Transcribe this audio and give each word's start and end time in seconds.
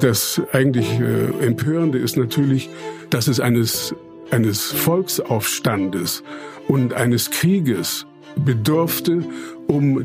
Das 0.00 0.40
eigentlich 0.52 1.00
äh, 1.00 1.44
Empörende 1.44 1.98
ist 1.98 2.16
natürlich, 2.16 2.68
dass 3.10 3.28
es 3.28 3.40
eines, 3.40 3.94
eines 4.30 4.72
Volksaufstandes 4.72 6.22
und 6.68 6.94
eines 6.94 7.30
Krieges 7.30 8.06
bedurfte, 8.44 9.24
um 9.66 10.02
äh, 10.02 10.04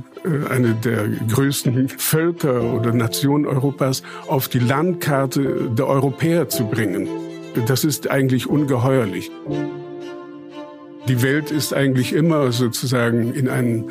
eine 0.49 0.73
der 0.73 1.07
größten 1.29 1.89
Völker 1.89 2.73
oder 2.73 2.93
Nationen 2.93 3.45
Europas 3.45 4.03
auf 4.27 4.47
die 4.47 4.59
Landkarte 4.59 5.69
der 5.77 5.87
Europäer 5.87 6.49
zu 6.49 6.65
bringen. 6.65 7.07
Das 7.67 7.83
ist 7.83 8.09
eigentlich 8.09 8.47
ungeheuerlich. 8.47 9.29
Die 11.07 11.21
Welt 11.21 11.51
ist 11.51 11.73
eigentlich 11.73 12.13
immer 12.13 12.51
sozusagen 12.51 13.33
in 13.33 13.49
einem 13.49 13.89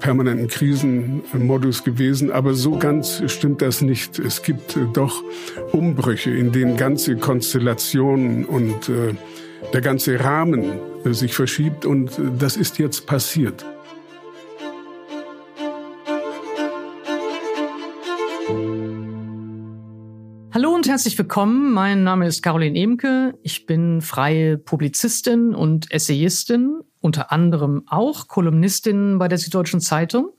permanenten 0.00 0.48
Krisenmodus 0.48 1.84
gewesen, 1.84 2.30
aber 2.30 2.54
so 2.54 2.78
ganz 2.78 3.22
stimmt 3.26 3.62
das 3.62 3.82
nicht. 3.82 4.18
Es 4.18 4.42
gibt 4.42 4.76
äh, 4.76 4.86
doch 4.92 5.22
Umbrüche, 5.72 6.30
in 6.30 6.52
denen 6.52 6.76
ganze 6.76 7.16
Konstellationen 7.16 8.44
und 8.44 8.90
der 9.72 9.80
ganze 9.80 10.20
Rahmen 10.20 10.72
sich 11.04 11.34
verschiebt 11.34 11.86
und 11.86 12.10
das 12.38 12.56
ist 12.56 12.78
jetzt 12.78 13.06
passiert. 13.06 13.64
Hallo 20.54 20.74
und 20.74 20.86
herzlich 20.86 21.16
willkommen. 21.16 21.72
Mein 21.72 22.04
Name 22.04 22.26
ist 22.26 22.42
Caroline 22.42 22.78
Emke. 22.78 23.32
Ich 23.42 23.64
bin 23.64 24.02
freie 24.02 24.58
Publizistin 24.58 25.54
und 25.54 25.90
Essayistin, 25.90 26.80
unter 27.02 27.30
anderem 27.32 27.82
auch 27.86 28.28
Kolumnistin 28.28 29.18
bei 29.18 29.28
der 29.28 29.36
Süddeutschen 29.36 29.80
Zeitung. 29.80 30.30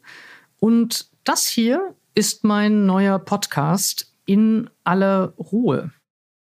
Und 0.60 1.12
das 1.24 1.46
hier 1.46 1.96
ist 2.16 2.44
mein 2.44 2.86
neuer 2.86 3.20
Podcast 3.20 4.12
in 4.26 4.70
aller 4.84 5.34
Ruhe. 5.38 5.92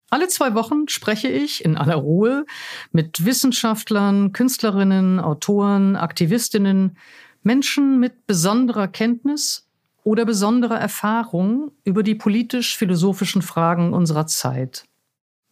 Alle 0.09 0.27
zwei 0.27 0.53
Wochen 0.53 0.87
spreche 0.87 1.27
ich 1.27 1.65
in 1.65 1.75
aller 1.75 1.95
Ruhe 1.95 2.45
mit 2.91 3.25
Wissenschaftlern, 3.25 4.31
Künstlerinnen, 4.31 5.19
Autoren, 5.19 5.95
Aktivistinnen, 5.95 6.97
Menschen 7.41 7.99
mit 7.99 8.27
besonderer 8.27 8.87
Kenntnis 8.87 9.67
oder 10.03 10.25
besondere 10.25 10.75
Erfahrung 10.75 11.71
über 11.83 12.03
die 12.03 12.15
politisch-philosophischen 12.15 13.41
Fragen 13.41 13.93
unserer 13.93 14.27
Zeit. 14.27 14.85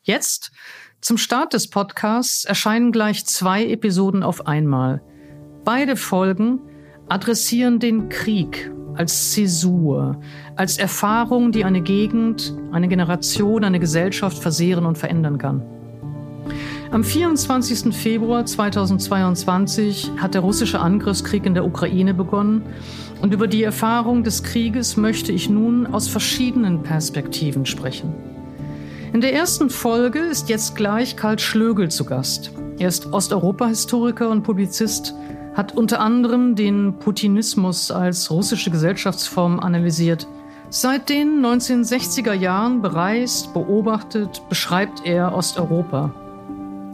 Jetzt, 0.03 0.51
zum 1.01 1.17
Start 1.17 1.53
des 1.53 1.67
Podcasts, 1.67 2.45
erscheinen 2.45 2.91
gleich 2.91 3.25
zwei 3.25 3.65
Episoden 3.65 4.21
auf 4.21 4.45
einmal. 4.45 5.01
Beide 5.65 5.95
Folgen 5.95 6.59
adressieren 7.09 7.79
den 7.79 8.09
Krieg 8.09 8.71
als 8.93 9.31
Zäsur, 9.31 10.19
als 10.55 10.77
Erfahrung, 10.77 11.51
die 11.51 11.65
eine 11.65 11.81
Gegend, 11.81 12.55
eine 12.71 12.87
Generation, 12.87 13.63
eine 13.63 13.79
Gesellschaft 13.79 14.37
versehren 14.37 14.85
und 14.85 14.97
verändern 14.97 15.37
kann. 15.37 15.63
Am 16.91 17.03
24. 17.03 17.95
Februar 17.95 18.45
2022 18.45 20.11
hat 20.17 20.33
der 20.33 20.41
russische 20.41 20.81
Angriffskrieg 20.81 21.45
in 21.45 21.53
der 21.53 21.65
Ukraine 21.65 22.13
begonnen 22.13 22.63
und 23.21 23.33
über 23.33 23.47
die 23.47 23.63
Erfahrung 23.63 24.23
des 24.23 24.43
Krieges 24.43 24.97
möchte 24.97 25.31
ich 25.31 25.49
nun 25.49 25.87
aus 25.87 26.07
verschiedenen 26.09 26.83
Perspektiven 26.83 27.65
sprechen. 27.65 28.30
In 29.13 29.19
der 29.19 29.33
ersten 29.33 29.69
Folge 29.69 30.19
ist 30.19 30.47
jetzt 30.47 30.73
gleich 30.77 31.17
Karl 31.17 31.37
Schlögel 31.37 31.91
zu 31.91 32.05
Gast. 32.05 32.53
Er 32.79 32.87
ist 32.87 33.11
Osteuropa-Historiker 33.11 34.29
und 34.29 34.43
Publizist, 34.43 35.13
hat 35.53 35.75
unter 35.75 35.99
anderem 35.99 36.55
den 36.55 36.93
Putinismus 36.97 37.91
als 37.91 38.31
russische 38.31 38.71
Gesellschaftsform 38.71 39.59
analysiert. 39.59 40.27
Seit 40.69 41.09
den 41.09 41.45
1960er 41.45 42.31
Jahren 42.31 42.81
bereist, 42.81 43.53
beobachtet, 43.53 44.43
beschreibt 44.47 45.05
er 45.05 45.35
Osteuropa. 45.35 46.11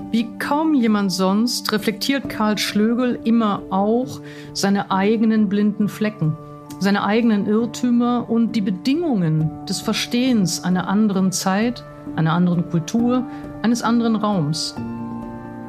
Wie 0.10 0.28
kaum 0.40 0.74
jemand 0.74 1.12
sonst 1.12 1.72
reflektiert 1.72 2.30
Karl 2.30 2.58
Schlögel 2.58 3.20
immer 3.26 3.62
auch 3.70 4.22
seine 4.54 4.90
eigenen 4.90 5.50
blinden 5.50 5.88
Flecken, 5.88 6.36
seine 6.80 7.04
eigenen 7.04 7.46
Irrtümer 7.46 8.28
und 8.28 8.56
die 8.56 8.62
Bedingungen 8.62 9.52
des 9.70 9.82
Verstehens 9.82 10.64
einer 10.64 10.88
anderen 10.88 11.32
Zeit, 11.32 11.84
einer 12.18 12.34
anderen 12.34 12.70
Kultur, 12.70 13.24
eines 13.62 13.82
anderen 13.82 14.16
Raums. 14.16 14.76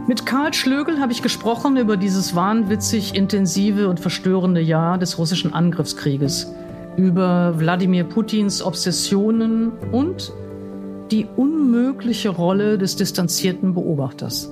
Mit 0.08 0.24
Karl 0.24 0.54
Schlögel 0.54 1.00
habe 1.00 1.12
ich 1.12 1.22
gesprochen 1.22 1.76
über 1.76 1.98
dieses 1.98 2.34
wahnwitzig 2.34 3.14
intensive 3.14 3.88
und 3.88 4.00
verstörende 4.00 4.60
Jahr 4.60 4.96
des 4.96 5.18
russischen 5.18 5.52
Angriffskrieges, 5.52 6.52
über 6.96 7.58
Wladimir 7.58 8.04
Putins 8.04 8.62
Obsessionen 8.62 9.70
und 9.92 10.32
die 11.10 11.26
unmögliche 11.36 12.30
Rolle 12.30 12.78
des 12.78 12.96
distanzierten 12.96 13.74
Beobachters. 13.74 14.50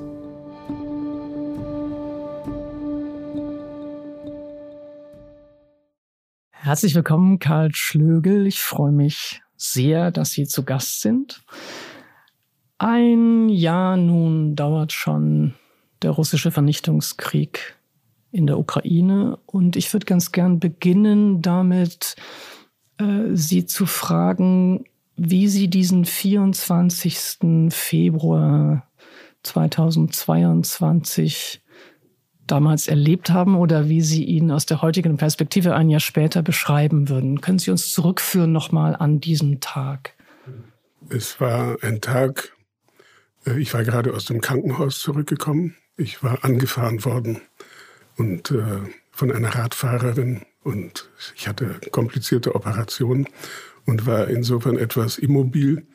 Herzlich 6.50 6.94
willkommen, 6.94 7.38
Karl 7.38 7.70
Schlögel. 7.72 8.46
Ich 8.46 8.60
freue 8.60 8.92
mich 8.92 9.40
sehr, 9.56 10.10
dass 10.10 10.32
Sie 10.32 10.46
zu 10.46 10.64
Gast 10.64 11.00
sind. 11.00 11.42
Ein 12.78 13.48
Jahr 13.48 13.96
nun 13.96 14.54
dauert 14.54 14.92
schon 14.92 15.54
der 16.02 16.10
russische 16.10 16.50
Vernichtungskrieg 16.50 17.76
in 18.32 18.46
der 18.46 18.58
Ukraine 18.58 19.38
und 19.46 19.76
ich 19.76 19.92
würde 19.92 20.04
ganz 20.04 20.32
gern 20.32 20.60
beginnen 20.60 21.40
damit, 21.40 22.16
äh, 22.98 23.30
Sie 23.32 23.64
zu 23.64 23.86
fragen, 23.86 24.84
wie 25.16 25.48
Sie 25.48 25.68
diesen 25.68 26.04
24. 26.04 27.70
Februar 27.70 28.86
2022 29.42 31.62
damals 32.46 32.88
erlebt 32.88 33.30
haben 33.30 33.56
oder 33.56 33.88
wie 33.88 34.00
Sie 34.00 34.24
ihn 34.24 34.50
aus 34.50 34.66
der 34.66 34.82
heutigen 34.82 35.16
Perspektive 35.16 35.74
ein 35.74 35.90
Jahr 35.90 36.00
später 36.00 36.42
beschreiben 36.42 37.08
würden. 37.08 37.40
Können 37.40 37.58
Sie 37.58 37.70
uns 37.70 37.92
zurückführen 37.92 38.52
nochmal 38.52 38.96
an 38.96 39.20
diesen 39.20 39.60
Tag? 39.60 40.14
Es 41.08 41.40
war 41.40 41.76
ein 41.82 42.00
Tag, 42.00 42.52
äh, 43.46 43.58
ich 43.58 43.72
war 43.74 43.84
gerade 43.84 44.14
aus 44.14 44.24
dem 44.24 44.40
Krankenhaus 44.40 45.00
zurückgekommen. 45.00 45.76
Ich 45.96 46.22
war 46.22 46.44
angefahren 46.44 47.04
worden 47.04 47.40
und 48.16 48.50
äh, 48.50 48.80
von 49.10 49.32
einer 49.32 49.54
Radfahrerin 49.54 50.42
und 50.62 51.08
ich 51.36 51.48
hatte 51.48 51.80
komplizierte 51.90 52.54
Operationen 52.54 53.28
und 53.86 54.04
war 54.04 54.28
insofern 54.28 54.76
etwas 54.76 55.16
immobil. 55.16 55.86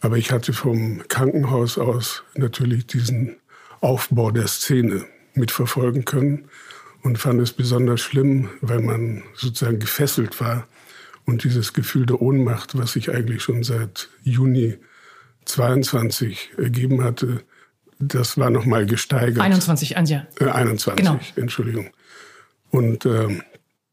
Aber 0.00 0.16
ich 0.16 0.30
hatte 0.30 0.52
vom 0.52 1.02
Krankenhaus 1.08 1.76
aus 1.76 2.22
natürlich 2.34 2.86
diesen 2.86 3.36
Aufbau 3.80 4.30
der 4.30 4.46
Szene 4.46 5.06
mitverfolgen 5.38 6.04
können 6.04 6.48
und 7.02 7.18
fand 7.18 7.40
es 7.40 7.52
besonders 7.52 8.00
schlimm, 8.00 8.50
weil 8.60 8.80
man 8.80 9.22
sozusagen 9.34 9.78
gefesselt 9.78 10.40
war 10.40 10.66
und 11.24 11.44
dieses 11.44 11.72
Gefühl 11.72 12.06
der 12.06 12.20
Ohnmacht, 12.20 12.76
was 12.76 12.92
sich 12.92 13.10
eigentlich 13.10 13.42
schon 13.42 13.62
seit 13.62 14.08
Juni 14.22 14.78
22 15.44 16.52
ergeben 16.58 17.02
hatte, 17.04 17.42
das 17.98 18.38
war 18.38 18.50
nochmal 18.50 18.86
gesteigert. 18.86 19.42
21, 19.42 19.96
Anja. 19.96 20.26
Äh, 20.38 20.46
21, 20.46 21.04
genau. 21.04 21.20
Entschuldigung. 21.36 21.90
Und 22.70 23.06
äh, 23.06 23.40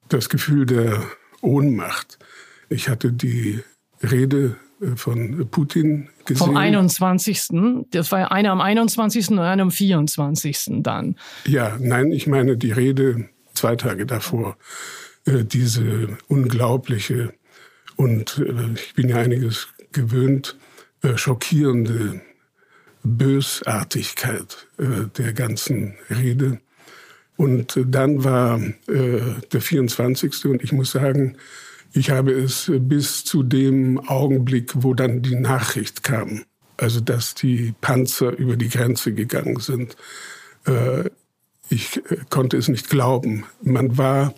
das 0.10 0.30
Gefühl 0.30 0.66
der 0.66 1.04
Ohnmacht, 1.42 2.20
ich 2.70 2.90
hatte 2.90 3.12
die 3.12 3.64
Rede 4.04 4.58
von 4.96 5.48
Putin 5.50 6.10
gesehen. 6.26 6.48
Vom 6.48 6.58
21. 6.58 7.50
Das 7.92 8.12
war 8.12 8.32
einer 8.32 8.52
am 8.52 8.62
21. 8.62 9.32
und 9.32 9.40
einer 9.40 9.64
am 9.64 9.72
24. 9.72 10.82
dann. 10.82 11.16
Ja, 11.46 11.78
nein, 11.80 12.12
ich 12.12 12.28
meine 12.28 12.58
die 12.58 12.72
Rede 12.72 13.30
zwei 13.54 13.76
Tage 13.76 14.06
davor. 14.06 14.58
Äh, 15.26 15.44
diese 15.44 16.18
unglaubliche 16.28 17.34
und 17.96 18.38
äh, 18.40 18.74
ich 18.76 18.94
bin 18.94 19.10
ja 19.10 19.18
einiges 19.18 19.70
gewöhnt, 19.92 20.58
schockierende 21.16 22.20
Bösartigkeit 23.04 24.68
der 24.80 25.34
ganzen 25.34 25.94
Rede. 26.10 26.60
Und 27.38 27.80
dann 27.86 28.24
war 28.24 28.60
der 28.88 29.62
24. 29.62 30.46
und 30.46 30.64
ich 30.64 30.72
muss 30.72 30.92
sagen, 30.92 31.38
ich 31.96 32.10
habe 32.10 32.34
es 32.34 32.70
bis 32.70 33.24
zu 33.24 33.42
dem 33.42 34.00
Augenblick, 34.00 34.74
wo 34.76 34.94
dann 34.94 35.22
die 35.22 35.36
Nachricht 35.36 36.04
kam, 36.04 36.44
also 36.76 37.00
dass 37.00 37.36
die 37.36 37.74
Panzer 37.80 38.38
über 38.38 38.58
die 38.58 38.68
Grenze 38.68 39.14
gegangen 39.14 39.62
sind. 39.62 39.96
Äh, 40.66 41.10
ich 41.70 41.98
äh, 42.12 42.18
konnte 42.30 42.58
es 42.58 42.68
nicht 42.68 42.90
glauben. 42.90 43.46
Man 43.62 43.98
war 43.98 44.36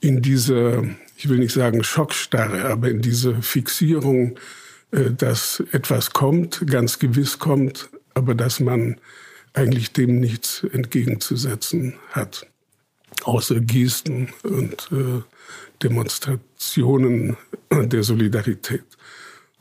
in 0.00 0.22
dieser, 0.22 0.82
ich 1.16 1.28
will 1.28 1.38
nicht 1.38 1.52
sagen 1.52 1.84
Schockstarre, 1.84 2.64
aber 2.64 2.88
in 2.88 3.02
dieser 3.02 3.42
Fixierung, 3.42 4.38
äh, 4.90 5.10
dass 5.10 5.62
etwas 5.72 6.14
kommt, 6.14 6.66
ganz 6.66 6.98
gewiss 6.98 7.38
kommt, 7.38 7.90
aber 8.14 8.34
dass 8.34 8.60
man 8.60 8.98
eigentlich 9.52 9.92
dem 9.92 10.20
nichts 10.20 10.64
entgegenzusetzen 10.72 11.96
hat, 12.12 12.46
außer 13.24 13.60
Gesten 13.60 14.30
und 14.42 14.88
Demonstrationen 15.84 17.36
der 17.70 18.02
Solidarität. 18.02 18.84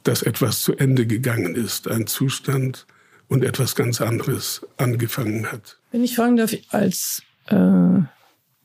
dass 0.04 0.22
etwas 0.22 0.62
zu 0.62 0.76
Ende 0.76 1.08
gegangen 1.08 1.56
ist, 1.56 1.90
ein 1.90 2.08
Zustand 2.08 2.86
und 3.28 3.44
etwas 3.44 3.76
ganz 3.76 4.02
anderes 4.02 4.66
angefangen 4.78 5.52
hat. 5.52 5.80
Wenn 5.92 6.04
ich 6.04 6.16
fragen 6.16 6.38
darf, 6.38 6.54
als 6.70 7.24
äh, 7.48 8.00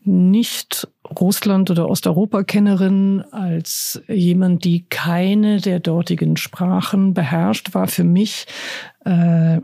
nicht 0.02 0.88
Russland- 1.08 1.70
oder 1.70 1.88
Osteuropa-Kennerin, 1.88 3.22
als 3.30 4.02
jemand, 4.08 4.64
die 4.64 4.86
keine 4.88 5.60
der 5.60 5.80
dortigen 5.80 6.36
Sprachen 6.36 7.14
beherrscht, 7.14 7.74
war 7.74 7.86
für 7.86 8.04
mich 8.04 8.46
äh, 9.04 9.60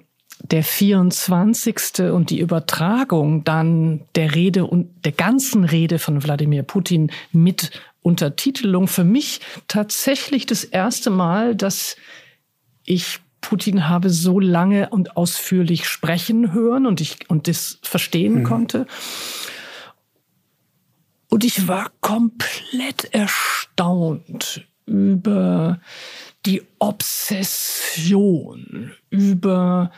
der 0.50 0.62
24. 0.62 2.10
und 2.12 2.30
die 2.30 2.38
Übertragung 2.38 3.44
dann 3.44 4.02
der 4.14 4.34
Rede 4.34 4.66
und 4.66 5.04
der 5.04 5.12
ganzen 5.12 5.64
Rede 5.64 5.98
von 5.98 6.22
Wladimir 6.22 6.62
Putin 6.62 7.10
mit 7.32 7.70
Untertitelung 8.02 8.86
für 8.86 9.04
mich 9.04 9.40
tatsächlich 9.68 10.44
das 10.44 10.62
erste 10.62 11.08
Mal, 11.08 11.56
dass 11.56 11.96
ich 12.84 13.20
Putin 13.40 13.88
habe 13.88 14.10
so 14.10 14.38
lange 14.38 14.90
und 14.90 15.16
ausführlich 15.16 15.86
sprechen 15.86 16.52
hören 16.52 16.86
und 16.86 17.00
ich 17.00 17.30
und 17.30 17.48
das 17.48 17.78
verstehen 17.82 18.40
mhm. 18.40 18.44
konnte. 18.44 18.86
Und 21.30 21.44
ich 21.44 21.66
war 21.66 21.90
komplett 22.00 23.12
erstaunt 23.12 24.66
über 24.86 25.80
die 26.46 26.62
Obsession, 26.78 28.92
über 29.10 29.90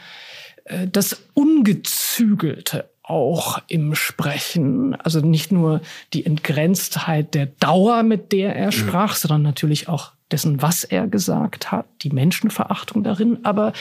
äh, 0.65 0.87
das 0.87 1.23
Ungezügelte 1.35 2.89
auch 3.03 3.61
im 3.69 3.95
Sprechen. 3.95 4.95
Also 4.97 5.21
nicht 5.21 5.53
nur 5.53 5.81
die 6.13 6.27
Entgrenztheit 6.27 7.35
der 7.35 7.47
Dauer, 7.47 8.03
mit 8.03 8.33
der 8.33 8.57
er 8.57 8.73
sprach, 8.73 9.15
sondern 9.15 9.43
natürlich 9.43 9.89
auch 9.89 10.13
dessen, 10.33 10.61
was 10.61 10.83
er 10.83 11.07
gesagt 11.07 11.71
hat, 11.71 11.87
die 12.03 12.11
Menschenverachtung 12.11 13.05
darin. 13.05 13.39
Aber 13.45 13.73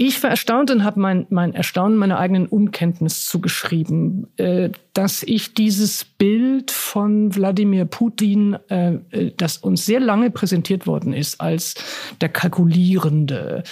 ich 0.00 0.22
war 0.22 0.30
erstaunt 0.30 0.70
und 0.70 0.84
habe 0.84 1.00
mein, 1.00 1.26
mein 1.28 1.54
Erstaunen 1.54 1.98
meiner 1.98 2.20
eigenen 2.20 2.46
Unkenntnis 2.46 3.26
zugeschrieben, 3.26 4.28
äh, 4.36 4.70
dass 4.94 5.24
ich 5.24 5.54
dieses 5.54 6.04
Bild 6.04 6.70
von 6.70 7.34
Wladimir 7.34 7.84
Putin, 7.84 8.56
äh, 8.70 8.94
äh, 9.10 9.32
das 9.36 9.58
uns 9.58 9.84
sehr 9.84 9.98
lange 9.98 10.30
präsentiert 10.30 10.86
worden 10.86 11.12
ist, 11.12 11.40
als 11.40 11.74
der 12.20 12.28
Kalkulierende, 12.28 13.64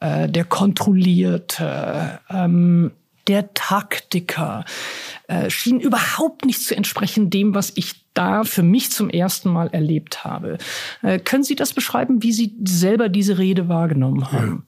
äh, 0.00 0.28
der 0.28 0.44
Kontrollierte, 0.44 2.18
ähm, 2.28 2.90
der 3.28 3.54
Taktiker, 3.54 4.64
äh, 5.28 5.48
schien 5.48 5.78
überhaupt 5.78 6.44
nicht 6.44 6.60
zu 6.60 6.74
entsprechen 6.74 7.30
dem, 7.30 7.54
was 7.54 7.72
ich 7.76 7.94
da 8.14 8.42
für 8.42 8.64
mich 8.64 8.90
zum 8.90 9.10
ersten 9.10 9.48
Mal 9.48 9.68
erlebt 9.68 10.24
habe. 10.24 10.58
Äh, 11.02 11.20
können 11.20 11.44
Sie 11.44 11.54
das 11.54 11.72
beschreiben, 11.72 12.20
wie 12.24 12.32
Sie 12.32 12.56
selber 12.64 13.08
diese 13.08 13.38
Rede 13.38 13.68
wahrgenommen 13.68 14.32
haben? 14.32 14.66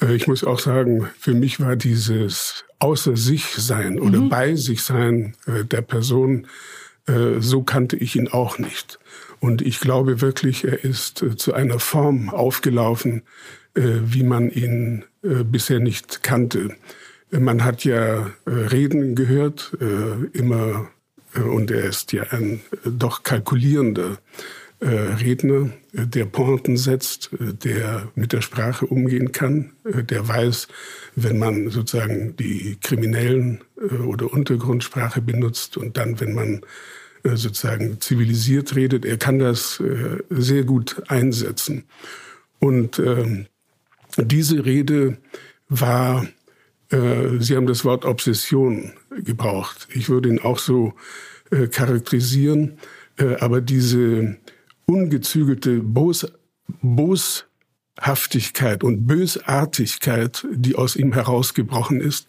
Äh, 0.00 0.14
ich 0.14 0.26
muss 0.26 0.44
auch 0.44 0.58
sagen, 0.58 1.08
für 1.18 1.34
mich 1.34 1.60
war 1.60 1.76
dieses 1.76 2.64
Außer 2.78 3.16
sich 3.16 3.46
sein 3.46 3.98
oder 3.98 4.20
mhm. 4.20 4.28
bei 4.28 4.54
sich 4.54 4.82
sein 4.82 5.34
äh, 5.46 5.64
der 5.64 5.82
Person, 5.82 6.46
äh, 7.06 7.40
so 7.40 7.62
kannte 7.62 7.96
ich 7.96 8.16
ihn 8.16 8.28
auch 8.28 8.58
nicht. 8.58 8.98
Und 9.40 9.62
ich 9.62 9.80
glaube 9.80 10.20
wirklich, 10.20 10.64
er 10.64 10.82
ist 10.82 11.24
zu 11.36 11.52
einer 11.52 11.78
Form 11.78 12.30
aufgelaufen, 12.30 13.22
wie 13.74 14.22
man 14.22 14.50
ihn 14.50 15.04
bisher 15.20 15.78
nicht 15.78 16.22
kannte. 16.22 16.74
Man 17.30 17.62
hat 17.62 17.84
ja 17.84 18.30
Reden 18.46 19.14
gehört, 19.14 19.76
immer 20.32 20.88
und 21.34 21.70
er 21.70 21.84
ist 21.84 22.14
ja 22.14 22.22
ein 22.30 22.62
doch 22.82 23.24
kalkulierender 23.24 24.16
äh, 24.80 24.86
Redner, 24.86 25.70
der 25.92 26.26
Pointen 26.26 26.76
setzt, 26.76 27.30
der 27.40 28.08
mit 28.14 28.32
der 28.32 28.42
Sprache 28.42 28.86
umgehen 28.86 29.32
kann, 29.32 29.72
der 29.84 30.28
weiß, 30.28 30.68
wenn 31.14 31.38
man 31.38 31.70
sozusagen 31.70 32.36
die 32.36 32.76
kriminellen 32.82 33.62
äh, 33.80 33.94
oder 34.02 34.32
Untergrundsprache 34.32 35.22
benutzt 35.22 35.76
und 35.76 35.96
dann, 35.96 36.20
wenn 36.20 36.34
man 36.34 36.60
äh, 37.22 37.36
sozusagen 37.36 38.00
zivilisiert 38.00 38.76
redet, 38.76 39.04
er 39.04 39.16
kann 39.16 39.38
das 39.38 39.82
sehr 40.30 40.64
gut 40.64 41.02
einsetzen. 41.08 41.84
Und 42.58 42.98
ähm, 42.98 43.46
diese 44.18 44.64
Rede 44.64 45.18
war 45.68 46.26
äh, 46.90 47.38
Sie 47.40 47.56
haben 47.56 47.66
das 47.66 47.84
Wort 47.84 48.04
Obsession 48.04 48.92
gebraucht. 49.10 49.88
Ich 49.92 50.08
würde 50.08 50.28
ihn 50.28 50.38
auch 50.40 50.58
so 50.58 50.94
äh, 51.50 51.66
charakterisieren. 51.66 52.78
Äh, 53.18 53.36
aber 53.36 53.60
diese 53.60 54.36
ungezügelte 54.86 55.80
Bos 55.80 56.26
Boshaftigkeit 56.82 58.82
und 58.82 59.06
Bösartigkeit, 59.06 60.44
die 60.52 60.74
aus 60.74 60.96
ihm 60.96 61.12
herausgebrochen 61.12 62.00
ist. 62.00 62.26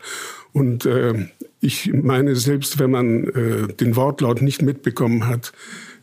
Und 0.54 0.86
äh, 0.86 1.28
ich 1.60 1.92
meine, 1.92 2.36
selbst 2.36 2.80
wenn 2.80 2.92
man 2.92 3.24
äh, 3.24 3.68
den 3.74 3.96
Wortlaut 3.96 4.42
nicht 4.42 4.62
mitbekommen 4.62 5.28
hat, 5.28 5.54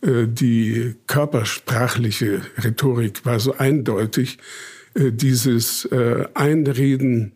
äh, 0.03 0.27
die 0.27 0.95
körpersprachliche 1.07 2.43
Rhetorik 2.63 3.25
war 3.25 3.41
so 3.41 3.57
eindeutig, 3.57 4.39
äh, 4.95 5.13
dieses 5.13 5.85
äh, 5.87 6.27
Einreden 6.35 7.33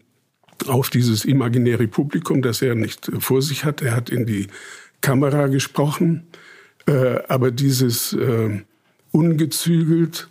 auf 0.67 0.91
dieses 0.91 1.25
imaginäre 1.25 1.87
Publikum, 1.87 2.43
das 2.43 2.62
er 2.62 2.75
nicht 2.75 3.11
vor 3.20 3.43
sich 3.43 3.65
hat. 3.65 3.82
Er 3.82 3.94
hat 3.94 4.11
in 4.11 4.26
die 4.26 4.49
Kamera 5.00 5.47
gesprochen, 5.47 6.26
äh, 6.87 7.20
aber 7.29 7.53
dieses 7.53 8.12
äh, 8.15 8.62
ungezügelt, 9.19 10.29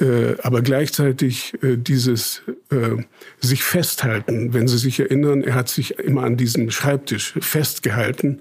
äh, 0.00 0.36
aber 0.42 0.62
gleichzeitig 0.62 1.54
äh, 1.62 1.76
dieses 1.76 2.42
äh, 2.70 2.96
sich 3.38 3.62
festhalten. 3.62 4.54
Wenn 4.54 4.66
Sie 4.66 4.78
sich 4.78 4.98
erinnern, 4.98 5.44
er 5.44 5.54
hat 5.54 5.68
sich 5.68 5.98
immer 5.98 6.22
an 6.22 6.38
diesem 6.38 6.70
Schreibtisch 6.70 7.34
festgehalten 7.40 8.40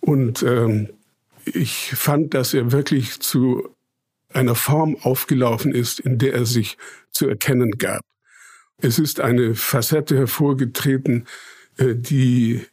und 0.00 0.42
ähm, 0.42 0.90
ich 1.46 1.92
fand, 1.96 2.34
dass 2.34 2.52
er 2.52 2.70
wirklich 2.70 3.20
zu 3.20 3.74
einer 4.28 4.54
Form 4.54 4.96
aufgelaufen 5.00 5.74
ist, 5.74 6.00
in 6.00 6.18
der 6.18 6.34
er 6.34 6.44
sich 6.44 6.76
zu 7.10 7.26
erkennen 7.26 7.72
gab. 7.78 8.02
Es 8.82 8.98
ist 8.98 9.20
eine 9.20 9.54
Facette 9.54 10.16
hervorgetreten, 10.16 11.26
äh, 11.78 11.94
die 11.94 12.66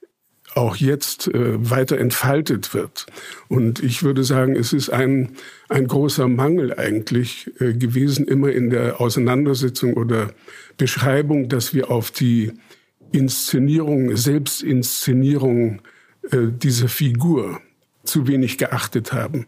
auch 0.58 0.76
jetzt 0.76 1.28
äh, 1.28 1.70
weiter 1.70 1.98
entfaltet 1.98 2.74
wird. 2.74 3.06
Und 3.48 3.82
ich 3.82 4.04
würde 4.04 4.24
sagen, 4.24 4.56
es 4.56 4.74
ist 4.74 4.90
ein, 4.90 5.32
ein 5.70 5.88
großer 5.88 6.28
Mangel 6.28 6.74
eigentlich 6.78 7.52
äh, 7.60 7.74
gewesen, 7.74 8.28
immer 8.28 8.52
in 8.52 8.70
der 8.70 9.00
Auseinandersetzung 9.00 9.94
oder 9.94 10.32
Beschreibung, 10.78 11.48
dass 11.48 11.74
wir 11.74 11.92
auf 11.92 12.12
die 12.12 12.52
Inszenierung, 13.12 14.16
Selbstinszenierung 14.18 15.82
dieser 16.30 16.90
Figur 16.90 17.62
zu 18.04 18.28
wenig 18.28 18.58
geachtet 18.58 19.14
haben. 19.14 19.48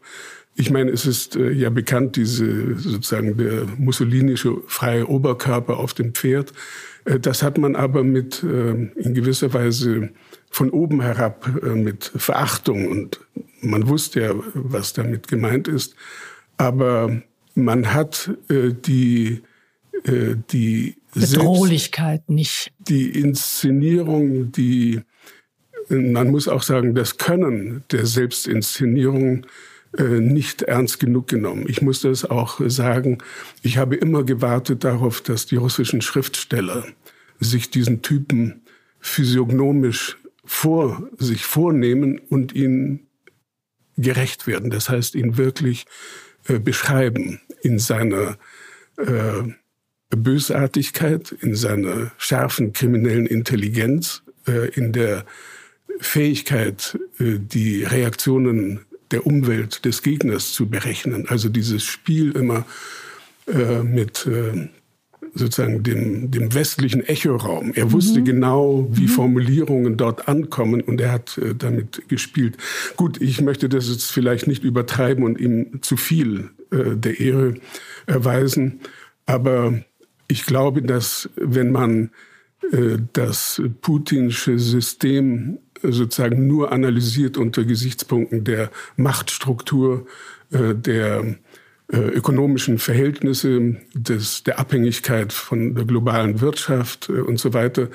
Ich 0.56 0.70
meine, 0.72 0.92
es 0.92 1.06
ist 1.06 1.38
äh, 1.38 1.52
ja 1.52 1.70
bekannt, 1.70 2.18
diese 2.18 2.76
sozusagen 2.76 3.38
der 3.38 3.66
mussolinische 3.78 4.58
freie 4.68 5.08
Oberkörper 5.08 5.78
auf 5.78 5.94
dem 5.94 6.14
Pferd. 6.14 6.52
Äh, 7.06 7.18
das 7.18 7.44
hat 7.44 7.58
man 7.58 7.78
aber 7.78 8.04
mit 8.04 8.44
äh, 8.44 8.72
in 8.72 9.14
gewisser 9.14 9.54
Weise 9.54 10.10
von 10.50 10.70
oben 10.72 11.02
herab 11.02 11.50
äh, 11.64 11.76
mit 11.76 12.12
Verachtung 12.16 12.88
und 12.88 13.20
man 13.62 13.88
wusste 13.88 14.22
ja, 14.22 14.32
was 14.54 14.94
damit 14.94 15.28
gemeint 15.28 15.68
ist. 15.68 15.96
Aber 16.58 17.22
man 17.56 17.94
hat 17.94 18.32
äh, 18.50 18.74
die 18.74 19.42
äh, 20.04 20.36
die 20.52 20.96
Bedrohlichkeit 21.14 22.22
Selbst, 22.22 22.30
nicht. 22.30 22.72
Die 22.80 23.10
Inszenierung, 23.10 24.52
die 24.52 25.02
man 25.90 26.30
muss 26.30 26.48
auch 26.48 26.62
sagen, 26.62 26.94
das 26.94 27.18
Können 27.18 27.84
der 27.92 28.06
Selbstinszenierung 28.06 29.48
äh, 29.98 30.04
nicht 30.04 30.62
ernst 30.62 31.00
genug 31.00 31.28
genommen. 31.28 31.66
Ich 31.68 31.82
muss 31.82 32.02
das 32.02 32.26
auch 32.26 32.62
sagen. 32.68 33.18
Ich 33.64 33.78
habe 33.78 33.96
immer 33.96 34.24
gewartet 34.24 34.84
darauf, 34.84 35.22
dass 35.22 35.48
die 35.48 35.56
russischen 35.56 36.02
Schriftsteller 36.02 36.86
sich 37.40 37.72
diesen 37.72 38.04
Typen 38.04 38.62
physiognomisch 39.00 40.18
vor 40.50 41.08
sich 41.20 41.46
vornehmen 41.46 42.18
und 42.18 42.56
ihn 42.56 43.08
gerecht 43.98 44.48
werden. 44.48 44.72
Das 44.72 44.90
heißt, 44.90 45.14
ihn 45.14 45.38
wirklich 45.38 45.86
äh, 46.48 46.58
beschreiben 46.58 47.40
in 47.62 47.78
seiner 47.78 48.36
äh, 48.98 49.44
Bösartigkeit, 50.10 51.32
in 51.32 51.54
seiner 51.54 52.12
scharfen 52.18 52.74
kriminellen 52.74 53.28
Intelligenz, 53.28 54.24
äh, 54.48 54.70
in 54.70 54.92
der 54.92 55.24
Fähigkeit, 56.00 56.98
äh, 57.20 57.38
die 57.38 57.84
Reaktionen 57.84 58.80
der 59.12 59.28
Umwelt 59.28 59.86
des 59.86 60.02
Gegners 60.02 60.52
zu 60.52 60.68
berechnen. 60.68 61.30
Also 61.30 61.50
dieses 61.50 61.84
Spiel 61.84 62.36
immer 62.36 62.66
äh, 63.46 63.84
mit 63.84 64.26
äh, 64.26 64.68
sozusagen 65.34 65.84
dem, 65.84 66.32
dem 66.32 66.54
westlichen 66.54 67.02
Echoraum. 67.02 67.72
Er 67.74 67.92
wusste 67.92 68.20
mhm. 68.22 68.26
genau, 68.26 68.88
wie 68.92 69.04
mhm. 69.04 69.10
Formulierungen 69.10 69.98
dort 69.98 70.28
ankommen 70.28 70.82
und 70.82 71.02
er 71.02 71.12
hat 71.12 71.38
äh, 71.38 71.56
damit 71.56 72.08
gespielt. 72.08 72.58
Gut, 72.96 73.22
ich 73.22 73.42
möchte 73.42 73.70
das 73.70 73.90
jetzt 73.90 74.12
vielleicht 74.12 74.48
nicht 74.48 74.64
übertreiben 74.64 75.24
und 75.24 75.40
ihm 75.40 75.82
zu 75.82 75.98
viel 75.98 76.50
äh, 76.72 76.96
der 76.96 77.20
Ehre 77.20 77.56
erweisen. 78.06 78.80
Aber 79.26 79.84
ich 80.28 80.46
glaube, 80.46 80.82
dass 80.82 81.30
wenn 81.36 81.72
man 81.72 82.12
äh, 82.72 82.98
das 83.14 83.62
putinsche 83.82 84.60
System 84.60 85.60
sozusagen 85.82 86.48
nur 86.48 86.72
analysiert 86.72 87.38
unter 87.38 87.64
Gesichtspunkten 87.64 88.44
der 88.44 88.70
Machtstruktur, 88.98 90.06
äh, 90.52 90.76
der 90.76 91.36
ökonomischen 91.92 92.78
Verhältnisse, 92.78 93.78
des, 93.94 94.44
der 94.44 94.60
Abhängigkeit 94.60 95.34
von 95.34 95.74
der 95.74 95.86
globalen 95.86 96.40
Wirtschaft 96.40 97.10
und 97.10 97.40
so 97.40 97.54
weiter, 97.54 97.88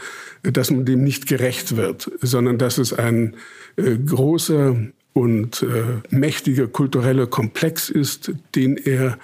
dass 0.42 0.72
man 0.72 0.84
dem 0.84 1.04
nicht 1.04 1.28
gerecht 1.28 1.76
wird, 1.76 2.10
sondern 2.20 2.58
dass 2.58 2.78
es 2.78 2.92
ein 2.92 3.36
großer 3.76 4.76
und 5.12 5.64
mächtiger 6.10 6.66
kultureller 6.66 7.28
Komplex 7.28 7.88
ist, 7.88 8.32
den 8.56 8.76
er 8.76 9.16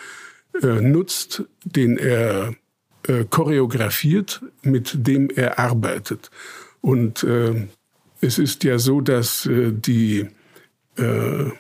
nutzt, 0.63 1.43
den 1.65 1.97
er 1.97 2.55
äh, 3.07 3.25
choreografiert, 3.25 4.43
mit 4.63 5.07
dem 5.07 5.31
er 5.31 5.59
arbeitet. 5.59 6.31
Und 6.83 7.25
äh, 7.25 7.67
es 8.21 8.39
ist 8.39 8.63
ja 8.65 8.79
so, 8.79 9.01
dass 9.01 9.47
äh, 9.47 9.73
die, 9.73 10.27
äh, 10.97 11.51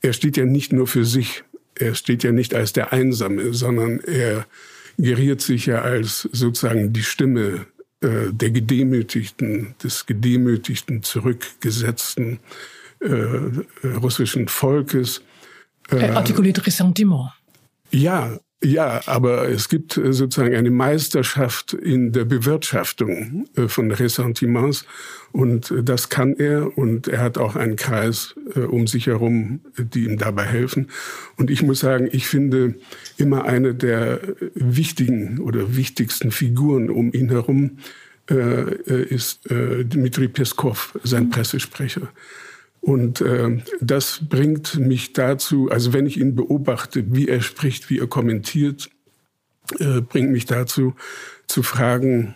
er 0.00 0.12
steht 0.12 0.36
ja 0.36 0.44
nicht 0.44 0.72
nur 0.72 0.88
für 0.88 1.04
sich, 1.04 1.44
er 1.82 1.94
steht 1.94 2.22
ja 2.22 2.32
nicht 2.32 2.54
als 2.54 2.72
der 2.72 2.92
Einsame, 2.92 3.52
sondern 3.52 4.00
er 4.00 4.46
geriert 4.98 5.40
sich 5.40 5.66
ja 5.66 5.82
als 5.82 6.28
sozusagen 6.32 6.92
die 6.92 7.02
Stimme 7.02 7.66
äh, 8.00 8.32
der 8.32 8.50
Gedemütigten, 8.50 9.74
des 9.82 10.06
gedemütigten, 10.06 11.02
zurückgesetzten 11.02 12.38
äh, 13.00 13.86
russischen 13.96 14.48
Volkes. 14.48 15.22
Äh, 15.90 16.10
artikuliert 16.10 16.64
Ressentiment. 16.66 17.30
Ja, 17.90 18.38
ja, 18.64 19.00
aber 19.06 19.48
es 19.48 19.68
gibt 19.68 19.96
äh, 19.96 20.12
sozusagen 20.12 20.54
eine 20.54 20.70
Meisterschaft 20.70 21.72
in 21.72 22.12
der 22.12 22.24
Bewirtschaftung 22.24 23.46
äh, 23.56 23.66
von 23.66 23.90
Ressentiments 23.90 24.84
und 25.32 25.70
äh, 25.72 25.82
das 25.82 26.08
kann 26.08 26.34
er 26.36 26.76
und 26.78 27.08
er 27.08 27.20
hat 27.20 27.38
auch 27.38 27.56
einen 27.56 27.76
Kreis 27.76 28.34
um 28.54 28.86
sich 28.86 29.06
herum, 29.06 29.60
die 29.78 30.04
ihm 30.04 30.18
dabei 30.18 30.44
helfen. 30.44 30.88
Und 31.36 31.50
ich 31.50 31.62
muss 31.62 31.80
sagen, 31.80 32.08
ich 32.12 32.26
finde 32.26 32.74
immer 33.16 33.44
eine 33.44 33.74
der 33.74 34.20
wichtigen 34.54 35.38
oder 35.38 35.74
wichtigsten 35.74 36.30
Figuren 36.30 36.90
um 36.90 37.12
ihn 37.12 37.30
herum 37.30 37.78
ist 38.28 39.48
Dmitri 39.48 40.28
Peskov, 40.28 40.98
sein 41.02 41.30
Pressesprecher. 41.30 42.08
Und 42.82 43.20
äh, 43.20 43.62
das 43.80 44.22
bringt 44.28 44.76
mich 44.76 45.12
dazu, 45.12 45.70
also 45.70 45.92
wenn 45.92 46.04
ich 46.04 46.18
ihn 46.18 46.34
beobachte, 46.34 47.04
wie 47.14 47.28
er 47.28 47.40
spricht, 47.40 47.88
wie 47.90 48.00
er 48.00 48.08
kommentiert, 48.08 48.90
äh, 49.78 50.00
bringt 50.00 50.32
mich 50.32 50.46
dazu 50.46 50.94
zu 51.46 51.62
fragen, 51.62 52.34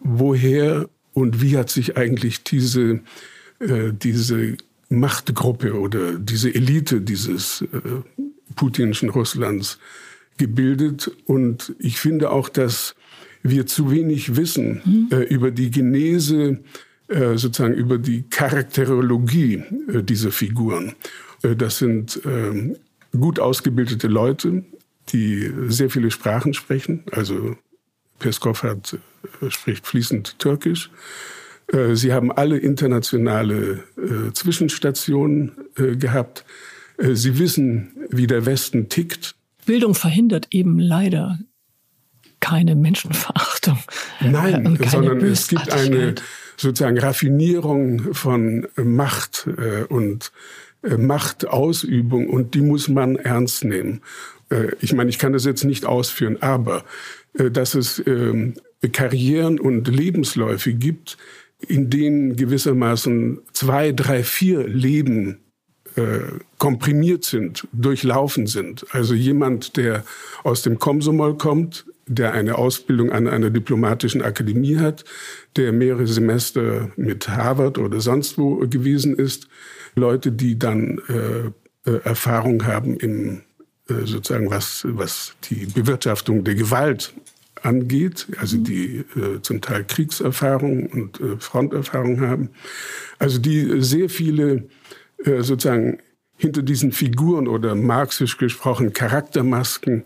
woher 0.00 0.88
und 1.12 1.40
wie 1.40 1.56
hat 1.56 1.70
sich 1.70 1.96
eigentlich 1.96 2.42
diese, 2.42 3.00
äh, 3.60 3.92
diese 3.92 4.56
Machtgruppe 4.88 5.78
oder 5.78 6.14
diese 6.14 6.52
Elite 6.52 7.00
dieses 7.00 7.62
äh, 7.62 7.78
putinischen 8.56 9.10
Russlands 9.10 9.78
gebildet. 10.38 11.10
Und 11.26 11.74
ich 11.78 12.00
finde 12.00 12.30
auch, 12.30 12.48
dass 12.48 12.96
wir 13.44 13.66
zu 13.66 13.92
wenig 13.92 14.36
wissen 14.36 14.82
mhm. 14.84 15.08
äh, 15.16 15.22
über 15.22 15.52
die 15.52 15.70
Genese 15.70 16.58
sozusagen 17.08 17.74
über 17.74 17.98
die 17.98 18.22
Charakterologie 18.28 19.62
äh, 19.88 20.02
dieser 20.02 20.30
Figuren. 20.30 20.94
Äh, 21.42 21.56
das 21.56 21.78
sind 21.78 22.20
ähm, 22.26 22.76
gut 23.18 23.40
ausgebildete 23.40 24.08
Leute, 24.08 24.64
die 25.10 25.50
sehr 25.68 25.88
viele 25.88 26.10
Sprachen 26.10 26.52
sprechen. 26.52 27.04
Also 27.12 27.56
Peskov 28.18 28.62
hat, 28.62 28.98
spricht 29.48 29.86
fließend 29.86 30.38
Türkisch. 30.38 30.90
Sie 31.92 32.12
haben 32.12 32.32
alle 32.32 32.58
internationale 32.58 33.84
Zwischenstationen 34.34 35.52
gehabt. 35.76 36.44
Sie 36.98 37.38
wissen, 37.38 37.92
wie 38.10 38.26
der 38.26 38.44
Westen 38.44 38.88
tickt. 38.88 39.34
Bildung 39.64 39.94
verhindert 39.94 40.48
eben 40.50 40.78
leider 40.78 41.38
keine 42.40 42.74
Menschenverachtung. 42.74 43.78
Nein, 44.20 44.78
sondern 44.90 45.20
es 45.20 45.48
gibt 45.48 45.70
eine 45.72 46.14
sozusagen 46.58 46.98
Raffinierung 46.98 48.12
von 48.12 48.66
Macht 48.76 49.48
äh, 49.56 49.84
und 49.84 50.32
äh, 50.82 50.96
Machtausübung 50.96 52.28
und 52.28 52.54
die 52.54 52.60
muss 52.60 52.88
man 52.88 53.16
ernst 53.16 53.64
nehmen. 53.64 54.02
Äh, 54.50 54.72
ich 54.80 54.92
meine, 54.92 55.08
ich 55.08 55.18
kann 55.18 55.32
das 55.32 55.44
jetzt 55.44 55.64
nicht 55.64 55.86
ausführen, 55.86 56.38
aber 56.42 56.84
dass 57.34 57.74
es 57.74 58.02
ähm, 58.04 58.54
Karrieren 58.92 59.60
und 59.60 59.86
Lebensläufe 59.86 60.72
gibt, 60.72 61.18
in 61.60 61.88
denen 61.88 62.34
gewissermaßen 62.34 63.38
zwei, 63.52 63.92
drei, 63.92 64.24
vier 64.24 64.66
Leben 64.66 65.38
komprimiert 66.58 67.24
sind, 67.24 67.68
durchlaufen 67.72 68.46
sind. 68.46 68.86
Also 68.92 69.14
jemand, 69.14 69.76
der 69.76 70.04
aus 70.42 70.62
dem 70.62 70.78
Komsomol 70.78 71.36
kommt, 71.36 71.86
der 72.08 72.32
eine 72.32 72.56
Ausbildung 72.56 73.12
an 73.12 73.28
einer 73.28 73.50
diplomatischen 73.50 74.22
Akademie 74.22 74.78
hat, 74.78 75.04
der 75.56 75.72
mehrere 75.72 76.06
Semester 76.06 76.90
mit 76.96 77.28
Harvard 77.28 77.78
oder 77.78 78.00
sonst 78.00 78.38
wo 78.38 78.56
gewesen 78.56 79.14
ist, 79.14 79.48
Leute, 79.94 80.32
die 80.32 80.58
dann 80.58 81.00
äh, 81.08 81.90
äh, 81.90 82.00
Erfahrung 82.04 82.64
haben 82.66 82.96
im 82.96 83.42
äh, 83.88 84.04
sozusagen 84.04 84.50
was 84.50 84.86
was 84.88 85.34
die 85.44 85.66
Bewirtschaftung 85.66 86.44
der 86.44 86.54
Gewalt 86.54 87.14
angeht, 87.62 88.26
also 88.38 88.56
mhm. 88.56 88.64
die 88.64 89.04
äh, 89.16 89.42
zum 89.42 89.60
Teil 89.60 89.84
Kriegserfahrung 89.84 90.86
und 90.86 91.20
äh, 91.20 91.36
Fronterfahrung 91.38 92.20
haben, 92.20 92.50
also 93.18 93.38
die 93.38 93.82
sehr 93.82 94.08
viele 94.08 94.68
äh, 95.24 95.42
sozusagen 95.42 95.98
hinter 96.36 96.62
diesen 96.62 96.92
Figuren 96.92 97.48
oder 97.48 97.74
marxisch 97.74 98.38
gesprochen 98.38 98.92
Charaktermasken 98.92 100.04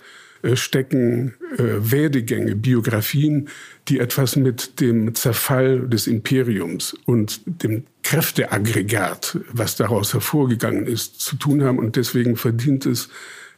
stecken 0.55 1.35
äh, 1.57 1.63
Werdegänge, 1.79 2.57
Biografien, 2.57 3.49
die 3.89 4.01
etwas 4.01 4.37
mit 4.37 4.81
dem 4.81 5.15
Zerfall 5.15 5.89
des 5.89 6.07
Imperiums 6.07 6.95
und 7.05 7.41
dem 7.47 7.85
Kräfteaggregat, 8.03 9.39
was 9.53 9.77
daraus 9.77 10.13
hervorgegangen 10.13 10.87
ist, 10.87 11.21
zu 11.21 11.37
tun 11.37 11.63
haben. 11.63 11.79
Und 11.79 11.97
deswegen 11.97 12.37
verdient 12.37 12.87
es, 12.87 13.09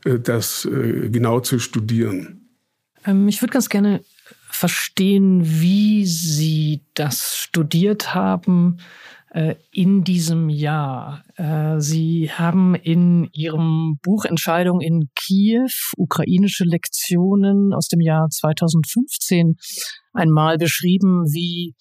äh, 0.05 0.19
das 0.19 0.67
äh, 0.67 1.09
genau 1.09 1.41
zu 1.41 1.59
studieren. 1.59 2.49
Ähm, 3.07 3.29
ich 3.29 3.41
würde 3.41 3.53
ganz 3.53 3.69
gerne 3.69 4.05
verstehen, 4.51 5.43
wie 5.45 6.07
Sie 6.07 6.83
das 6.95 7.37
studiert 7.37 8.15
haben 8.15 8.79
äh, 8.79 8.83
in 9.73 10.05
diesem 10.05 10.49
Jahr. 10.49 11.25
Äh, 11.37 11.81
Sie 11.81 12.31
haben 12.31 12.77
in 12.77 13.29
Ihrem 13.33 13.99
Buch 14.01 14.25
Entscheidung 14.25 14.81
in 14.81 15.11
Kiew, 15.17 15.71
ukrainische 15.97 16.63
Lektionen 16.63 17.75
aus 17.75 17.89
dem 17.89 18.01
Jahr 18.01 18.29
2015, 18.31 19.57
einmal 20.13 20.57
beschrieben, 20.57 21.25
wie 21.33 21.75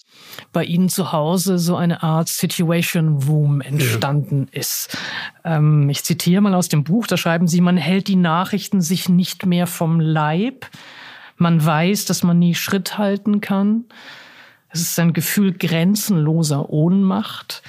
bei 0.52 0.66
Ihnen 0.66 0.90
zu 0.90 1.12
Hause 1.12 1.60
so 1.60 1.76
eine 1.76 2.02
Art 2.02 2.28
Situation 2.28 3.22
Room 3.24 3.62
entstanden 3.62 4.48
ja. 4.52 4.60
ist. 4.60 4.98
Ähm, 5.44 5.90
ich 5.90 6.04
zitiere 6.04 6.42
mal 6.42 6.56
aus 6.56 6.70
dem 6.70 6.84
Buch, 6.84 7.06
da 7.06 7.18
schreiben 7.18 7.48
Sie, 7.48 7.62
man 7.62 7.78
hält 7.78 8.08
die 8.08 8.16
Nachrichten 8.16 8.82
sich 8.82 9.10
nicht 9.10 9.46
mehr 9.46 9.68
vom 9.68 10.00
Leib. 10.00 10.66
Man 11.38 11.64
weiß, 11.64 12.06
dass 12.06 12.24
man 12.24 12.40
nie 12.40 12.56
Schritt 12.56 12.98
halten 12.98 13.42
kann. 13.42 13.86
Es 14.74 14.82
ist 14.82 15.00
ein 15.00 15.14
Gefühl 15.14 15.54
grenzenloser 15.54 16.70
Ohnmacht. 16.70 17.62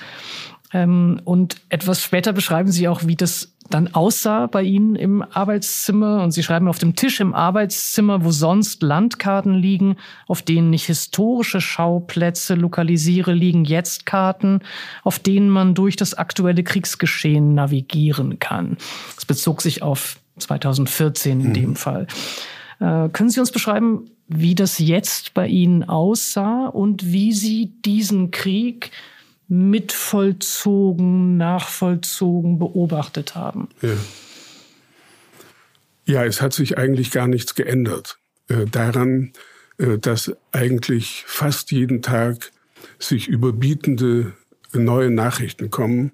Ähm, 0.72 1.20
und 1.24 1.56
etwas 1.68 2.02
später 2.02 2.32
beschreiben 2.32 2.72
Sie 2.72 2.88
auch, 2.88 3.06
wie 3.06 3.16
das 3.16 3.54
dann 3.70 3.94
aussah 3.94 4.46
bei 4.46 4.62
Ihnen 4.62 4.94
im 4.96 5.22
Arbeitszimmer. 5.22 6.22
Und 6.22 6.32
Sie 6.32 6.42
schreiben 6.42 6.68
auf 6.68 6.78
dem 6.78 6.96
Tisch 6.96 7.20
im 7.20 7.34
Arbeitszimmer, 7.34 8.24
wo 8.24 8.30
sonst 8.30 8.82
Landkarten 8.82 9.54
liegen, 9.54 9.96
auf 10.26 10.42
denen 10.42 10.72
ich 10.72 10.86
historische 10.86 11.60
Schauplätze 11.60 12.54
lokalisiere, 12.54 13.32
liegen 13.32 13.64
jetzt 13.64 14.06
Karten, 14.06 14.60
auf 15.02 15.18
denen 15.18 15.48
man 15.48 15.74
durch 15.74 15.96
das 15.96 16.14
aktuelle 16.14 16.62
Kriegsgeschehen 16.62 17.54
navigieren 17.54 18.38
kann. 18.38 18.76
Das 19.14 19.24
bezog 19.24 19.62
sich 19.62 19.82
auf 19.82 20.18
2014 20.38 21.40
in 21.40 21.48
mhm. 21.48 21.54
dem 21.54 21.76
Fall. 21.76 22.06
Äh, 22.84 23.08
können 23.10 23.30
Sie 23.30 23.40
uns 23.40 23.50
beschreiben, 23.50 24.10
wie 24.28 24.54
das 24.54 24.78
jetzt 24.78 25.32
bei 25.32 25.46
Ihnen 25.46 25.84
aussah 25.84 26.66
und 26.66 27.12
wie 27.12 27.32
Sie 27.32 27.72
diesen 27.84 28.30
Krieg 28.30 28.90
mitvollzogen, 29.48 31.36
nachvollzogen, 31.38 32.58
beobachtet 32.58 33.34
haben. 33.34 33.68
Ja. 33.80 33.96
ja, 36.04 36.24
es 36.24 36.42
hat 36.42 36.52
sich 36.52 36.76
eigentlich 36.76 37.10
gar 37.10 37.26
nichts 37.26 37.54
geändert 37.54 38.18
äh, 38.48 38.66
daran, 38.66 39.32
äh, 39.78 39.98
dass 39.98 40.32
eigentlich 40.52 41.24
fast 41.26 41.70
jeden 41.72 42.02
Tag 42.02 42.52
sich 42.98 43.28
überbietende 43.28 44.34
neue 44.72 45.10
Nachrichten 45.10 45.70
kommen, 45.70 46.12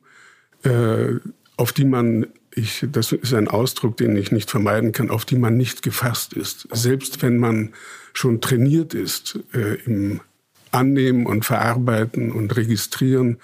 äh, 0.63 1.15
auf 1.57 1.73
die 1.73 1.85
man 1.85 2.27
ich, 2.55 2.87
das 2.91 3.13
ist 3.13 3.35
ein 3.35 3.49
Ausdruck, 3.49 3.97
den 3.97 4.17
ich 4.17 4.33
nicht 4.33 4.51
vermeiden 4.51 4.93
kann, 4.93 5.11
auf 5.11 5.25
die 5.25 5.37
man 5.37 5.57
nicht 5.57 5.83
gefasst 5.83 6.33
ist. 6.33 6.67
Selbst 6.73 7.23
wenn 7.23 7.39
man 7.39 7.73
schon 8.13 8.41
trainiert 8.41 8.95
ist 8.95 9.39
äh, 9.53 9.75
im 9.85 10.21
Annehmen 10.73 11.27
und 11.27 11.45
Verarbeiten 11.45 12.33
und 12.33 12.57
Registrieren 12.57 13.39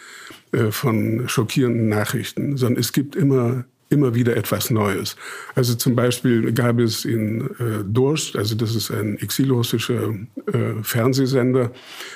äh, 0.52 0.70
von 0.70 1.28
schockierenden 1.28 1.88
Nachrichten, 1.88 2.56
sondern 2.56 2.80
es 2.80 2.92
gibt 2.92 3.16
immer 3.16 3.64
immer 3.88 4.14
wieder 4.14 4.36
etwas 4.36 4.70
Neues. 4.70 5.16
Also 5.54 5.74
zum 5.74 5.94
Beispiel 5.94 6.52
gab 6.52 6.78
es 6.80 7.04
in 7.04 7.42
äh, 7.58 7.84
Durst, 7.84 8.36
also 8.36 8.54
das 8.56 8.74
ist 8.74 8.90
ein 8.90 9.16
exilrussischer 9.18 10.14
äh, 10.52 10.82
Fernsehsender, 10.82 11.70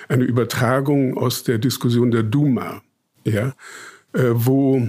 eine 0.09 0.25
Übertragung 0.25 1.17
aus 1.17 1.45
der 1.45 1.59
Diskussion 1.59 2.11
der 2.11 2.25
Duma, 2.25 2.83
ja, 3.25 3.55
äh, 4.13 4.31
wo 4.33 4.89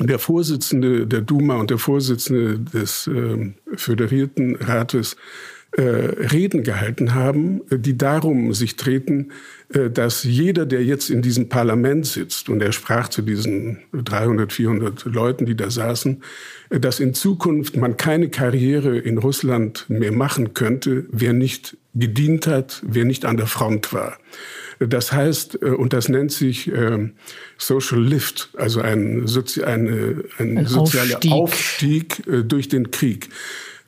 der 0.00 0.18
Vorsitzende 0.18 1.06
der 1.06 1.22
Duma 1.22 1.56
und 1.56 1.70
der 1.70 1.78
Vorsitzende 1.78 2.58
des 2.58 3.06
äh, 3.06 3.52
Föderierten 3.76 4.56
Rates 4.56 5.16
äh, 5.72 5.82
Reden 5.82 6.62
gehalten 6.62 7.14
haben, 7.14 7.60
die 7.70 7.98
darum 7.98 8.54
sich 8.54 8.76
treten, 8.76 9.32
äh, 9.68 9.90
dass 9.90 10.24
jeder, 10.24 10.64
der 10.64 10.84
jetzt 10.84 11.10
in 11.10 11.22
diesem 11.22 11.48
Parlament 11.48 12.06
sitzt, 12.06 12.48
und 12.48 12.62
er 12.62 12.72
sprach 12.72 13.08
zu 13.08 13.20
diesen 13.20 13.78
300, 13.92 14.52
400 14.52 15.04
Leuten, 15.04 15.44
die 15.44 15.56
da 15.56 15.70
saßen, 15.70 16.22
äh, 16.70 16.80
dass 16.80 17.00
in 17.00 17.14
Zukunft 17.14 17.76
man 17.76 17.96
keine 17.96 18.30
Karriere 18.30 18.98
in 18.98 19.18
Russland 19.18 19.84
mehr 19.88 20.12
machen 20.12 20.54
könnte, 20.54 21.06
wer 21.10 21.32
nicht 21.32 21.76
gedient 21.94 22.46
hat, 22.46 22.82
wer 22.86 23.04
nicht 23.04 23.24
an 23.24 23.36
der 23.36 23.46
Front 23.46 23.92
war. 23.92 24.18
Das 24.78 25.12
heißt, 25.12 25.62
äh, 25.62 25.66
und 25.66 25.92
das 25.92 26.08
nennt 26.08 26.32
sich 26.32 26.70
äh, 26.72 27.10
Social 27.58 28.02
Lift, 28.02 28.50
also 28.56 28.80
ein, 28.80 29.26
Sozi 29.26 29.62
eine, 29.62 30.24
ein, 30.38 30.58
ein 30.58 30.66
sozialer 30.66 31.16
Aufstieg, 31.16 31.32
Aufstieg 31.32 32.26
äh, 32.26 32.42
durch 32.42 32.68
den 32.68 32.90
Krieg. 32.90 33.30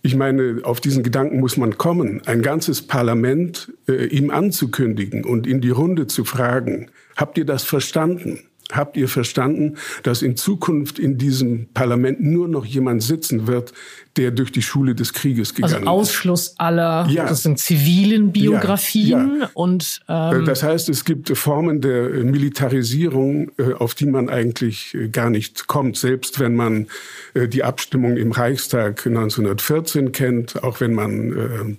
Ich 0.03 0.15
meine, 0.15 0.61
auf 0.63 0.81
diesen 0.81 1.03
Gedanken 1.03 1.41
muss 1.41 1.57
man 1.57 1.77
kommen, 1.77 2.23
ein 2.27 2.41
ganzes 2.43 2.83
Parlament 2.83 3.73
äh, 3.89 4.07
ihm 4.07 4.31
anzukündigen 4.31 5.25
und 5.25 5.47
in 5.47 5.61
die 5.61 5.71
Runde 5.71 6.07
zu 6.07 6.25
fragen, 6.25 6.91
habt 7.17 7.37
ihr 7.37 7.45
das 7.45 7.65
verstanden? 7.65 8.48
Habt 8.71 8.97
ihr 8.97 9.09
verstanden, 9.09 9.77
dass 10.03 10.21
in 10.21 10.37
Zukunft 10.37 10.99
in 10.99 11.17
diesem 11.17 11.69
Parlament 11.73 12.21
nur 12.21 12.49
noch 12.49 12.67
jemand 12.67 13.03
sitzen 13.03 13.47
wird, 13.47 13.73
der 14.19 14.31
durch 14.31 14.53
die 14.53 14.63
Schule 14.63 14.95
des 14.95 15.13
Krieges 15.13 15.55
gegangen 15.55 15.75
also 15.75 15.87
Ausschluss 15.87 16.55
aller 16.59 17.07
ja. 17.09 17.27
das 17.27 17.45
sind 17.45 17.59
zivilen 17.59 18.33
Biografien 18.33 19.35
ja, 19.35 19.41
ja. 19.41 19.51
und 19.55 20.01
ähm 20.09 20.45
das 20.45 20.63
heißt, 20.63 20.89
es 20.89 21.05
gibt 21.05 21.37
Formen 21.37 21.81
der 21.81 22.09
Militarisierung, 22.25 23.53
äh, 23.59 23.73
auf 23.75 23.95
die 23.95 24.07
man 24.07 24.29
eigentlich 24.29 24.95
äh, 24.95 25.09
gar 25.09 25.31
nicht 25.31 25.67
kommt, 25.67 25.97
selbst 25.97 26.41
wenn 26.41 26.55
man 26.55 26.89
äh, 27.35 27.49
die 27.49 27.63
Abstimmung 27.63 28.17
im 28.17 28.33
Reichstag 28.33 29.07
1914 29.07 30.13
kennt, 30.13 30.63
auch 30.63 30.81
wenn 30.81 30.95
man 30.95 31.79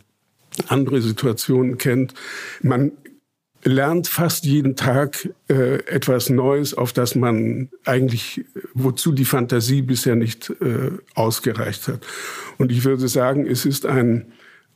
andere 0.67 1.01
Situationen 1.01 1.77
kennt. 1.77 2.13
Man 2.61 2.91
lernt 3.63 4.07
fast 4.07 4.45
jeden 4.45 4.75
Tag 4.75 5.29
äh, 5.49 5.83
etwas 5.85 6.29
Neues, 6.29 6.73
auf 6.73 6.93
das 6.93 7.15
man 7.15 7.69
eigentlich, 7.85 8.45
wozu 8.73 9.11
die 9.11 9.25
Fantasie 9.25 9.81
bisher 9.81 10.15
nicht 10.15 10.49
äh, 10.61 10.91
ausgereicht 11.15 11.87
hat. 11.87 12.05
Und 12.57 12.71
ich 12.71 12.85
würde 12.85 13.07
sagen, 13.07 13.45
es 13.45 13.65
ist 13.65 13.85
ein, 13.85 14.31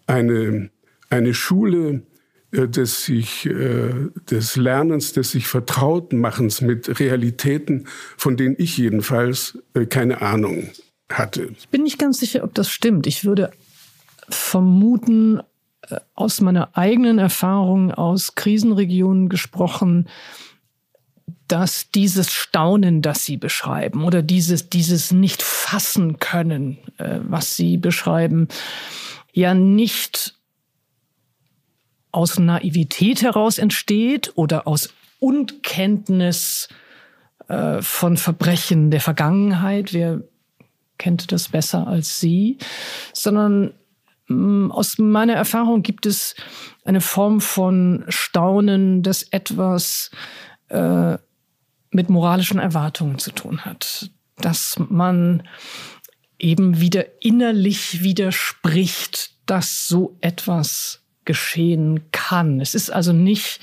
eine, 0.08 0.70
eine 1.10 1.34
Schule 1.34 2.04
äh, 2.52 2.68
des, 2.68 3.06
sich, 3.06 3.46
äh, 3.46 4.10
des 4.30 4.56
Lernens, 4.56 5.14
des 5.14 5.32
sich 5.32 5.48
Vertrautmachens 5.48 6.62
mit 6.62 7.00
Realitäten, 7.00 7.88
von 8.18 8.38
denen 8.38 8.56
ich 8.58 8.78
jedenfalls 8.78 9.60
äh, 9.74 9.86
keine 9.86 10.22
Ahnung 10.22 10.70
hatte. 11.10 11.50
Ich 11.58 11.70
bin 11.70 11.84
nicht 11.84 12.00
ganz 12.00 12.20
sicher, 12.20 12.44
ob 12.44 12.54
das 12.54 12.70
stimmt. 12.70 13.08
Ich 13.08 13.26
würde 13.26 13.52
vermuten, 14.30 15.42
aus 16.16 16.42
meiner 16.42 16.78
eigenen 16.78 17.20
Erfahrung 17.20 17.92
aus 17.92 18.36
Krisenregionen 18.36 19.30
gesprochen, 19.30 20.08
dass 21.48 21.92
dieses 21.92 22.32
Staunen, 22.32 23.02
das 23.02 23.26
Sie 23.26 23.38
beschreiben, 23.38 24.04
oder 24.04 24.22
dieses, 24.22 24.70
dieses 24.70 25.12
nicht 25.12 25.44
fassen 25.44 26.20
können, 26.20 26.78
äh, 26.98 27.20
was 27.24 27.56
Sie 27.56 27.78
beschreiben, 27.78 28.48
ja 29.34 29.54
nicht 29.54 30.36
aus 32.12 32.40
Naivität 32.40 33.22
heraus 33.24 33.58
entsteht 33.58 34.32
oder 34.36 34.68
aus 34.68 34.94
Unkenntnis 35.20 36.70
äh, 37.48 37.82
von 37.82 38.18
Verbrechen 38.18 38.92
der 38.92 39.02
Vergangenheit. 39.02 39.94
Wer 39.94 40.22
kennt 40.98 41.32
das 41.32 41.50
besser 41.50 41.88
als 41.88 42.20
Sie? 42.20 42.58
Sondern 43.14 43.74
aus 44.72 44.98
meiner 44.98 45.34
Erfahrung 45.34 45.84
gibt 45.84 46.06
es 46.06 46.36
eine 46.86 47.02
Form 47.02 47.42
von 47.42 48.06
Staunen, 48.10 49.04
das 49.04 49.24
etwas 49.24 50.12
äh, 50.70 51.18
mit 51.92 52.10
moralischen 52.10 52.60
Erwartungen 52.60 53.20
zu 53.20 53.32
tun 53.32 53.66
hat. 53.66 54.10
Dass 54.38 54.78
man 54.90 55.44
eben 56.40 56.80
wieder 56.80 57.06
innerlich 57.24 58.04
widerspricht, 58.04 59.32
dass 59.46 59.88
so 59.88 60.18
etwas 60.22 61.02
geschehen 61.26 62.12
kann. 62.12 62.60
Es 62.60 62.76
ist 62.76 62.90
also 62.90 63.14
nicht, 63.14 63.62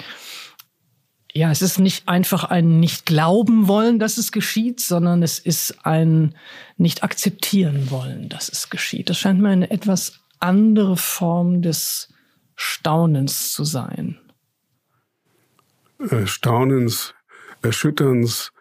ja, 1.33 1.51
es 1.51 1.63
ist 1.63 1.79
nicht 1.79 2.09
einfach 2.09 2.45
ein 2.45 2.81
nicht 2.81 3.07
glauben 3.07 3.69
wollen, 3.69 3.99
dass 3.99 4.17
es 4.17 4.33
geschieht, 4.33 4.81
sondern 4.81 5.23
es 5.23 5.39
ist 5.39 5.85
ein 5.85 6.35
nicht 6.77 7.03
akzeptieren 7.03 7.91
wollen, 7.91 8.29
dass 8.29 8.49
es 8.49 8.71
geschieht. 8.71 9.11
Das 9.11 9.19
scheint 9.19 9.41
mir 9.41 9.51
eine 9.51 9.71
etwas 9.71 10.20
andere 10.41 10.97
Form 10.97 11.63
des 11.63 12.09
Staunens 12.57 13.53
zu 13.53 13.65
sein. 13.65 14.19
Äh, 15.99 16.27
Staunens, 16.27 17.15
Erschütterns, 17.63 18.53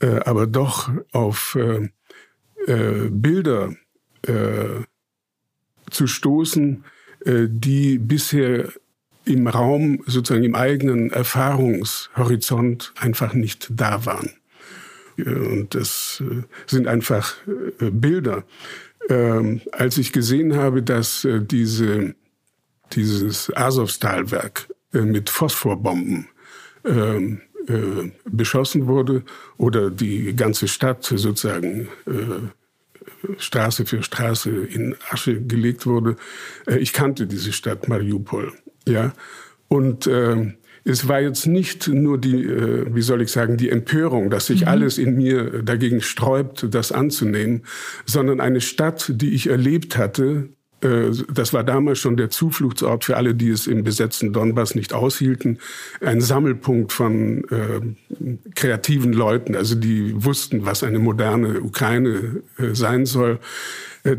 äh, 0.00 0.20
aber 0.20 0.46
doch 0.46 0.90
auf 1.12 1.56
äh, 1.56 1.88
Bilder 3.10 3.72
zu 5.88 6.08
stoßen, 6.08 6.84
die 7.24 7.98
bisher 7.98 8.72
im 9.24 9.46
Raum, 9.46 10.02
sozusagen 10.06 10.42
im 10.42 10.56
eigenen 10.56 11.12
Erfahrungshorizont 11.12 12.92
einfach 12.96 13.34
nicht 13.34 13.68
da 13.70 14.04
waren. 14.04 14.30
Und 15.16 15.76
das 15.76 16.20
sind 16.66 16.88
einfach 16.88 17.36
Bilder 17.78 18.42
ähm, 19.08 19.60
als 19.72 19.98
ich 19.98 20.12
gesehen 20.12 20.56
habe, 20.56 20.82
dass 20.82 21.24
äh, 21.24 21.40
diese, 21.40 22.14
dieses 22.92 23.54
Azovstal-Werk 23.54 24.68
äh, 24.92 25.00
mit 25.00 25.30
Phosphorbomben 25.30 26.28
ähm, 26.84 27.40
äh, 27.68 28.10
beschossen 28.24 28.86
wurde 28.86 29.24
oder 29.56 29.90
die 29.90 30.34
ganze 30.34 30.68
Stadt 30.68 31.04
sozusagen 31.04 31.88
äh, 32.06 32.48
Straße 33.38 33.86
für 33.86 34.02
Straße 34.02 34.50
in 34.50 34.96
Asche 35.10 35.40
gelegt 35.42 35.86
wurde. 35.86 36.16
Äh, 36.66 36.78
ich 36.78 36.92
kannte 36.92 37.26
diese 37.26 37.52
Stadt 37.52 37.88
Mariupol, 37.88 38.52
ja, 38.86 39.12
und 39.68 40.06
äh, 40.06 40.54
es 40.86 41.08
war 41.08 41.20
jetzt 41.20 41.46
nicht 41.46 41.88
nur 41.88 42.18
die, 42.18 42.44
äh, 42.44 42.86
wie 42.94 43.02
soll 43.02 43.20
ich 43.20 43.32
sagen, 43.32 43.56
die 43.56 43.70
Empörung, 43.70 44.30
dass 44.30 44.46
sich 44.46 44.62
mhm. 44.62 44.68
alles 44.68 44.98
in 44.98 45.16
mir 45.16 45.62
dagegen 45.62 46.00
sträubt, 46.00 46.72
das 46.72 46.92
anzunehmen, 46.92 47.62
sondern 48.06 48.40
eine 48.40 48.60
Stadt, 48.60 49.12
die 49.14 49.34
ich 49.34 49.48
erlebt 49.48 49.98
hatte, 49.98 50.48
äh, 50.80 51.10
das 51.32 51.52
war 51.52 51.64
damals 51.64 51.98
schon 51.98 52.16
der 52.16 52.30
Zufluchtsort 52.30 53.04
für 53.04 53.16
alle, 53.16 53.34
die 53.34 53.50
es 53.50 53.66
im 53.66 53.82
besetzten 53.82 54.32
Donbass 54.32 54.76
nicht 54.76 54.92
aushielten. 54.92 55.58
Ein 56.00 56.20
Sammelpunkt 56.20 56.92
von 56.92 57.44
äh, 57.50 58.44
kreativen 58.54 59.12
Leuten, 59.12 59.56
also 59.56 59.74
die 59.74 60.12
wussten, 60.24 60.66
was 60.66 60.84
eine 60.84 61.00
moderne 61.00 61.60
Ukraine 61.62 62.42
äh, 62.58 62.74
sein 62.74 63.06
soll. 63.06 63.38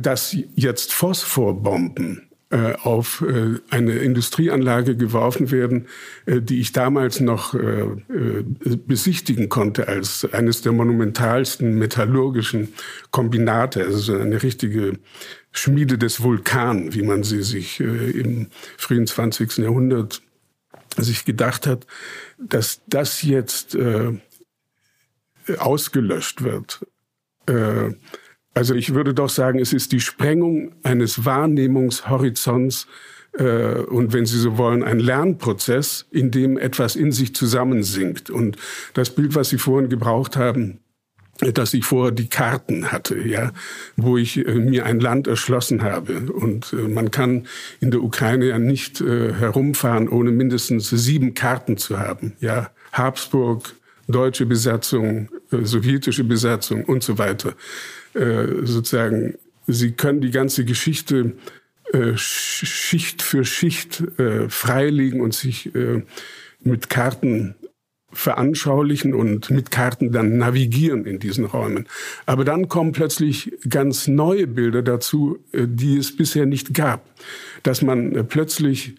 Dass 0.01 0.35
jetzt 0.55 0.91
Phosphorbomben 0.91 2.26
auf 2.49 3.25
äh, 3.27 3.59
eine 3.69 3.93
Industrieanlage 3.93 4.95
geworfen 4.95 5.51
werden, 5.51 5.87
äh, 6.25 6.41
die 6.41 6.61
ich 6.61 6.71
damals 6.71 7.19
noch 7.19 7.55
besichtigen 8.87 9.49
konnte 9.49 9.87
als 9.87 10.27
eines 10.31 10.61
der 10.61 10.71
monumentalsten 10.71 11.77
metallurgischen 11.77 12.73
Kombinate, 13.11 13.83
also 13.83 14.15
eine 14.17 14.41
richtige 14.43 14.93
Schmiede 15.51 15.97
des 15.97 16.21
Vulkan, 16.21 16.93
wie 16.93 17.01
man 17.01 17.23
sie 17.23 17.43
sich 17.43 17.79
im 17.79 18.47
frühen 18.77 19.07
20. 19.07 19.57
Jahrhundert 19.57 20.21
sich 20.95 21.25
gedacht 21.25 21.67
hat, 21.67 21.85
dass 22.37 22.81
das 22.87 23.21
jetzt 23.23 23.77
ausgelöscht 25.57 26.43
wird 26.43 26.85
also 28.57 28.73
ich 28.73 28.95
würde 28.95 29.13
doch 29.13 29.29
sagen, 29.29 29.59
es 29.59 29.71
ist 29.71 29.91
die 29.91 29.99
Sprengung 29.99 30.71
eines 30.81 31.25
Wahrnehmungshorizonts 31.25 32.87
äh, 33.37 33.75
und 33.81 34.13
wenn 34.13 34.25
Sie 34.25 34.39
so 34.39 34.57
wollen, 34.57 34.81
ein 34.81 34.97
Lernprozess, 34.97 36.07
in 36.09 36.31
dem 36.31 36.57
etwas 36.57 36.95
in 36.95 37.11
sich 37.11 37.35
zusammensinkt. 37.35 38.31
Und 38.31 38.57
das 38.95 39.11
Bild, 39.11 39.35
was 39.35 39.49
Sie 39.49 39.59
vorhin 39.59 39.89
gebraucht 39.89 40.37
haben, 40.37 40.79
dass 41.53 41.75
ich 41.75 41.85
vorher 41.85 42.11
die 42.11 42.29
Karten 42.29 42.91
hatte, 42.91 43.19
ja, 43.19 43.51
wo 43.95 44.17
ich 44.17 44.43
äh, 44.43 44.55
mir 44.55 44.87
ein 44.87 44.99
Land 44.99 45.27
erschlossen 45.27 45.83
habe. 45.83 46.31
Und 46.31 46.73
äh, 46.73 46.87
man 46.87 47.11
kann 47.11 47.45
in 47.79 47.91
der 47.91 48.01
Ukraine 48.01 48.47
ja 48.47 48.57
nicht 48.57 49.01
äh, 49.01 49.33
herumfahren, 49.33 50.09
ohne 50.09 50.31
mindestens 50.31 50.89
sieben 50.89 51.35
Karten 51.35 51.77
zu 51.77 51.99
haben, 51.99 52.33
ja. 52.39 52.71
Habsburg, 52.91 53.75
deutsche 54.07 54.47
Besatzung, 54.47 55.29
sowjetische 55.51 56.23
Besatzung 56.23 56.85
und 56.85 57.03
so 57.03 57.17
weiter. 57.17 57.53
Äh, 58.13 58.63
sozusagen, 58.63 59.35
Sie 59.69 59.91
können 59.91 60.21
die 60.21 60.31
ganze 60.31 60.63
Geschichte 60.63 61.33
äh, 61.91 62.13
Schicht 62.15 63.21
für 63.21 63.43
Schicht 63.43 64.03
freilegen 64.49 65.21
und 65.21 65.33
sich 65.33 65.71
mit 66.61 66.89
Karten 66.89 67.55
veranschaulichen 68.11 69.13
und 69.13 69.49
mit 69.51 69.69
Karten 69.69 70.11
dann 70.11 70.37
navigieren 70.37 71.05
in 71.05 71.19
diesen 71.19 71.45
Räumen. 71.45 71.87
Aber 72.25 72.45
dann 72.45 72.69
kommen 72.69 72.91
plötzlich 72.91 73.53
ganz 73.69 74.07
neue 74.07 74.47
Bilder 74.47 74.81
dazu, 74.81 75.39
äh, 75.51 75.67
die 75.67 75.97
es 75.97 76.15
bisher 76.15 76.45
nicht 76.45 76.73
gab. 76.73 77.05
Dass 77.63 77.81
man 77.81 78.15
äh, 78.15 78.23
plötzlich 78.23 78.95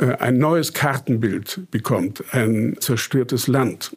äh, 0.00 0.14
ein 0.16 0.38
neues 0.38 0.72
Kartenbild 0.72 1.62
bekommt, 1.70 2.24
ein 2.32 2.76
zerstörtes 2.78 3.46
Land 3.48 3.96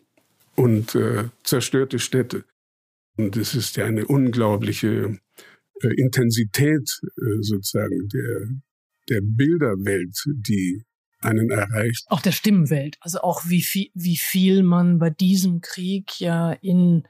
und 0.55 0.97
zerstörte 1.43 1.99
Städte. 1.99 2.45
Und 3.17 3.37
es 3.37 3.55
ist 3.55 3.77
ja 3.77 3.85
eine 3.85 4.05
unglaubliche 4.05 5.17
Intensität 5.81 6.89
sozusagen 7.41 8.07
der, 8.09 8.47
der 9.09 9.21
Bilderwelt, 9.23 10.17
die 10.27 10.83
einen 11.19 11.49
erreicht. 11.49 12.05
Auch 12.07 12.21
der 12.21 12.31
Stimmenwelt. 12.31 12.97
Also 12.99 13.21
auch 13.21 13.43
wie 13.47 13.61
viel, 13.61 13.89
wie 13.93 14.17
viel 14.17 14.63
man 14.63 14.99
bei 14.99 15.09
diesem 15.09 15.61
Krieg 15.61 16.19
ja 16.19 16.51
in 16.51 17.07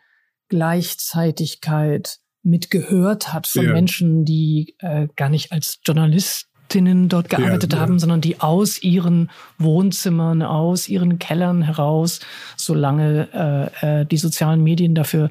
Gleichzeitigkeit 0.48 2.20
mitgehört 2.44 3.34
hat 3.34 3.48
von 3.48 3.66
ja. 3.66 3.74
Menschen, 3.74 4.24
die 4.24 4.76
äh, 4.80 5.08
gar 5.16 5.30
nicht 5.30 5.52
als 5.52 5.80
Journalist 5.84 6.48
Architektinnen 6.76 7.10
dort 7.10 7.30
gearbeitet 7.30 7.74
ja, 7.74 7.80
haben, 7.80 8.00
sondern 8.00 8.22
die 8.22 8.42
aus 8.42 8.82
ihren 8.82 9.30
Wohnzimmern, 9.58 10.42
aus 10.42 10.88
ihren 10.88 11.20
Kellern 11.20 11.62
heraus, 11.62 12.20
solange 12.58 13.72
äh, 13.82 14.02
äh, 14.02 14.06
die 14.06 14.18
sozialen 14.18 14.64
Medien 14.64 14.96
dafür 14.96 15.30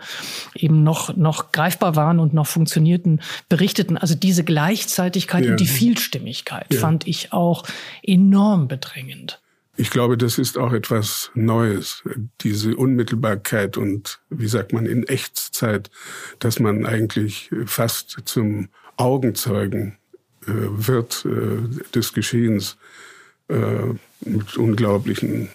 eben 0.54 0.82
noch, 0.82 1.16
noch 1.16 1.52
greifbar 1.52 1.96
waren 1.96 2.18
und 2.18 2.34
noch 2.34 2.46
funktionierten, 2.46 3.20
berichteten. 3.48 3.98
Also 3.98 4.14
diese 4.14 4.44
Gleichzeitigkeit 4.44 5.44
ja. 5.44 5.50
und 5.52 5.60
die 5.60 5.66
Vielstimmigkeit 5.66 6.72
fand 6.74 7.06
ich 7.06 7.32
auch 7.32 7.64
enorm 8.02 8.68
bedrängend. 8.68 9.40
Ich 9.76 9.90
glaube, 9.90 10.16
das 10.16 10.38
ist 10.38 10.56
auch 10.56 10.72
etwas 10.72 11.32
Neues, 11.34 12.04
diese 12.42 12.76
Unmittelbarkeit 12.76 13.76
und, 13.76 14.20
wie 14.30 14.46
sagt 14.46 14.72
man, 14.72 14.86
in 14.86 15.02
Echtzeit, 15.02 15.90
dass 16.38 16.60
man 16.60 16.86
eigentlich 16.86 17.50
fast 17.66 18.22
zum 18.24 18.68
Augenzeugen 18.96 19.98
wird 20.46 21.24
äh, 21.26 21.90
des 21.94 22.12
Geschehens 22.12 22.76
äh, 23.48 23.56
mit 24.24 24.56
unglaublichen, 24.56 25.48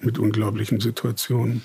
mit 0.00 0.18
unglaublichen 0.18 0.80
Situationen. 0.80 1.62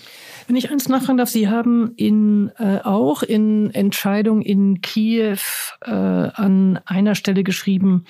Wenn 0.47 0.55
ich 0.55 0.69
eins 0.69 0.88
nachfragen 0.88 1.17
darf, 1.17 1.29
Sie 1.29 1.49
haben 1.49 1.93
in, 1.95 2.51
äh, 2.57 2.79
auch 2.83 3.23
in 3.23 3.73
Entscheidung 3.73 4.41
in 4.41 4.81
Kiew 4.81 5.38
äh, 5.81 5.91
an 5.91 6.79
einer 6.85 7.15
Stelle 7.15 7.43
geschrieben, 7.43 8.05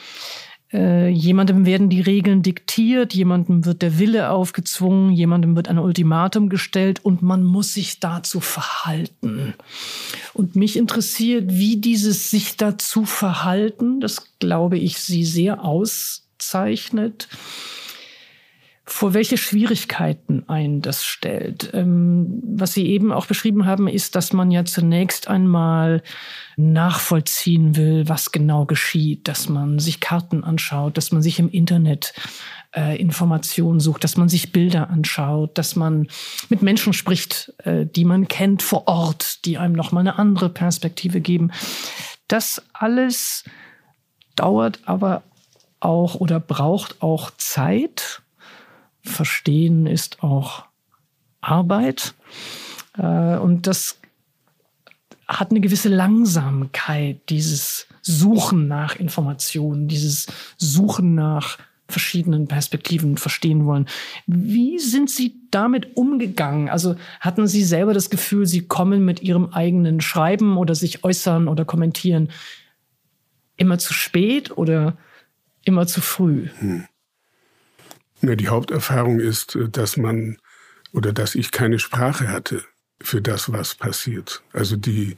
äh, 0.76 1.08
jemandem 1.08 1.66
werden 1.66 1.90
die 1.90 2.02
Regeln 2.02 2.42
diktiert, 2.42 3.14
jemandem 3.14 3.66
wird 3.66 3.82
der 3.82 3.98
Wille 3.98 4.30
aufgezwungen, 4.30 5.14
jemandem 5.14 5.56
wird 5.56 5.70
ein 5.70 5.80
Ultimatum 5.80 6.50
gestellt 6.50 7.04
und 7.04 7.22
man 7.22 7.44
muss 7.44 7.74
sich 7.74 8.02
dazu 8.02 8.42
verhalten. 8.42 9.54
Und 10.34 10.58
mich 10.58 10.76
interessiert, 10.76 11.46
wie 11.48 11.78
dieses 11.78 12.30
sich 12.30 12.58
dazu 12.58 13.06
verhalten, 13.06 14.02
das 14.02 14.34
glaube 14.40 14.78
ich, 14.78 15.00
sie 15.00 15.24
sehr 15.24 15.64
auszeichnet, 15.64 17.30
vor 18.88 19.16
welche 19.16 19.38
Schwierigkeiten 19.38 20.48
ein 20.48 20.82
das 20.82 21.04
stellt. 21.04 21.72
Ähm, 21.74 22.42
was 22.44 22.74
Sie 22.74 22.86
eben 22.86 23.12
auch 23.12 23.26
beschrieben 23.26 23.66
haben, 23.66 23.88
ist, 23.88 24.16
dass 24.16 24.32
man 24.32 24.52
ja 24.52 24.64
zunächst 24.64 25.28
einmal 25.28 26.04
nachvollziehen 26.56 27.76
will, 27.76 28.08
was 28.08 28.32
genau 28.32 28.66
geschieht, 28.66 29.28
dass 29.28 29.50
man 29.50 29.80
sich 29.80 30.02
Karten 30.02 30.44
anschaut, 30.44 30.98
dass 30.98 31.12
man 31.12 31.24
sich 31.24 31.40
im 31.40 31.50
Internet 31.50 32.14
äh, 32.76 32.96
Informationen 33.02 33.80
sucht, 33.80 34.04
dass 34.04 34.18
man 34.18 34.30
sich 34.30 34.52
Bilder 34.52 34.90
anschaut, 34.92 35.58
dass 35.58 35.76
man 35.76 36.08
mit 36.50 36.62
Menschen 36.62 36.94
spricht, 36.94 37.54
äh, 37.64 37.88
die 37.88 38.06
man 38.06 38.28
kennt 38.28 38.62
vor 38.62 38.88
Ort, 38.88 39.46
die 39.46 39.58
einem 39.58 39.74
nochmal 39.74 40.02
eine 40.02 40.20
andere 40.20 40.50
Perspektive 40.50 41.22
geben. 41.22 41.52
Das 42.28 42.62
alles 42.74 43.46
dauert 44.36 44.80
aber 44.86 45.24
auch 45.80 46.16
oder 46.16 46.40
braucht 46.40 47.02
auch 47.02 47.32
Zeit 47.38 48.22
Verstehen 49.06 49.86
ist 49.86 50.24
auch 50.24 50.66
Arbeit. 51.42 52.16
Äh, 52.98 53.38
und 53.38 53.68
das 53.68 54.00
hat 55.28 55.52
eine 55.52 55.62
gewisse 55.62 55.90
Langsamkeit, 55.90 57.30
dieses 57.30 57.88
Suchen 58.02 58.68
nach 58.68 58.96
Informationen, 58.96 59.88
dieses 59.88 60.28
Suchen 60.58 61.16
nach 61.16 61.58
verschiedenen 61.88 62.48
Perspektiven 62.48 63.18
verstehen 63.18 63.66
wollen. 63.66 63.88
Wie 64.26 64.80
sind 64.80 65.10
Sie 65.10 65.36
damit 65.52 65.96
umgegangen? 65.96 66.70
Also 66.70 66.96
hatten 67.20 67.48
Sie 67.48 67.64
selber 67.64 67.94
das 67.94 68.10
Gefühl, 68.10 68.46
Sie 68.48 68.62
kommen 68.62 69.06
mit 69.06 69.22
Ihrem 69.22 69.54
eigenen 69.54 70.02
Schreiben 70.02 70.58
oder 70.58 70.74
sich 70.74 71.04
äußern 71.04 71.48
oder 71.48 71.64
kommentieren 71.64 72.30
immer 73.58 73.78
zu 73.78 73.94
spät 73.94 74.58
oder 74.58 74.98
immer 75.64 75.86
zu 75.88 76.02
früh? 76.02 76.50
Hm. 76.60 76.86
Ja, 78.28 78.36
die 78.36 78.50
Haupterfahrung 78.50 79.20
ist, 79.20 79.56
äh, 79.56 79.70
dass 79.70 79.98
man 79.98 80.38
oder 80.92 81.14
dass 81.14 81.36
ich 81.36 81.52
keine 81.52 81.80
Sprache 81.80 82.30
hatte 82.30 82.64
für 83.02 83.22
das, 83.22 83.52
was 83.52 83.76
passiert. 83.76 84.44
Also 84.54 84.78
die, 84.78 85.18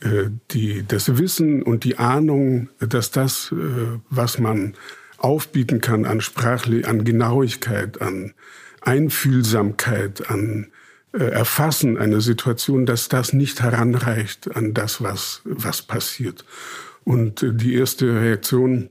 äh, 0.00 0.30
die, 0.52 0.84
das 0.86 1.18
Wissen 1.18 1.62
und 1.62 1.84
die 1.84 1.98
Ahnung, 1.98 2.68
dass 2.78 3.10
das, 3.10 3.52
äh, 3.52 3.98
was 4.08 4.38
man 4.38 4.74
aufbieten 5.18 5.80
kann 5.80 6.06
an 6.06 6.20
Sprachli, 6.20 6.84
an 6.84 7.04
Genauigkeit, 7.04 8.00
an 8.00 8.32
Einfühlsamkeit, 8.80 10.30
an 10.30 10.68
Erfassen 11.12 11.98
einer 11.98 12.20
Situation, 12.20 12.86
dass 12.86 13.08
das 13.08 13.32
nicht 13.32 13.60
heranreicht 13.60 14.54
an 14.54 14.74
das, 14.74 15.02
was, 15.02 15.42
was 15.44 15.82
passiert. 15.82 16.44
Und 17.02 17.44
die 17.44 17.74
erste 17.74 18.14
Reaktion 18.14 18.90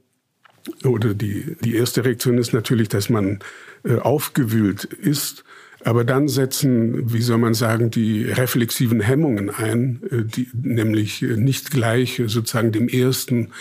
oder 0.84 1.14
die, 1.14 1.56
die 1.62 1.76
erste 1.76 2.06
Reaktion 2.06 2.38
ist 2.38 2.54
natürlich, 2.54 2.90
dass 2.90 3.10
man 3.10 3.40
äh, 3.84 3.98
aufgewühlt 3.98 4.86
ist. 4.86 5.44
Aber 5.86 6.04
dann 6.04 6.28
setzen, 6.28 7.14
wie 7.14 7.22
soll 7.22 7.38
man 7.38 7.54
sagen, 7.54 7.90
die 7.90 8.26
reflexiven 8.26 9.00
Hemmungen 9.00 9.50
ein, 9.50 10.02
äh, 10.10 10.24
die, 10.24 10.50
nämlich 10.54 11.22
nicht 11.22 11.72
gleich 11.72 12.22
sozusagen 12.26 12.72
dem 12.72 12.90
ersten, 12.90 13.52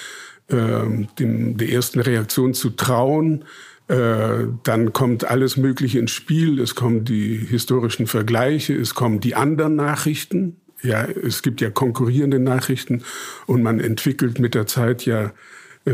äh, 0.49 0.81
dem, 1.19 1.57
der 1.57 1.71
ersten 1.71 2.01
Reaktion 2.01 2.55
zu 2.55 2.71
trauen. 2.71 3.45
Äh, 3.87 4.47
dann 4.65 4.93
kommt 4.93 5.25
alles 5.25 5.57
Mögliche 5.57 5.99
ins 5.99 6.11
Spiel. 6.11 6.61
Es 6.61 6.75
kommen 6.75 7.05
die 7.05 7.37
historischen 7.37 8.07
Vergleiche, 8.07 8.75
es 8.75 8.95
kommen 8.95 9.21
die 9.21 9.35
anderen 9.35 9.77
Nachrichten. 9.77 10.57
Ja, 10.83 11.05
es 11.05 11.43
gibt 11.43 11.61
ja 11.61 11.71
konkurrierende 11.71 12.39
Nachrichten 12.39 13.03
und 13.47 13.63
man 13.63 13.81
entwickelt 13.81 14.39
mit 14.39 14.55
der 14.55 14.67
Zeit 14.67 15.05
ja 15.07 15.25
äh, 15.27 15.31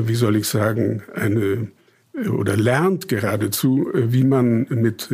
wie 0.02 0.14
soll 0.14 0.36
ich 0.36 0.46
sagen, 0.46 1.02
eine 1.14 1.68
äh, 2.14 2.28
oder 2.28 2.56
lernt 2.56 3.08
geradezu, 3.08 3.90
äh, 3.92 4.12
wie 4.12 4.24
man 4.24 4.66
mit 4.70 5.08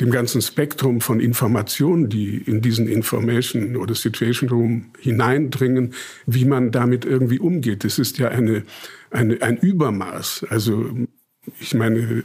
dem 0.00 0.10
ganzen 0.10 0.42
Spektrum 0.42 1.00
von 1.00 1.20
Informationen, 1.20 2.08
die 2.08 2.38
in 2.38 2.60
diesen 2.60 2.88
Information 2.88 3.76
oder 3.76 3.94
Situation 3.94 4.48
Room 4.48 4.86
hineindringen, 4.98 5.94
wie 6.26 6.44
man 6.44 6.70
damit 6.70 7.04
irgendwie 7.04 7.38
umgeht. 7.38 7.84
Es 7.84 7.98
ist 7.98 8.18
ja 8.18 8.28
eine, 8.28 8.64
eine, 9.10 9.40
ein 9.42 9.56
Übermaß. 9.56 10.46
Also 10.50 10.90
ich 11.60 11.74
meine, 11.74 12.22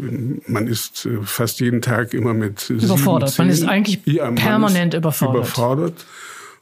man 0.47 0.67
ist 0.67 1.09
fast 1.23 1.59
jeden 1.59 1.81
Tag 1.81 2.13
immer 2.13 2.33
mit 2.33 2.69
überfordert. 2.69 3.31
Sieben, 3.31 3.47
man 3.47 3.53
ist 3.53 3.63
eigentlich 3.63 3.99
ja, 4.05 4.31
permanent 4.31 4.93
ist 4.93 4.99
überfordert. 4.99 5.35
Überfordert 5.35 6.05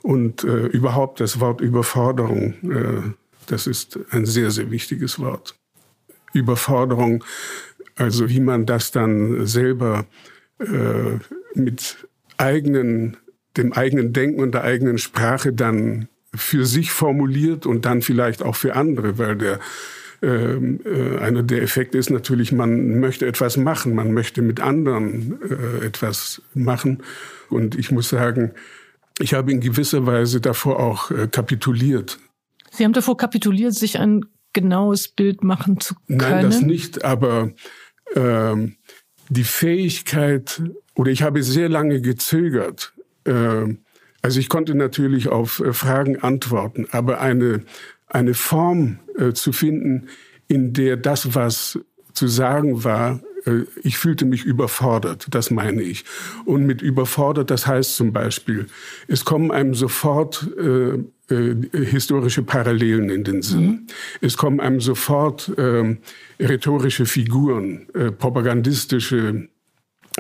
und 0.01 0.43
äh, 0.43 0.67
überhaupt 0.67 1.19
das 1.19 1.39
Wort 1.39 1.61
Überforderung. 1.61 2.53
Äh, 2.63 3.11
das 3.47 3.67
ist 3.67 3.99
ein 4.12 4.25
sehr, 4.25 4.51
sehr 4.51 4.71
wichtiges 4.71 5.19
Wort. 5.19 5.55
Überforderung, 6.33 7.23
also 7.95 8.29
wie 8.29 8.39
man 8.39 8.65
das 8.65 8.91
dann 8.91 9.45
selber 9.45 10.05
äh, 10.60 11.19
mit 11.55 12.07
eigenen, 12.38 13.17
dem 13.55 13.73
eigenen 13.73 14.13
Denken 14.13 14.41
und 14.41 14.53
der 14.53 14.63
eigenen 14.63 14.97
Sprache 14.97 15.53
dann 15.53 16.07
für 16.36 16.65
sich 16.65 16.91
formuliert 16.91 17.65
und 17.65 17.86
dann 17.86 18.01
vielleicht 18.01 18.43
auch 18.43 18.55
für 18.55 18.75
andere, 18.75 19.17
weil 19.17 19.36
der 19.36 19.60
ähm, 20.21 20.79
äh, 20.83 21.19
einer 21.19 21.43
der 21.43 21.62
Effekte 21.62 21.97
ist 21.97 22.10
natürlich, 22.10 22.51
man 22.51 22.99
möchte 22.99 23.27
etwas 23.27 23.55
machen, 23.55 23.93
man 23.93 24.13
möchte 24.13 24.41
mit 24.41 24.60
anderen 24.60 25.39
äh, 25.43 25.86
etwas 25.86 26.41
machen. 26.53 27.03
Und 27.49 27.77
ich 27.77 27.91
muss 27.91 28.10
sagen, 28.10 28.51
ich 29.19 29.33
habe 29.33 29.51
in 29.51 29.62
gewisser 29.62 30.05
Weise 30.05 30.41
davor 30.41 30.79
auch 30.79 31.12
äh, 31.12 31.27
kapituliert. 31.27 32.19
Sie 32.77 32.85
haben 32.85 32.93
davor 32.93 33.17
kapituliert, 33.17 33.73
sich 33.73 33.97
ein 33.97 34.23
genaues 34.53 35.07
Bild 35.07 35.43
machen 35.43 35.79
zu 35.79 35.95
können? 36.05 36.19
Nein, 36.19 36.45
das 36.45 36.61
nicht, 36.61 37.03
aber 37.03 37.51
ähm, 38.15 38.75
die 39.29 39.43
Fähigkeit, 39.43 40.61
oder 40.93 41.09
ich 41.09 41.23
habe 41.23 41.41
sehr 41.41 41.69
lange 41.69 42.01
gezögert. 42.01 42.93
Äh, 43.25 43.75
also 44.21 44.39
ich 44.39 44.47
konnte 44.47 44.75
natürlich 44.75 45.27
auf 45.27 45.59
äh, 45.59 45.73
Fragen 45.73 46.19
antworten, 46.19 46.87
aber 46.91 47.19
eine, 47.19 47.63
eine 48.05 48.35
Form 48.35 48.99
äh, 49.17 49.33
zu 49.33 49.53
finden, 49.53 50.09
in 50.47 50.73
der 50.73 50.97
das, 50.97 51.33
was 51.33 51.79
zu 52.13 52.27
sagen 52.27 52.83
war, 52.83 53.21
äh, 53.45 53.63
ich 53.81 53.97
fühlte 53.97 54.25
mich 54.25 54.43
überfordert, 54.43 55.25
das 55.31 55.49
meine 55.49 55.81
ich. 55.81 56.05
Und 56.45 56.67
mit 56.67 56.83
überfordert, 56.83 57.49
das 57.49 57.65
heißt 57.65 57.95
zum 57.95 58.13
Beispiel, 58.13 58.67
es 59.07 59.25
kommen 59.25 59.51
einem 59.51 59.73
sofort 59.73 60.47
äh, 61.29 61.55
historische 61.73 62.41
Parallelen 62.41 63.09
in 63.09 63.25
den 63.25 63.41
Sinn. 63.41 63.65
Mhm. 63.65 63.87
Es 64.21 64.37
kommen 64.37 64.61
einem 64.61 64.79
sofort 64.79 65.49
äh, 65.57 65.97
rhetorische 66.39 67.05
Figuren, 67.05 67.89
äh, 67.93 68.11
propagandistische 68.11 69.49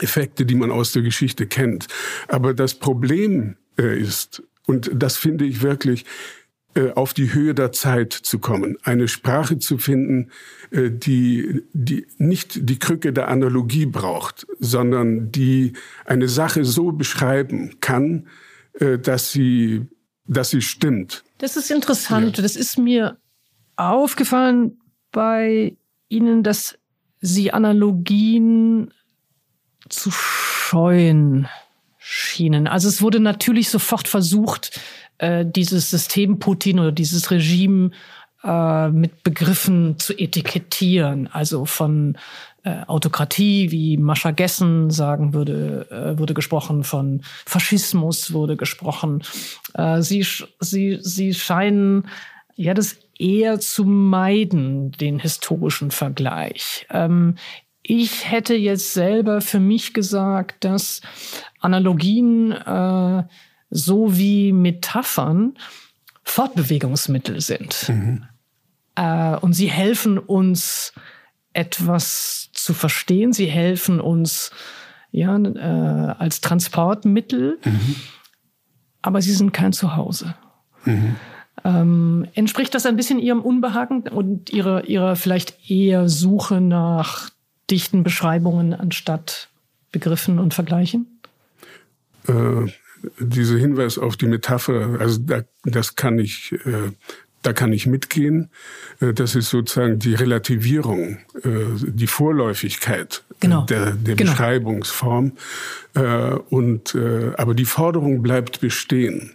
Effekte, 0.01 0.45
die 0.45 0.55
man 0.55 0.69
aus 0.69 0.91
der 0.91 1.03
Geschichte 1.03 1.47
kennt. 1.47 1.87
Aber 2.27 2.53
das 2.53 2.73
Problem 2.75 3.55
äh, 3.79 3.97
ist, 3.97 4.43
und 4.65 4.91
das 4.93 5.15
finde 5.15 5.45
ich 5.45 5.61
wirklich, 5.61 6.03
äh, 6.73 6.91
auf 6.91 7.13
die 7.13 7.33
Höhe 7.33 7.55
der 7.55 7.71
Zeit 7.71 8.11
zu 8.11 8.39
kommen, 8.39 8.77
eine 8.83 9.07
Sprache 9.07 9.59
zu 9.59 9.77
finden, 9.77 10.29
die, 10.69 11.61
die 11.71 12.05
nicht 12.17 12.69
die 12.69 12.79
Krücke 12.79 13.13
der 13.13 13.29
Analogie 13.29 13.85
braucht, 13.85 14.45
sondern 14.59 15.31
die 15.31 15.71
eine 16.03 16.27
Sache 16.27 16.65
so 16.65 16.91
beschreiben 16.91 17.79
kann, 17.79 18.27
dass 19.01 19.31
sie, 19.31 19.87
dass 20.27 20.49
sie 20.49 20.61
stimmt. 20.61 21.23
Das 21.37 21.55
ist 21.55 21.71
interessant. 21.71 22.37
Ja. 22.37 22.43
Das 22.43 22.55
ist 22.55 22.77
mir 22.77 23.17
aufgefallen 23.75 24.79
bei 25.11 25.75
Ihnen, 26.09 26.43
dass 26.43 26.77
Sie 27.19 27.51
Analogien 27.51 28.93
zu 29.89 30.11
scheuen 30.11 31.47
schienen. 31.97 32.67
Also 32.67 32.87
es 32.87 33.01
wurde 33.01 33.19
natürlich 33.19 33.69
sofort 33.69 34.07
versucht, 34.07 34.79
äh, 35.17 35.45
dieses 35.45 35.89
System 35.89 36.39
Putin 36.39 36.79
oder 36.79 36.91
dieses 36.91 37.31
Regime 37.31 37.91
äh, 38.43 38.89
mit 38.89 39.23
Begriffen 39.23 39.97
zu 39.97 40.13
etikettieren. 40.17 41.27
Also 41.27 41.65
von 41.65 42.17
äh, 42.67 42.83
Autokratie, 42.87 43.71
wie 43.71 43.97
Mascha 43.97 44.31
Gessen 44.31 44.89
sagen 44.89 45.33
würde, 45.33 45.87
äh, 45.89 46.19
wurde 46.19 46.33
gesprochen, 46.33 46.83
von 46.83 47.21
Faschismus 47.45 48.33
wurde 48.33 48.57
gesprochen. 48.57 49.23
Äh, 49.73 50.01
sie, 50.01 50.25
sie, 50.59 50.97
sie 51.01 51.33
scheinen 51.33 52.07
ja 52.55 52.73
das 52.73 52.97
eher 53.17 53.59
zu 53.59 53.85
meiden, 53.85 54.91
den 54.91 55.19
historischen 55.19 55.91
Vergleich. 55.91 56.85
Ähm, 56.89 57.35
ich 57.83 58.29
hätte 58.29 58.55
jetzt 58.55 58.93
selber 58.93 59.39
für 59.39 59.59
mich 59.59 59.93
gesagt, 59.93 60.65
dass 60.65 61.01
Analogien 61.61 62.51
äh, 62.51 63.23
so 63.69 64.17
wie 64.17 64.51
Metaphern 64.51 65.57
Fortbewegungsmittel 66.23 67.39
sind. 67.39 67.87
Mhm. 67.87 68.25
Äh, 68.95 69.37
und 69.37 69.53
sie 69.53 69.71
helfen 69.71 70.17
uns, 70.17 70.91
etwas 71.57 72.49
zu 72.53 72.73
verstehen. 72.73 73.33
Sie 73.33 73.47
helfen 73.47 73.99
uns 73.99 74.51
ja, 75.11 75.35
äh, 75.37 76.13
als 76.19 76.41
Transportmittel, 76.41 77.57
mhm. 77.63 77.95
aber 79.01 79.21
sie 79.21 79.33
sind 79.33 79.53
kein 79.53 79.73
Zuhause. 79.73 80.35
Mhm. 80.85 81.15
Ähm, 81.63 82.27
entspricht 82.35 82.75
das 82.75 82.85
ein 82.85 82.95
bisschen 82.95 83.17
Ihrem 83.19 83.41
Unbehagen 83.41 84.03
und 84.03 84.51
Ihrer, 84.51 84.85
Ihrer 84.85 85.15
vielleicht 85.15 85.69
eher 85.69 86.07
Suche 86.07 86.61
nach 86.61 87.31
dichten 87.71 88.03
Beschreibungen 88.03 88.73
anstatt 88.73 89.49
Begriffen 89.91 90.37
und 90.37 90.53
Vergleichen? 90.53 91.19
Äh, 92.27 92.71
dieser 93.19 93.57
Hinweis 93.57 93.97
auf 93.97 94.17
die 94.17 94.27
Metapher, 94.27 94.97
also 94.99 95.19
da, 95.19 95.41
das 95.63 95.95
kann 95.95 96.19
ich, 96.19 96.53
äh, 96.65 96.91
da 97.41 97.53
kann 97.53 97.71
ich 97.73 97.87
mitgehen. 97.87 98.49
Äh, 98.99 99.13
das 99.13 99.35
ist 99.35 99.49
sozusagen 99.49 99.99
die 99.99 100.15
Relativierung, 100.15 101.17
äh, 101.43 101.65
die 101.81 102.07
Vorläufigkeit 102.07 103.23
genau. 103.39 103.65
der, 103.65 103.91
der 103.91 104.15
genau. 104.15 104.31
Beschreibungsform. 104.31 105.33
Äh, 105.93 106.01
und, 106.49 106.95
äh, 106.95 107.31
aber 107.37 107.53
die 107.53 107.65
Forderung 107.65 108.21
bleibt 108.21 108.61
bestehen. 108.61 109.33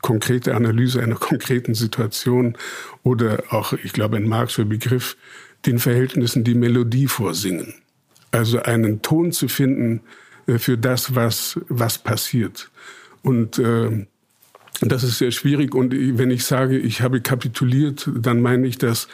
Konkrete 0.00 0.54
Analyse 0.54 1.02
einer 1.02 1.16
konkreten 1.16 1.74
Situation 1.74 2.56
oder 3.02 3.42
auch, 3.50 3.74
ich 3.74 3.92
glaube, 3.92 4.16
ein 4.16 4.26
Marxischer 4.26 4.64
Begriff, 4.64 5.16
den 5.66 5.78
Verhältnissen 5.78 6.42
die 6.42 6.54
Melodie 6.54 7.06
vorsingen. 7.06 7.74
Also 8.30 8.62
einen 8.62 9.02
Ton 9.02 9.32
zu 9.32 9.48
finden 9.48 10.00
äh, 10.46 10.58
für 10.58 10.78
das, 10.78 11.14
was, 11.14 11.60
was 11.68 11.98
passiert. 11.98 12.70
Und 13.22 13.58
äh, 13.58 14.06
das 14.80 15.02
ist 15.02 15.18
sehr 15.18 15.30
schwierig. 15.30 15.74
Und 15.74 15.92
wenn 15.92 16.30
ich 16.30 16.44
sage, 16.44 16.78
ich 16.78 17.02
habe 17.02 17.20
kapituliert, 17.20 18.08
dann 18.14 18.40
meine 18.40 18.66
ich, 18.66 18.78
dass, 18.78 19.08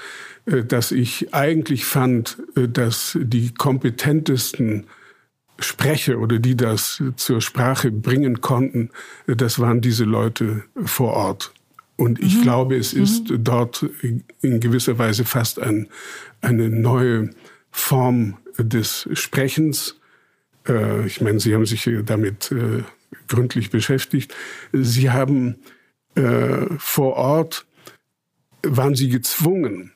äh, 0.46 0.62
dass 0.64 0.92
ich 0.92 1.34
eigentlich 1.34 1.84
fand, 1.84 2.38
äh, 2.56 2.68
dass 2.68 3.18
die 3.20 3.52
kompetentesten 3.52 4.86
Sprecher 5.58 6.18
oder 6.18 6.38
die 6.38 6.56
das 6.56 7.02
zur 7.16 7.40
Sprache 7.40 7.90
bringen 7.90 8.42
konnten, 8.42 8.90
das 9.26 9.58
waren 9.58 9.80
diese 9.80 10.04
Leute 10.04 10.64
vor 10.84 11.14
Ort. 11.14 11.52
Und 11.96 12.20
ich 12.20 12.36
mhm. 12.36 12.42
glaube, 12.42 12.76
es 12.76 12.92
ist 12.92 13.30
mhm. 13.30 13.42
dort 13.42 13.86
in 14.42 14.60
gewisser 14.60 14.98
Weise 14.98 15.24
fast 15.24 15.58
ein, 15.58 15.88
eine 16.42 16.68
neue 16.68 17.30
Form 17.70 18.36
des 18.58 19.08
Sprechens. 19.14 19.96
Äh, 20.68 21.06
ich 21.06 21.22
meine, 21.22 21.40
Sie 21.40 21.54
haben 21.54 21.64
sich 21.64 21.88
damit 22.04 22.52
äh, 22.52 22.82
gründlich 23.28 23.70
beschäftigt. 23.70 24.34
Sie 24.72 25.10
haben 25.10 25.56
äh, 26.14 26.66
vor 26.78 27.14
Ort, 27.14 27.66
waren 28.62 28.94
Sie 28.94 29.08
gezwungen, 29.08 29.92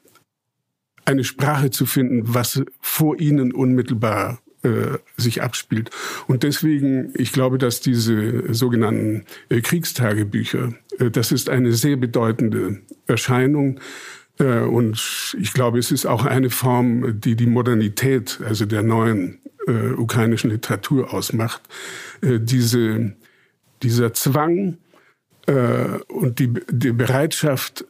eine 1.05 1.25
Sprache 1.25 1.71
zu 1.71 1.87
finden, 1.87 2.35
was 2.35 2.63
vor 2.81 3.19
Ihnen 3.19 3.53
unmittelbar 3.53 4.41
äh, 4.63 4.99
sich 5.17 5.43
abspielt. 5.43 5.91
Und 6.27 6.43
deswegen, 6.43 7.13
ich 7.17 7.33
glaube, 7.33 7.59
dass 7.59 7.81
diese 7.81 8.53
sogenannten 8.53 9.25
äh, 9.49 9.61
Kriegstagebücher, 9.61 10.75
äh, 10.99 11.11
das 11.11 11.33
ist 11.33 11.49
eine 11.49 11.73
sehr 11.73 11.97
bedeutende 11.97 12.83
Erscheinung. 13.07 13.81
Äh, 14.41 14.61
und 14.61 15.37
ich 15.39 15.53
glaube, 15.53 15.79
es 15.79 15.93
ist 15.93 16.07
auch 16.07 16.25
eine 16.25 16.51
Form, 16.51 17.21
die 17.21 17.37
die 17.37 17.47
Modernität, 17.47 18.41
also 18.45 18.67
der 18.67 18.83
neuen 18.83 19.39
äh, 19.67 19.93
ukrainischen 19.93 20.51
Literatur 20.51 21.13
ausmacht. 21.13 21.63
Äh, 22.23 22.41
diese, 22.41 23.13
dieser 23.83 24.13
Zwang 24.15 24.79
äh, 25.47 25.99
und 26.09 26.39
die, 26.39 26.53
die 26.71 26.93
Bereitschaft, 26.93 27.85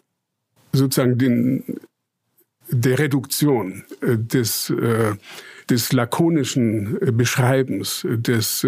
sozusagen 0.72 1.18
den, 1.18 1.80
der 2.68 2.98
Reduktion, 2.98 3.84
äh, 4.00 4.16
des, 4.16 4.70
äh, 4.70 5.14
des 5.68 5.92
lakonischen 5.92 7.00
äh, 7.00 7.12
Beschreibens, 7.12 8.06
des 8.08 8.66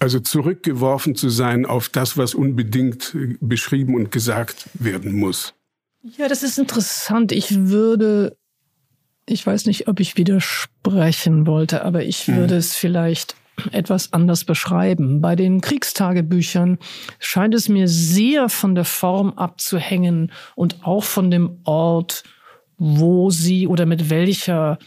also 0.00 0.20
zurückgeworfen 0.20 1.14
zu 1.14 1.30
sein 1.30 1.64
auf 1.64 1.88
das, 1.88 2.18
was 2.18 2.34
unbedingt 2.34 3.16
beschrieben 3.40 3.94
und 3.94 4.10
gesagt 4.10 4.68
werden 4.74 5.14
muss. 5.14 5.53
Ja, 6.18 6.28
das 6.28 6.42
ist 6.42 6.58
interessant. 6.58 7.32
Ich 7.32 7.66
würde 7.66 8.36
ich 9.26 9.46
weiß 9.46 9.66
nicht, 9.66 9.88
ob 9.88 10.00
ich 10.00 10.16
widersprechen 10.16 11.46
wollte, 11.46 11.84
aber 11.84 12.04
ich 12.04 12.26
hm. 12.26 12.36
würde 12.36 12.56
es 12.56 12.76
vielleicht 12.76 13.36
etwas 13.72 14.12
anders 14.12 14.44
beschreiben. 14.44 15.20
Bei 15.20 15.36
den 15.36 15.60
Kriegstagebüchern 15.60 16.78
scheint 17.20 17.54
es 17.54 17.68
mir 17.68 17.88
sehr 17.88 18.48
von 18.48 18.74
der 18.74 18.84
Form 18.84 19.32
abzuhängen 19.34 20.32
und 20.56 20.84
auch 20.84 21.04
von 21.04 21.30
dem 21.30 21.60
Ort, 21.64 22.24
wo 22.76 23.30
sie 23.30 23.68
oder 23.68 23.86
mit 23.86 24.10
welcher 24.10 24.78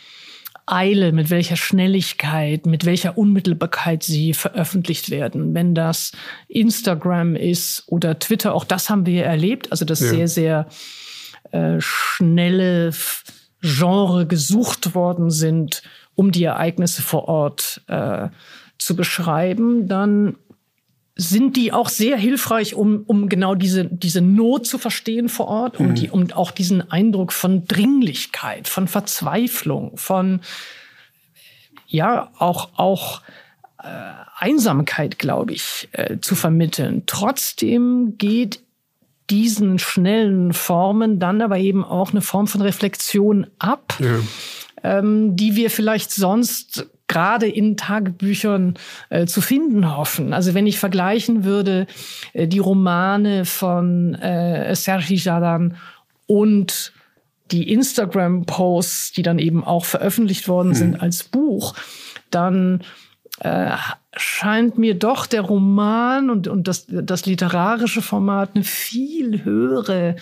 Eile, 0.66 1.14
mit 1.14 1.30
welcher 1.30 1.56
Schnelligkeit, 1.56 2.66
mit 2.66 2.84
welcher 2.84 3.18
Unmittelbarkeit 3.18 4.04
sie 4.04 4.34
veröffentlicht 4.34 5.10
werden. 5.10 5.54
Wenn 5.54 5.74
das 5.74 6.12
Instagram 6.50 7.38
ist 7.38 7.86
oder 7.88 8.20
Twitter, 8.20 8.54
auch 8.54 8.66
das 8.66 8.90
haben 8.90 9.06
wir 9.06 9.24
erlebt, 9.24 9.72
also 9.72 9.86
das 9.86 10.02
ja. 10.02 10.10
sehr, 10.10 10.28
sehr 10.28 10.68
äh, 11.52 11.78
schnelle 11.80 12.92
Genre 13.62 14.26
gesucht 14.26 14.96
worden 14.96 15.30
sind, 15.30 15.84
um 16.16 16.32
die 16.32 16.44
Ereignisse 16.44 17.02
vor 17.02 17.28
Ort 17.28 17.82
äh, 17.88 18.30
zu 18.78 18.96
beschreiben, 18.96 19.88
dann 19.88 20.36
sind 21.16 21.58
die 21.58 21.74
auch 21.74 21.90
sehr 21.90 22.16
hilfreich, 22.16 22.76
um, 22.76 23.04
um 23.08 23.28
genau 23.28 23.56
diese, 23.56 23.86
diese 23.86 24.22
Not 24.22 24.68
zu 24.68 24.78
verstehen 24.78 25.30
vor 25.30 25.48
Ort, 25.48 25.80
um, 25.80 25.88
mhm. 25.88 25.96
die, 25.96 26.10
um 26.10 26.32
auch 26.32 26.52
diesen 26.52 26.92
Eindruck 26.92 27.34
von 27.34 27.66
Dringlichkeit, 27.66 28.68
von 28.68 28.88
Verzweiflung, 28.88 29.98
von 29.98 30.42
ja, 31.88 32.32
auch, 32.38 32.70
auch 32.78 33.22
äh, 33.82 33.88
Einsamkeit, 34.38 35.18
glaube 35.18 35.54
ich, 35.54 35.90
äh, 35.94 36.20
zu 36.20 36.36
vermitteln. 36.36 37.04
Trotzdem 37.08 38.16
geht 38.18 38.60
diesen 39.30 39.80
schnellen 39.80 40.54
Formen 40.54 41.20
dann 41.20 41.42
aber 41.42 41.58
eben 41.58 41.84
auch 41.84 42.12
eine 42.12 42.22
Form 42.22 42.48
von 42.48 42.62
Reflexion 42.62 43.48
ab, 43.60 43.98
ja. 44.00 44.20
ähm, 44.84 45.36
die 45.36 45.56
wir 45.56 45.70
vielleicht 45.70 46.12
sonst 46.12 46.88
gerade 47.08 47.48
in 47.48 47.78
Tagebüchern 47.78 48.76
äh, 49.10 49.26
zu 49.26 49.42
finden 49.42 49.96
hoffen. 49.96 50.34
Also 50.34 50.54
wenn 50.54 50.68
ich 50.68 50.78
vergleichen 50.78 51.44
würde 51.44 51.88
äh, 52.34 52.48
die 52.48 52.60
Romane 52.60 53.46
von 53.46 54.16
äh, 54.16 54.76
Sergi 54.76 55.16
Jadan 55.16 55.78
und 56.26 56.92
die 57.52 57.72
Instagram-Posts, 57.72 59.14
die 59.14 59.22
dann 59.22 59.40
eben 59.40 59.64
auch 59.64 59.86
veröffentlicht 59.86 60.50
worden 60.50 60.74
sind 60.74 60.96
mhm. 60.96 61.00
als 61.00 61.24
Buch, 61.24 61.76
dann 62.30 62.82
äh, 63.40 63.72
scheint 64.16 64.78
mir 64.78 64.96
doch 64.96 65.26
der 65.26 65.42
Roman 65.42 66.30
und, 66.30 66.48
und 66.48 66.68
das, 66.68 66.86
das 66.88 67.26
literarische 67.26 68.02
Format 68.02 68.52
eine 68.56 68.64
viel 68.64 69.44
höhere 69.44 70.16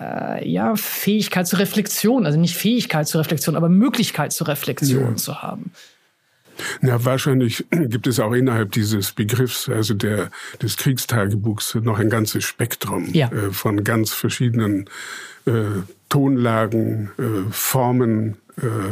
äh, 0.00 0.48
ja, 0.48 0.76
Fähigkeit 0.76 1.46
zur 1.46 1.58
Reflexion, 1.58 2.26
also 2.26 2.38
nicht 2.38 2.56
Fähigkeit 2.56 3.08
zur 3.08 3.20
Reflexion, 3.20 3.56
aber 3.56 3.68
Möglichkeit 3.68 4.32
zur 4.32 4.48
Reflexion 4.48 5.10
ja. 5.10 5.16
zu 5.16 5.42
haben. 5.42 5.72
Na, 6.80 7.04
wahrscheinlich 7.04 7.66
gibt 7.70 8.06
es 8.06 8.18
auch 8.18 8.32
innerhalb 8.32 8.72
dieses 8.72 9.12
Begriffs, 9.12 9.68
also 9.68 9.94
der, 9.94 10.30
des 10.62 10.76
Kriegstagebuchs, 10.76 11.74
noch 11.76 11.98
ein 11.98 12.10
ganzes 12.10 12.44
Spektrum 12.44 13.12
ja. 13.12 13.30
äh, 13.30 13.52
von 13.52 13.84
ganz 13.84 14.12
verschiedenen 14.12 14.88
äh, 15.46 15.82
Tonlagen, 16.08 17.10
äh, 17.18 17.50
Formen, 17.50 18.36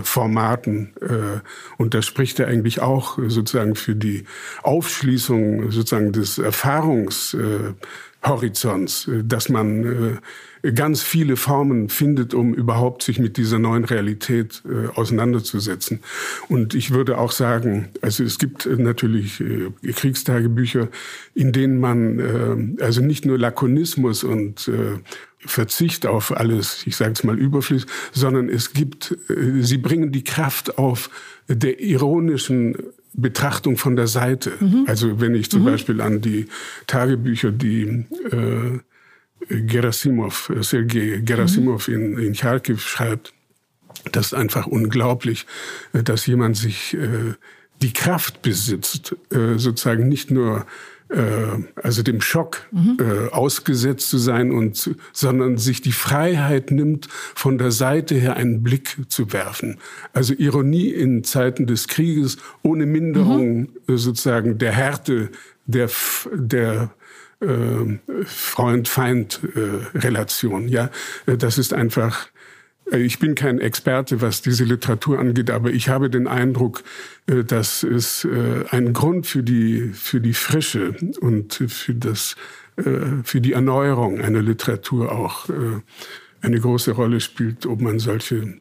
Formaten. 0.03 0.93
Äh, 1.01 1.41
und 1.79 1.95
das 1.95 2.05
spricht 2.07 2.39
ja 2.39 2.47
eigentlich 2.47 2.81
auch 2.81 3.19
sozusagen 3.27 3.75
für 3.77 3.97
die 3.97 4.25
Aufschließung 4.63 5.71
sozusagen 5.71 6.13
des 6.13 6.37
Erfahrungshorizonts, 6.39 9.09
äh, 9.09 9.25
dass 9.25 9.49
man 9.49 10.21
ganz 10.73 11.03
viele 11.03 11.37
Formen 11.37 11.89
findet, 11.89 12.33
um 12.33 12.55
überhaupt 12.55 13.03
sich 13.03 13.19
mit 13.19 13.37
dieser 13.37 13.59
neuen 13.59 13.85
Realität 13.85 14.63
äh, 14.65 14.89
auseinanderzusetzen. 14.95 16.01
Und 16.49 16.75
ich 16.75 16.93
würde 16.93 17.19
auch 17.19 17.33
sagen, 17.33 17.89
also 18.01 18.25
es 18.25 18.39
gibt 18.39 18.67
natürlich 18.67 19.41
äh, 19.41 19.93
Kriegstagebücher, 19.93 20.89
in 21.35 21.53
denen 21.53 21.79
man 21.79 22.77
äh, 22.79 22.83
also 22.83 23.03
nicht 23.03 23.27
nur 23.27 23.39
Lakonismus 23.39 24.25
und 24.25 24.69
äh, 24.69 24.99
Verzicht 25.47 26.07
auf 26.07 26.37
alles, 26.37 26.87
ich 26.87 26.97
sage 26.97 27.13
es 27.13 27.25
mal 27.25 27.39
überflüssig, 27.39 27.89
sondern 28.13 28.49
es 28.49 28.73
gibt, 28.73 29.17
äh, 29.29 29.63
sie 29.63 29.79
bringen 29.79 30.13
die 30.13 30.25
Kraft 30.25 30.79
auf 30.79 31.11
der 31.49 31.81
ironischen 31.81 32.77
Betrachtung 33.13 33.77
von 33.77 33.97
der 33.97 34.07
Seite. 34.07 34.53
Mhm. 34.61 34.85
Also 34.87 35.21
wenn 35.21 35.35
ich 35.35 35.51
zum 35.51 35.63
mhm. 35.63 35.67
Beispiel 35.67 36.01
an 36.01 36.21
die 36.21 36.47
Tagebücher, 36.87 37.53
die 37.53 38.07
äh, 38.31 38.79
Gerasimov, 39.49 40.53
Sergei 40.61 41.21
Gerasimov 41.23 41.89
mhm. 41.89 41.95
in, 41.95 42.19
in 42.19 42.35
Charkiw 42.35 42.79
schreibt, 42.79 43.33
das 44.13 44.27
ist 44.27 44.35
einfach 44.35 44.67
unglaublich, 44.67 45.47
dass 45.93 46.27
jemand 46.27 46.57
sich 46.57 46.95
äh, 46.95 47.35
die 47.83 47.93
Kraft 47.93 48.43
besitzt, 48.43 49.17
äh, 49.31 49.59
sozusagen 49.59 50.09
nicht 50.09 50.31
nur 50.31 50.61
äh, 50.61 50.65
also 51.83 52.03
dem 52.03 52.21
Schock 52.21 52.67
mhm. 52.73 52.99
äh, 53.01 53.31
ausgesetzt 53.31 54.11
zu 54.11 54.19
sein 54.19 54.51
und 54.51 54.95
sondern 55.13 55.59
sich 55.59 55.81
die 55.81 55.93
Freiheit 55.93 56.71
nimmt, 56.71 57.09
von 57.35 57.59
der 57.59 57.71
Seite 57.71 58.15
her 58.15 58.37
einen 58.37 58.63
Blick 58.63 58.97
zu 59.09 59.33
werfen. 59.33 59.79
Also 60.13 60.35
Ironie 60.35 60.89
in 60.89 61.25
Zeiten 61.25 61.67
des 61.67 61.89
Krieges 61.89 62.37
ohne 62.63 62.87
Minderung 62.87 63.69
mhm. 63.87 63.97
sozusagen 63.97 64.59
der 64.59 64.73
Härte 64.73 65.31
der 65.67 65.91
der 66.33 66.91
äh, 67.41 67.99
Freund-Feind-Relation. 68.25 70.69
ja, 70.69 70.91
äh, 71.27 71.37
das 71.37 71.59
ist 71.59 71.75
einfach. 71.75 72.29
Äh, 72.91 72.99
ich 72.99 73.19
bin 73.19 73.35
kein 73.35 73.59
Experte, 73.59 74.21
was 74.21 74.43
diese 74.43 74.65
Literatur 74.65 75.19
angeht, 75.19 75.51
aber 75.51 75.71
ich 75.71 75.89
habe 75.89 76.11
den 76.11 76.27
Eindruck, 76.27 76.83
dass 77.27 77.83
es 77.83 78.29
ein 78.71 78.93
Grund 78.93 79.27
für 79.27 79.43
die 79.43 79.93
für 79.95 80.21
die 80.21 80.35
Frische 80.35 80.95
und 81.21 81.55
für 81.55 81.95
das 81.95 82.37
für 82.77 83.41
die 83.41 83.55
Erneuerung 83.55 84.21
einer 84.21 84.43
Literatur 84.43 85.11
auch 85.11 85.49
eine 86.43 86.61
große 86.61 86.93
Rolle 86.93 87.21
spielt, 87.21 87.65
ob 87.65 87.81
man 87.81 87.99
solche 87.99 88.59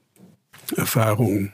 Erfahrungen, 0.78 1.52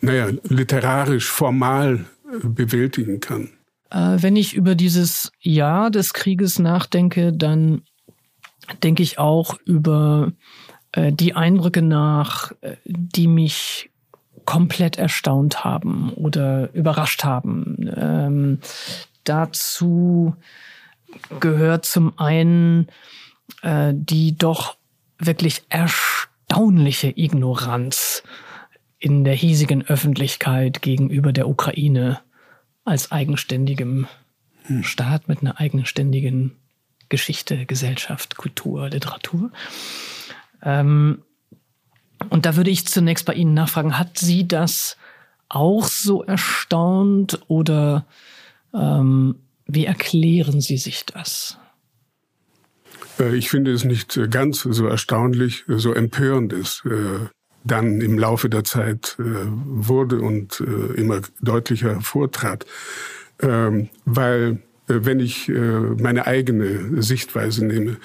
naja, 0.00 0.30
literarisch 0.48 1.30
formal 1.30 2.06
bewältigen 2.42 3.20
kann. 3.20 3.50
Äh, 3.90 4.18
wenn 4.20 4.36
ich 4.36 4.54
über 4.54 4.74
dieses 4.74 5.32
Jahr 5.40 5.90
des 5.90 6.12
Krieges 6.12 6.58
nachdenke, 6.58 7.32
dann 7.32 7.82
denke 8.82 9.02
ich 9.02 9.18
auch 9.18 9.58
über 9.64 10.32
äh, 10.32 10.67
die 11.12 11.34
Eindrücke 11.34 11.82
nach, 11.82 12.52
äh, 12.60 12.76
die 12.84 13.26
mich 13.26 13.90
komplett 14.44 14.96
erstaunt 14.96 15.64
haben 15.64 16.12
oder 16.14 16.72
überrascht 16.72 17.24
haben. 17.24 17.90
Ähm, 17.94 18.60
dazu 19.24 20.34
gehört 21.40 21.84
zum 21.84 22.18
einen 22.18 22.88
äh, 23.62 23.92
die 23.94 24.36
doch 24.36 24.76
wirklich 25.18 25.62
erstaunliche 25.68 27.12
Ignoranz 27.16 28.22
in 28.98 29.24
der 29.24 29.34
hiesigen 29.34 29.86
Öffentlichkeit 29.86 30.82
gegenüber 30.82 31.32
der 31.32 31.48
Ukraine 31.48 32.20
als 32.84 33.12
eigenständigem 33.12 34.06
hm. 34.64 34.82
Staat 34.82 35.28
mit 35.28 35.40
einer 35.40 35.58
eigenständigen 35.60 36.56
Geschichte, 37.08 37.64
Gesellschaft, 37.64 38.36
Kultur, 38.36 38.88
Literatur. 38.90 39.50
Ähm, 40.62 41.22
und 42.30 42.46
da 42.46 42.56
würde 42.56 42.70
ich 42.70 42.86
zunächst 42.86 43.26
bei 43.26 43.34
Ihnen 43.34 43.54
nachfragen, 43.54 43.98
hat 43.98 44.18
Sie 44.18 44.46
das 44.46 44.96
auch 45.48 45.84
so 45.84 46.22
erstaunt 46.22 47.40
oder 47.48 48.06
ähm, 48.74 49.36
wie 49.66 49.86
erklären 49.86 50.60
Sie 50.60 50.76
sich 50.76 51.06
das? 51.06 51.58
Äh, 53.18 53.36
ich 53.36 53.50
finde 53.50 53.72
es 53.72 53.84
nicht 53.84 54.18
ganz 54.30 54.60
so 54.62 54.86
erstaunlich, 54.86 55.64
so 55.68 55.92
empörend 55.92 56.52
ist. 56.52 56.84
Äh, 56.84 57.26
dann 57.64 58.00
im 58.00 58.18
Laufe 58.18 58.48
der 58.48 58.64
Zeit 58.64 59.16
äh, 59.18 59.22
wurde 59.24 60.20
und 60.20 60.60
immer 60.96 61.20
deutlicher 61.40 62.00
vortrat. 62.00 62.64
Ähm, 63.42 63.90
weil 64.04 64.62
wenn 64.86 65.20
ich 65.20 65.48
meine 65.48 66.26
eigene 66.26 67.02
Sichtweise 67.02 67.66
nehme, 67.66 67.98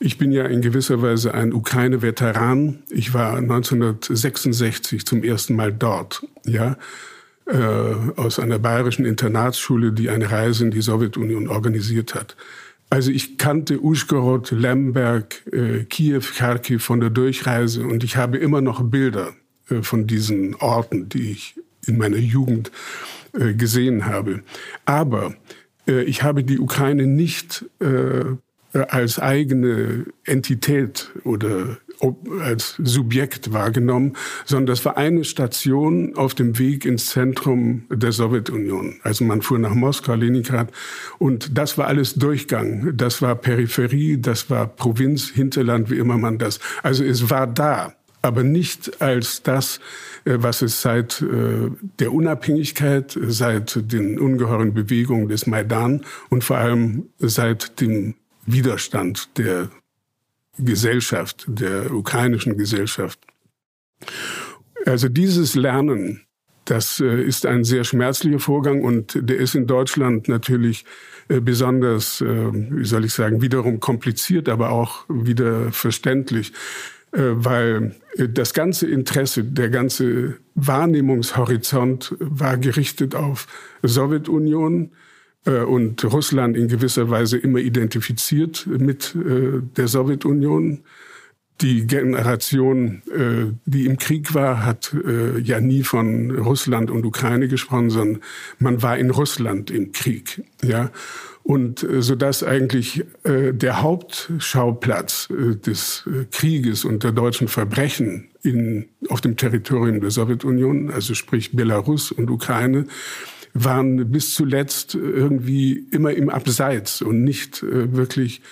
ich 0.00 0.16
bin 0.16 0.32
ja 0.32 0.46
in 0.46 0.62
gewisser 0.62 1.02
Weise 1.02 1.34
ein 1.34 1.52
Ukraine-Veteran. 1.52 2.82
Ich 2.88 3.12
war 3.12 3.36
1966 3.36 5.04
zum 5.04 5.22
ersten 5.22 5.54
Mal 5.54 5.72
dort, 5.72 6.26
ja, 6.46 6.78
äh, 7.46 7.58
aus 8.16 8.38
einer 8.38 8.58
bayerischen 8.58 9.04
Internatsschule, 9.04 9.92
die 9.92 10.08
eine 10.08 10.30
Reise 10.30 10.64
in 10.64 10.70
die 10.70 10.80
Sowjetunion 10.80 11.48
organisiert 11.48 12.14
hat. 12.14 12.34
Also 12.88 13.10
ich 13.10 13.36
kannte 13.36 13.84
Uschgorod, 13.84 14.50
Lemberg, 14.52 15.46
äh, 15.52 15.84
Kiew, 15.84 16.22
Kharkiv 16.34 16.82
von 16.82 17.00
der 17.00 17.10
Durchreise 17.10 17.84
und 17.84 18.02
ich 18.02 18.16
habe 18.16 18.38
immer 18.38 18.62
noch 18.62 18.82
Bilder 18.82 19.34
äh, 19.68 19.82
von 19.82 20.06
diesen 20.06 20.54
Orten, 20.56 21.10
die 21.10 21.30
ich 21.30 21.56
in 21.86 21.98
meiner 21.98 22.16
Jugend 22.16 22.72
äh, 23.34 23.52
gesehen 23.52 24.06
habe. 24.06 24.42
Aber 24.86 25.34
äh, 25.86 26.02
ich 26.04 26.22
habe 26.22 26.42
die 26.42 26.58
Ukraine 26.58 27.06
nicht 27.06 27.66
äh, 27.80 28.24
als 28.72 29.18
eigene 29.18 30.06
Entität 30.24 31.10
oder 31.24 31.78
als 32.42 32.76
Subjekt 32.82 33.52
wahrgenommen, 33.52 34.16
sondern 34.46 34.66
das 34.66 34.84
war 34.84 34.96
eine 34.96 35.24
Station 35.24 36.16
auf 36.16 36.34
dem 36.34 36.58
Weg 36.58 36.84
ins 36.84 37.06
Zentrum 37.06 37.84
der 37.90 38.12
Sowjetunion. 38.12 39.00
Also 39.02 39.24
man 39.24 39.42
fuhr 39.42 39.58
nach 39.58 39.74
Moskau, 39.74 40.14
Leningrad 40.14 40.70
und 41.18 41.58
das 41.58 41.76
war 41.76 41.88
alles 41.88 42.14
Durchgang. 42.14 42.96
Das 42.96 43.20
war 43.20 43.34
Peripherie, 43.34 44.18
das 44.18 44.48
war 44.50 44.66
Provinz, 44.66 45.28
Hinterland, 45.28 45.90
wie 45.90 45.98
immer 45.98 46.16
man 46.16 46.38
das. 46.38 46.58
Also 46.82 47.04
es 47.04 47.28
war 47.28 47.46
da, 47.46 47.94
aber 48.22 48.42
nicht 48.42 49.00
als 49.02 49.42
das, 49.42 49.80
äh, 50.24 50.36
was 50.38 50.62
es 50.62 50.82
seit 50.82 51.22
äh, 51.22 51.70
der 51.98 52.12
Unabhängigkeit, 52.12 53.18
seit 53.26 53.92
den 53.92 54.18
ungeheuren 54.18 54.74
Bewegungen 54.74 55.28
des 55.28 55.46
Maidan 55.46 56.02
und 56.28 56.44
vor 56.44 56.58
allem 56.58 57.08
seit 57.18 57.80
dem 57.80 58.14
Widerstand 58.52 59.36
der 59.38 59.70
Gesellschaft, 60.58 61.44
der 61.46 61.92
ukrainischen 61.92 62.56
Gesellschaft. 62.56 63.18
Also 64.86 65.08
dieses 65.08 65.54
Lernen, 65.54 66.22
das 66.64 67.00
äh, 67.00 67.22
ist 67.22 67.46
ein 67.46 67.64
sehr 67.64 67.84
schmerzlicher 67.84 68.38
Vorgang 68.38 68.82
und 68.82 69.18
der 69.20 69.38
ist 69.38 69.54
in 69.54 69.66
Deutschland 69.66 70.28
natürlich 70.28 70.84
äh, 71.28 71.40
besonders, 71.40 72.20
äh, 72.20 72.26
wie 72.52 72.84
soll 72.84 73.04
ich 73.04 73.12
sagen, 73.12 73.42
wiederum 73.42 73.80
kompliziert, 73.80 74.48
aber 74.48 74.70
auch 74.70 75.04
wieder 75.08 75.72
verständlich. 75.72 76.52
weil 77.12 77.96
das 78.16 78.54
ganze 78.54 78.88
Interesse, 78.88 79.42
der 79.42 79.68
ganze 79.68 80.36
Wahrnehmungshorizont 80.54 82.14
war 82.20 82.56
gerichtet 82.56 83.16
auf 83.16 83.48
Sowjetunion 83.82 84.92
und 85.46 86.04
Russland 86.04 86.56
in 86.56 86.68
gewisser 86.68 87.08
Weise 87.08 87.38
immer 87.38 87.60
identifiziert 87.60 88.66
mit 88.66 89.14
der 89.16 89.88
Sowjetunion 89.88 90.82
die 91.60 91.86
Generation, 91.86 93.02
äh, 93.10 93.52
die 93.66 93.86
im 93.86 93.98
Krieg 93.98 94.34
war, 94.34 94.64
hat 94.64 94.94
äh, 94.94 95.38
ja 95.40 95.60
nie 95.60 95.82
von 95.82 96.30
Russland 96.30 96.90
und 96.90 97.04
Ukraine 97.04 97.48
gesprochen, 97.48 97.90
sondern 97.90 98.22
man 98.58 98.82
war 98.82 98.96
in 98.96 99.10
Russland 99.10 99.70
im 99.70 99.92
Krieg, 99.92 100.42
ja. 100.62 100.90
Und 101.42 101.82
äh, 101.82 102.02
so 102.02 102.14
dass 102.14 102.42
eigentlich 102.42 103.04
äh, 103.24 103.52
der 103.52 103.82
Hauptschauplatz 103.82 105.28
äh, 105.30 105.56
des 105.56 106.04
äh, 106.06 106.26
Krieges 106.30 106.84
und 106.84 107.02
der 107.02 107.12
deutschen 107.12 107.48
Verbrechen 107.48 108.28
in, 108.42 108.86
auf 109.08 109.20
dem 109.20 109.36
Territorium 109.36 110.00
der 110.00 110.10
Sowjetunion, 110.10 110.90
also 110.90 111.14
sprich 111.14 111.52
Belarus 111.52 112.12
und 112.12 112.30
Ukraine, 112.30 112.86
waren 113.54 114.10
bis 114.10 114.34
zuletzt 114.34 114.94
irgendwie 114.94 115.72
immer 115.90 116.12
im 116.12 116.28
Abseits 116.28 117.02
und 117.02 117.24
nicht 117.24 117.62
äh, 117.62 117.96
wirklich 117.96 118.42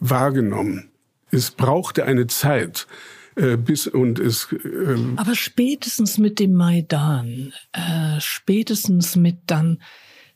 wahrgenommen 0.00 0.92
es 1.32 1.50
brauchte 1.50 2.04
eine 2.04 2.28
Zeit, 2.28 2.86
äh, 3.34 3.56
bis 3.56 3.88
und 3.88 4.20
es. 4.20 4.52
Äh, 4.52 4.96
Aber 5.16 5.34
spätestens 5.34 6.18
mit 6.18 6.38
dem 6.38 6.52
Maidan, 6.52 7.52
äh, 7.72 8.20
spätestens 8.20 9.16
mit 9.16 9.38
dann 9.46 9.82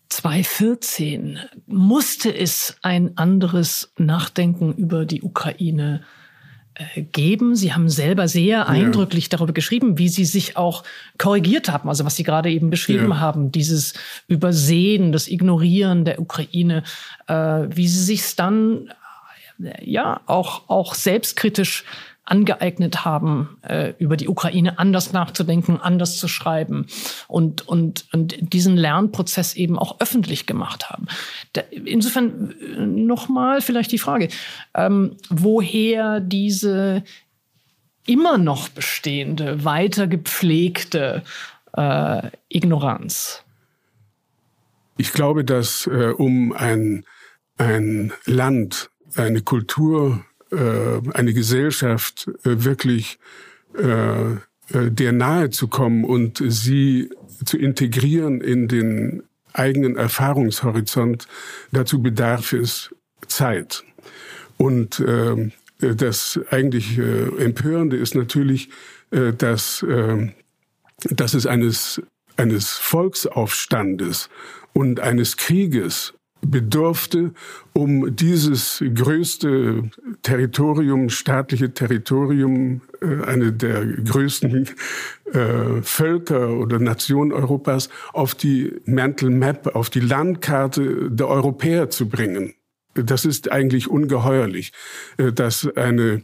2014 0.09 1.39
musste 1.67 2.35
es 2.35 2.77
ein 2.83 3.17
anderes 3.19 3.93
Nachdenken 3.99 4.73
über 4.75 5.05
die 5.05 5.23
Ukraine 5.23 6.03
geben. 7.13 7.57
Sie 7.57 7.73
haben 7.73 7.89
selber 7.89 8.29
sehr 8.29 8.69
eindrücklich 8.69 9.25
ja. 9.25 9.37
darüber 9.37 9.53
geschrieben, 9.53 9.99
wie 9.99 10.09
Sie 10.09 10.25
sich 10.25 10.57
auch 10.57 10.85
korrigiert 11.19 11.71
haben, 11.71 11.89
also 11.89 12.05
was 12.05 12.17
Sie 12.17 12.23
gerade 12.23 12.51
eben 12.51 12.71
beschrieben 12.71 13.11
ja. 13.11 13.21
haben, 13.21 13.51
dieses 13.51 13.95
Übersehen, 14.29 15.13
das 15.13 15.29
Ignorieren 15.29 16.05
der 16.05 16.21
Ukraine, 16.21 16.83
äh, 17.29 17.35
wie 17.35 17.89
Sie 17.89 18.03
sich 18.03 18.37
dann 18.37 18.91
ja 19.81 20.21
auch, 20.27 20.69
auch 20.69 20.95
selbstkritisch 20.95 21.85
angeeignet 22.27 23.05
haben, 23.05 23.57
äh, 23.63 23.95
über 23.99 24.17
die 24.17 24.29
Ukraine 24.29 24.79
anders 24.79 25.13
nachzudenken, 25.13 25.81
anders 25.81 26.19
zu 26.19 26.29
schreiben 26.29 26.87
und, 27.29 27.67
und, 27.67 28.07
und 28.13 28.37
diesen 28.53 28.77
Lernprozess 28.77 29.55
eben 29.55 29.79
auch 29.79 30.01
öffentlich 30.01 30.47
gemacht 30.47 30.91
haben. 30.91 31.07
Da, 31.55 31.63
insofern 31.71 32.53
äh, 32.61 32.85
nochmal 32.85 33.63
vielleicht 33.63 33.93
die 33.93 33.99
Frage, 33.99 34.29
ähm, 34.75 35.17
woher 35.31 36.21
diese 36.21 37.05
immer 38.07 38.39
noch 38.39 38.69
bestehende, 38.69 39.65
weiter 39.65 40.07
gepflegte 40.07 41.23
äh, 41.77 42.31
Ignoranz? 42.49 43.45
Ich 44.97 45.13
glaube, 45.13 45.45
dass 45.45 45.87
äh, 45.87 46.13
um 46.17 46.53
ein, 46.53 47.05
ein 47.59 48.13
Land 48.25 48.91
eine 49.15 49.43
Kultur, 49.43 50.25
äh, 50.57 51.03
eine 51.13 51.35
Gesellschaft 51.35 52.29
äh, 52.45 52.65
wirklich 52.65 53.19
äh, 53.77 54.37
der 54.73 55.13
nahe 55.13 55.51
zu 55.51 55.69
kommen 55.69 56.05
und 56.05 56.43
sie 56.45 57.11
zu 57.45 57.59
integrieren 57.59 58.41
in 58.41 58.69
den 58.69 59.23
eigenen 59.53 59.97
Erfahrungshorizont, 59.97 61.29
dazu 61.73 62.03
bedarf 62.03 62.53
es 62.53 62.93
Zeit. 63.29 63.85
Und 64.57 65.05
das 65.79 66.41
eigentlich 66.51 66.99
Empörende 66.99 67.97
ist 67.97 68.17
natürlich, 68.17 68.71
dass, 69.11 69.87
dass 70.99 71.35
es 71.35 71.47
eines, 71.47 72.03
eines 72.37 72.73
Volksaufstandes 72.73 74.29
und 74.73 74.99
eines 74.99 75.37
Krieges 75.37 76.13
bedurfte, 76.43 77.33
um 77.73 78.15
dieses 78.15 78.83
größte 78.95 79.91
Territorium, 80.23 81.09
staatliche 81.09 81.73
Territorium, 81.73 82.83
äh, 83.01 83.25
eine 83.25 83.53
der 83.53 83.85
größten 83.85 84.69
äh, 85.33 85.83
Völker 85.83 86.51
oder 86.51 86.79
Nationen 86.79 87.33
Europas 87.33 87.89
auf 88.13 88.35
die 88.35 88.73
Mental 88.85 89.31
Map, 89.31 89.75
auf 89.75 89.91
die 89.91 90.01
Landkarte 90.01 91.11
der 91.11 91.29
Europäer 91.29 91.91
zu 91.91 92.09
bringen. 92.09 92.55
Das 92.95 93.25
ist 93.25 93.51
eigentlich 93.53 93.89
ungeheuerlich, 93.89 94.73
äh, 95.19 95.33
dass 95.33 95.69
eine 95.77 96.23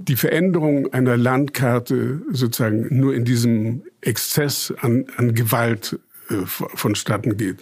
die 0.00 0.16
Veränderung 0.16 0.92
einer 0.92 1.16
Landkarte 1.16 2.22
sozusagen 2.30 2.86
nur 2.96 3.14
in 3.14 3.24
diesem 3.24 3.82
Exzess 4.00 4.72
an, 4.80 5.06
an 5.16 5.34
Gewalt 5.34 5.98
vonstatten 6.36 7.36
geht. 7.36 7.58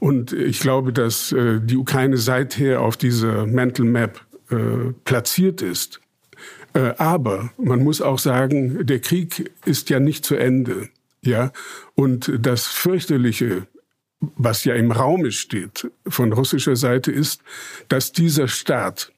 Und 0.00 0.32
ich 0.32 0.60
glaube, 0.60 0.92
dass 0.92 1.32
äh, 1.32 1.60
die 1.62 1.76
Ukraine 1.76 2.16
seither 2.16 2.80
auf 2.80 2.96
dieser 2.96 3.46
Mental 3.46 3.86
Map 3.86 4.20
äh, 4.50 4.92
platziert 5.04 5.62
ist. 5.62 6.00
Aber 6.98 7.50
man 7.56 7.82
muss 7.82 8.02
auch 8.02 8.18
sagen, 8.18 8.86
der 8.86 9.00
Krieg 9.00 9.50
ist 9.64 9.88
ja 9.90 9.98
nicht 9.98 10.24
zu 10.24 10.36
Ende. 10.36 10.90
Ja, 11.22 11.50
und 11.94 12.30
das 12.40 12.66
fürchterliche, 12.66 13.66
was 14.20 14.64
ja 14.64 14.74
im 14.74 14.92
Raume 14.92 15.32
steht 15.32 15.90
von 16.06 16.32
russischer 16.32 16.76
Seite 16.76 17.10
ist, 17.10 17.40
dass 17.88 18.12
dieser 18.12 18.48
Staat 18.48 19.12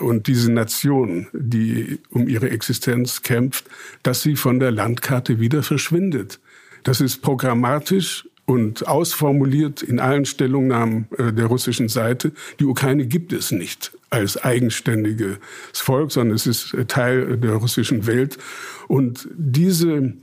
und 0.00 0.26
diese 0.26 0.50
Nation, 0.50 1.28
die 1.32 2.00
um 2.10 2.26
ihre 2.26 2.50
Existenz 2.50 3.22
kämpft, 3.22 3.66
dass 4.02 4.22
sie 4.22 4.34
von 4.34 4.58
der 4.58 4.72
Landkarte 4.72 5.38
wieder 5.38 5.62
verschwindet. 5.62 6.40
Das 6.86 7.00
ist 7.00 7.20
programmatisch 7.20 8.28
und 8.44 8.86
ausformuliert 8.86 9.82
in 9.82 9.98
allen 9.98 10.24
Stellungnahmen 10.24 11.08
äh, 11.18 11.32
der 11.32 11.46
russischen 11.46 11.88
Seite. 11.88 12.30
Die 12.60 12.64
Ukraine 12.64 13.06
gibt 13.06 13.32
es 13.32 13.50
nicht 13.50 13.90
als 14.08 14.36
eigenständiges 14.36 15.38
Volk, 15.72 16.12
sondern 16.12 16.36
es 16.36 16.46
ist 16.46 16.74
äh, 16.74 16.84
Teil 16.84 17.38
der 17.38 17.54
russischen 17.54 18.06
Welt. 18.06 18.38
Und 18.86 19.28
diese, 19.34 20.14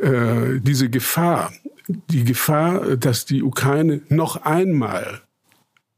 äh, 0.00 0.58
diese 0.62 0.88
Gefahr, 0.88 1.52
die 1.88 2.24
Gefahr, 2.24 2.96
dass 2.96 3.26
die 3.26 3.42
Ukraine 3.42 4.00
noch 4.08 4.46
einmal 4.46 5.20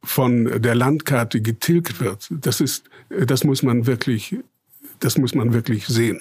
von 0.02 0.61
der 0.61 0.74
Landkarte 0.74 1.40
getilgt 1.40 2.00
wird, 2.00 2.32
das 2.32 2.61
ist, 2.61 2.90
das 3.11 3.44
muss 3.44 3.62
man 3.62 3.86
wirklich 3.86 4.34
das 5.01 5.18
muss 5.18 5.34
man 5.34 5.53
wirklich 5.53 5.86
sehen. 5.86 6.20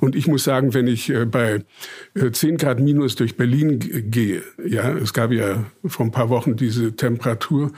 Und 0.00 0.16
ich 0.16 0.26
muss 0.26 0.44
sagen, 0.44 0.74
wenn 0.74 0.86
ich 0.86 1.10
äh, 1.10 1.24
bei 1.24 1.62
10 2.14 2.54
äh, 2.54 2.56
Grad 2.56 2.80
minus 2.80 3.14
durch 3.14 3.36
Berlin 3.36 3.78
gehe, 3.78 4.42
ja, 4.66 4.90
es 4.92 5.12
gab 5.12 5.30
ja 5.30 5.64
vor 5.84 6.06
ein 6.06 6.12
paar 6.12 6.30
Wochen 6.30 6.56
diese 6.56 6.96
Temperatur, 6.96 7.72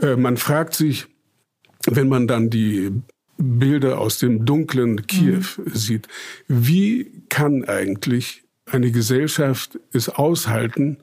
äh, 0.00 0.16
man 0.16 0.36
fragt 0.36 0.74
sich, 0.74 1.06
wenn 1.86 2.08
man 2.08 2.28
dann 2.28 2.50
die 2.50 2.92
Bilder 3.38 3.98
aus 3.98 4.18
dem 4.18 4.44
dunklen 4.44 5.06
Kiew 5.06 5.42
mhm. 5.56 5.70
sieht, 5.72 6.08
wie 6.48 7.10
kann 7.28 7.64
eigentlich 7.64 8.42
eine 8.66 8.90
Gesellschaft 8.90 9.78
es 9.92 10.08
aushalten, 10.08 10.98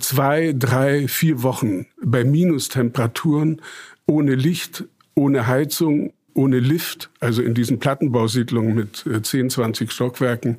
zwei, 0.00 0.54
drei, 0.56 1.08
vier 1.08 1.42
Wochen 1.42 1.86
bei 2.02 2.24
Minustemperaturen 2.24 3.60
ohne 4.06 4.34
Licht, 4.34 4.84
ohne 5.14 5.46
Heizung, 5.46 6.12
ohne 6.34 6.58
Lift, 6.58 7.10
also 7.20 7.42
in 7.42 7.54
diesen 7.54 7.78
Plattenbausiedlungen 7.78 8.74
mit 8.74 9.04
10, 9.26 9.46
äh, 9.46 9.48
20 9.48 9.92
Stockwerken, 9.92 10.58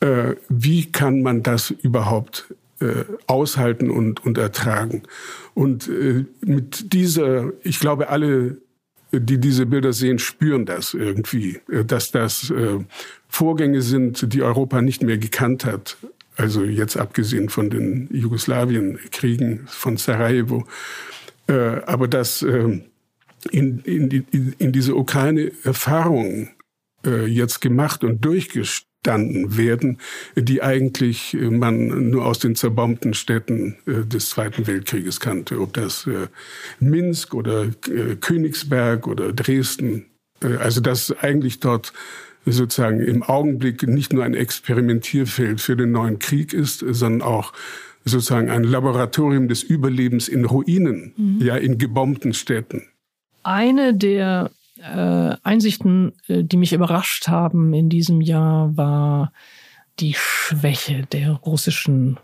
äh, 0.00 0.34
wie 0.48 0.90
kann 0.90 1.22
man 1.22 1.42
das 1.42 1.70
überhaupt 1.70 2.54
äh, 2.80 3.04
aushalten 3.26 3.90
und, 3.90 4.24
und 4.24 4.38
ertragen? 4.38 5.02
Und 5.54 5.90
mit 6.42 6.92
dieser, 6.92 7.50
ich 7.62 7.80
glaube, 7.80 8.10
alle, 8.10 8.58
die 9.10 9.38
diese 9.38 9.64
Bilder 9.64 9.94
sehen, 9.94 10.18
spüren 10.18 10.66
das 10.66 10.92
irgendwie, 10.92 11.60
dass 11.86 12.10
das 12.10 12.52
Vorgänge 13.26 13.80
sind, 13.80 14.34
die 14.34 14.42
Europa 14.42 14.82
nicht 14.82 15.02
mehr 15.02 15.16
gekannt 15.16 15.64
hat. 15.64 15.96
Also 16.36 16.62
jetzt 16.62 16.98
abgesehen 16.98 17.48
von 17.48 17.70
den 17.70 18.08
Jugoslawienkriegen 18.12 19.62
von 19.66 19.96
Sarajevo. 19.96 20.66
Aber 21.46 22.06
dass 22.06 22.44
in, 23.46 23.80
in, 23.80 24.08
die, 24.08 24.24
in 24.58 24.72
diese 24.72 24.96
Ukraine-Erfahrungen 24.96 26.50
äh, 27.06 27.26
jetzt 27.26 27.60
gemacht 27.60 28.04
und 28.04 28.24
durchgestanden 28.24 29.56
werden, 29.56 29.98
die 30.34 30.62
eigentlich 30.62 31.34
äh, 31.34 31.50
man 31.50 32.10
nur 32.10 32.26
aus 32.26 32.38
den 32.38 32.56
zerbombten 32.56 33.14
Städten 33.14 33.76
äh, 33.86 34.04
des 34.04 34.30
Zweiten 34.30 34.66
Weltkrieges 34.66 35.20
kannte. 35.20 35.60
Ob 35.60 35.72
das 35.74 36.06
äh, 36.06 36.28
Minsk 36.80 37.34
oder 37.34 37.64
äh, 37.64 38.16
Königsberg 38.20 39.06
oder 39.06 39.32
Dresden. 39.32 40.06
Äh, 40.42 40.56
also 40.56 40.80
dass 40.80 41.12
eigentlich 41.12 41.60
dort 41.60 41.92
sozusagen 42.44 43.00
im 43.00 43.22
Augenblick 43.22 43.82
nicht 43.88 44.12
nur 44.12 44.24
ein 44.24 44.34
Experimentierfeld 44.34 45.60
für 45.60 45.76
den 45.76 45.90
neuen 45.90 46.18
Krieg 46.20 46.52
ist, 46.52 46.84
sondern 46.88 47.22
auch 47.22 47.52
sozusagen 48.04 48.50
ein 48.50 48.62
Laboratorium 48.62 49.48
des 49.48 49.64
Überlebens 49.64 50.28
in 50.28 50.44
Ruinen, 50.44 51.12
mhm. 51.16 51.44
ja, 51.44 51.56
in 51.56 51.76
gebombten 51.76 52.34
Städten 52.34 52.84
eine 53.46 53.94
der 53.94 54.50
äh, 54.78 55.36
Einsichten, 55.42 56.12
äh, 56.28 56.44
die 56.44 56.56
mich 56.56 56.72
überrascht 56.72 57.28
haben 57.28 57.72
in 57.72 57.88
diesem 57.88 58.20
Jahr, 58.20 58.76
war 58.76 59.32
die 60.00 60.14
Schwäche 60.14 61.06
der 61.06 61.32
russischen 61.32 62.18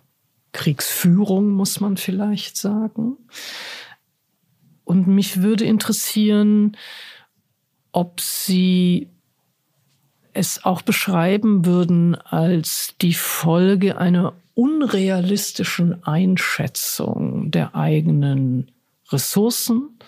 Kriegsführung, 0.52 1.50
muss 1.50 1.80
man 1.80 1.96
vielleicht 1.96 2.56
sagen. 2.56 3.16
Und 4.84 5.06
mich 5.06 5.42
würde 5.42 5.64
interessieren, 5.64 6.76
ob 7.92 8.20
Sie 8.20 9.08
es 10.34 10.64
auch 10.64 10.82
beschreiben 10.82 11.64
würden 11.64 12.14
als 12.16 12.94
die 13.00 13.14
Folge 13.14 13.98
einer 13.98 14.34
unrealistischen 14.54 16.04
Einschätzung 16.04 17.50
der 17.50 17.74
eigenen 17.74 18.70
Ressourcen, 19.10 19.98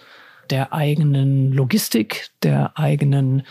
der 0.51 0.73
eigenen 0.73 1.53
Logistik, 1.53 2.31
der 2.43 2.79
eigenen 2.79 3.45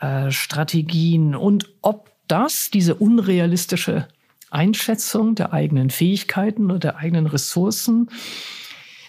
äh, 0.00 0.30
Strategien 0.30 1.34
und 1.34 1.68
ob 1.82 2.10
das, 2.28 2.70
diese 2.70 2.94
unrealistische 2.94 4.06
Einschätzung 4.50 5.34
der 5.34 5.52
eigenen 5.52 5.90
Fähigkeiten 5.90 6.66
oder 6.66 6.78
der 6.78 6.96
eigenen 6.96 7.26
Ressourcen, 7.26 8.10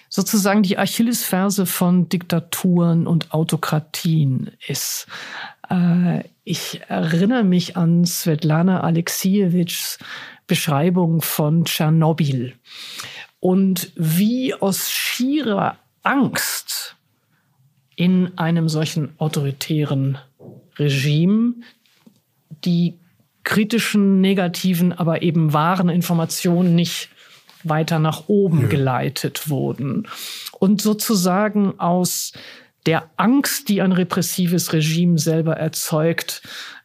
sozusagen 0.10 0.64
die 0.64 0.78
Achillesferse 0.78 1.66
von 1.66 2.10
Diktaturen 2.10 3.08
und 3.08 3.32
Autokratien 3.32 4.52
ist. 4.68 5.08
Äh, 5.70 6.24
ich 6.44 6.82
erinnere 6.88 7.44
mich 7.44 7.78
an 7.78 8.06
Svetlana 8.06 8.82
Alexievitschs 8.82 10.00
Beschreibung 10.48 11.22
von 11.22 11.66
Tschernobyl 11.66 12.56
und 13.40 13.92
wie 13.96 14.56
aus 14.56 14.90
schierer 14.90 15.78
Angst 16.02 16.96
in 18.00 18.38
einem 18.38 18.70
solchen 18.70 19.10
autoritären 19.18 20.18
Regime 20.78 21.56
die 22.64 22.97
kritischen, 23.43 24.22
negativen, 24.22 24.93
aber 24.93 25.22
eben 25.22 25.52
wahren 25.52 25.89
Informationen 25.89 26.76
nicht 26.76 27.10
weiter 27.66 28.00
nach 28.00 28.30
oben 28.30 28.62
ja. 28.62 28.68
geleitet 28.68 29.50
wurden. 29.50 30.08
Und 30.60 30.82
sozusagen 30.82 31.78
aus 31.78 32.32
der 32.86 33.10
Angst, 33.18 33.68
die 33.68 33.82
ein 33.82 33.91
repressives 33.91 34.72
Regime 34.72 35.18
selber 35.18 35.58
erzeugt, 35.58 36.41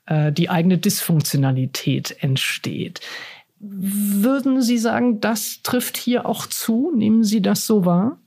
äh, 0.06 0.32
die 0.32 0.50
eigene 0.50 0.78
Dysfunktionalität 0.78 2.24
entsteht. 2.24 3.02
Würden 3.60 4.62
Sie 4.62 4.78
sagen, 4.78 5.20
das 5.20 5.60
trifft 5.62 5.96
hier 5.96 6.26
auch 6.26 6.48
zu? 6.48 6.90
Nehmen 6.92 7.22
Sie 7.22 7.40
das 7.40 7.66
so 7.66 7.84
wahr? 7.84 8.18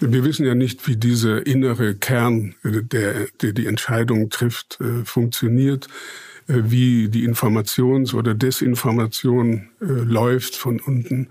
Wir 0.00 0.24
wissen 0.24 0.44
ja 0.44 0.54
nicht, 0.54 0.86
wie 0.88 0.96
dieser 0.96 1.46
innere 1.46 1.94
Kern, 1.94 2.54
der, 2.62 3.28
der 3.40 3.52
die 3.52 3.66
Entscheidung 3.66 4.28
trifft, 4.28 4.80
äh, 4.80 5.04
funktioniert, 5.04 5.86
äh, 6.48 6.62
wie 6.64 7.08
die 7.08 7.26
Informations- 7.28 8.14
oder 8.14 8.34
Desinformation 8.34 9.68
äh, 9.80 9.84
läuft 9.84 10.56
von 10.56 10.80
unten 10.80 11.28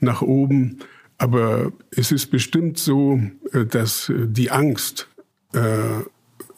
nach 0.00 0.22
oben. 0.22 0.78
Aber 1.18 1.72
es 1.90 2.12
ist 2.12 2.26
bestimmt 2.30 2.78
so, 2.78 3.20
dass 3.52 4.10
die 4.12 4.50
Angst, 4.50 5.08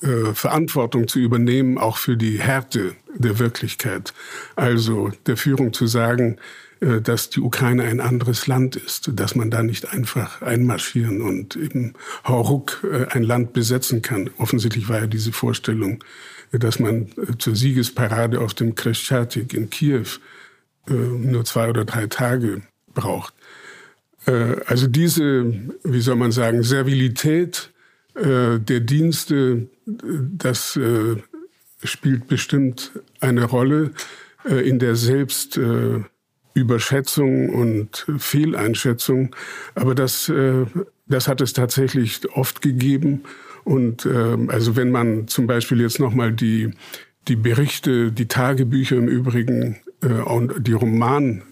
äh, 0.04 0.34
Verantwortung 0.34 1.08
zu 1.08 1.18
übernehmen, 1.18 1.78
auch 1.78 1.96
für 1.96 2.18
die 2.18 2.38
Härte 2.38 2.94
der 3.16 3.38
Wirklichkeit, 3.38 4.12
also 4.54 5.10
der 5.26 5.38
Führung 5.38 5.72
zu 5.72 5.86
sagen, 5.86 6.36
äh, 6.80 7.00
dass 7.00 7.30
die 7.30 7.40
Ukraine 7.40 7.84
ein 7.84 8.00
anderes 8.00 8.46
Land 8.46 8.76
ist, 8.76 9.10
dass 9.14 9.34
man 9.34 9.50
da 9.50 9.62
nicht 9.62 9.94
einfach 9.94 10.42
einmarschieren 10.42 11.22
und 11.22 11.56
eben 11.56 11.94
hauruck 12.26 12.84
äh, 12.84 13.06
ein 13.12 13.22
Land 13.22 13.54
besetzen 13.54 14.02
kann. 14.02 14.28
Offensichtlich 14.36 14.90
war 14.90 15.00
ja 15.00 15.06
diese 15.06 15.32
Vorstellung, 15.32 16.04
dass 16.52 16.78
man 16.78 17.08
zur 17.38 17.56
Siegesparade 17.56 18.40
auf 18.40 18.52
dem 18.52 18.74
Kreschatik 18.74 19.54
in 19.54 19.70
Kiew 19.70 20.06
nur 20.86 21.44
zwei 21.44 21.70
oder 21.70 21.84
drei 21.84 22.06
Tage 22.06 22.62
braucht. 22.92 23.34
Also 24.66 24.86
diese, 24.86 25.52
wie 25.82 26.00
soll 26.00 26.14
man 26.14 26.30
sagen, 26.30 26.62
Servilität 26.62 27.73
äh, 28.14 28.60
der 28.60 28.80
Dienste, 28.80 29.68
das 29.86 30.76
äh, 30.76 31.16
spielt 31.82 32.28
bestimmt 32.28 32.92
eine 33.20 33.44
Rolle 33.44 33.92
in 34.46 34.78
der 34.78 34.94
Selbstüberschätzung 34.94 37.48
und 37.48 38.04
Fehleinschätzung. 38.18 39.34
Aber 39.74 39.94
das, 39.94 40.30
das 41.06 41.28
hat 41.28 41.40
es 41.40 41.54
tatsächlich 41.54 42.20
oft 42.34 42.60
gegeben. 42.60 43.22
Und 43.64 44.06
also 44.06 44.76
wenn 44.76 44.90
man 44.90 45.28
zum 45.28 45.46
Beispiel 45.46 45.80
jetzt 45.80 45.98
nochmal 45.98 46.30
die, 46.32 46.72
die 47.26 47.36
Berichte, 47.36 48.12
die 48.12 48.28
Tagebücher 48.28 48.96
im 48.96 49.08
Übrigen 49.08 49.78
und 50.26 50.66
die 50.66 50.74
Roman 50.74 51.42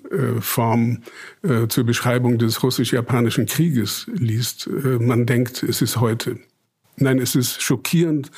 Form 0.40 1.02
äh, 1.42 1.68
zur 1.68 1.84
Beschreibung 1.84 2.38
des 2.38 2.62
russisch-japanischen 2.62 3.46
Krieges 3.46 4.06
liest. 4.12 4.66
Äh, 4.66 4.98
man 4.98 5.26
denkt, 5.26 5.62
es 5.62 5.80
ist 5.80 6.00
heute. 6.00 6.38
Nein, 6.96 7.18
es 7.18 7.34
ist 7.34 7.62
schockierend, 7.62 8.30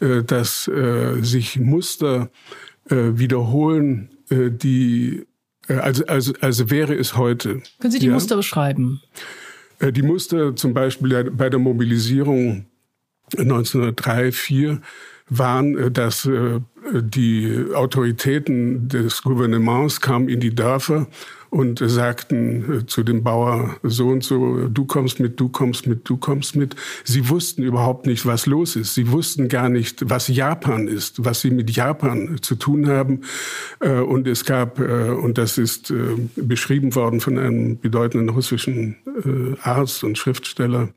äh, 0.00 0.22
dass 0.22 0.70
sich 1.20 1.58
Muster 1.58 2.30
wiederholen, 2.90 4.08
die 4.30 5.26
also, 5.68 6.06
also, 6.06 6.32
also 6.40 6.70
wäre 6.70 6.94
es 6.94 7.18
heute. 7.18 7.60
Können 7.80 7.90
Sie 7.90 7.98
die 7.98 8.06
ja? 8.06 8.14
Muster 8.14 8.36
beschreiben? 8.36 9.02
Die 9.82 10.00
Muster 10.00 10.56
zum 10.56 10.72
Beispiel 10.72 11.30
bei 11.30 11.50
der 11.50 11.58
Mobilisierung 11.58 12.64
1903, 13.36 14.32
4 14.32 14.80
waren, 15.28 15.92
dass 15.92 16.26
die 16.92 17.66
Autoritäten 17.74 18.88
des 18.88 19.22
Gouvernements 19.22 20.00
kamen 20.00 20.30
in 20.30 20.40
die 20.40 20.54
Dörfer 20.54 21.06
und 21.50 21.80
sagten 21.82 22.80
äh, 22.80 22.86
zu 22.86 23.02
dem 23.02 23.22
Bauer 23.22 23.76
so 23.82 24.08
und 24.08 24.24
so, 24.24 24.68
du 24.68 24.84
kommst 24.84 25.20
mit, 25.20 25.40
du 25.40 25.48
kommst 25.48 25.86
mit, 25.86 26.08
du 26.08 26.16
kommst 26.16 26.56
mit. 26.56 26.76
Sie 27.04 27.28
wussten 27.28 27.62
überhaupt 27.62 28.06
nicht, 28.06 28.26
was 28.26 28.46
los 28.46 28.76
ist. 28.76 28.94
Sie 28.94 29.10
wussten 29.10 29.48
gar 29.48 29.68
nicht, 29.68 30.08
was 30.10 30.28
Japan 30.28 30.88
ist, 30.88 31.24
was 31.24 31.40
sie 31.40 31.50
mit 31.50 31.70
Japan 31.70 32.38
zu 32.42 32.54
tun 32.54 32.88
haben. 32.88 33.22
Äh, 33.80 34.00
und 34.00 34.26
es 34.26 34.44
gab, 34.44 34.78
äh, 34.78 35.10
und 35.10 35.38
das 35.38 35.58
ist 35.58 35.92
beschrieben 36.36 36.94
worden 36.94 37.20
von 37.20 37.38
einem 37.38 37.78
bedeutenden 37.78 38.28
russischen 38.28 38.96
Arzt 39.62 40.04
und 40.04 40.18
Schriftsteller, 40.18 40.88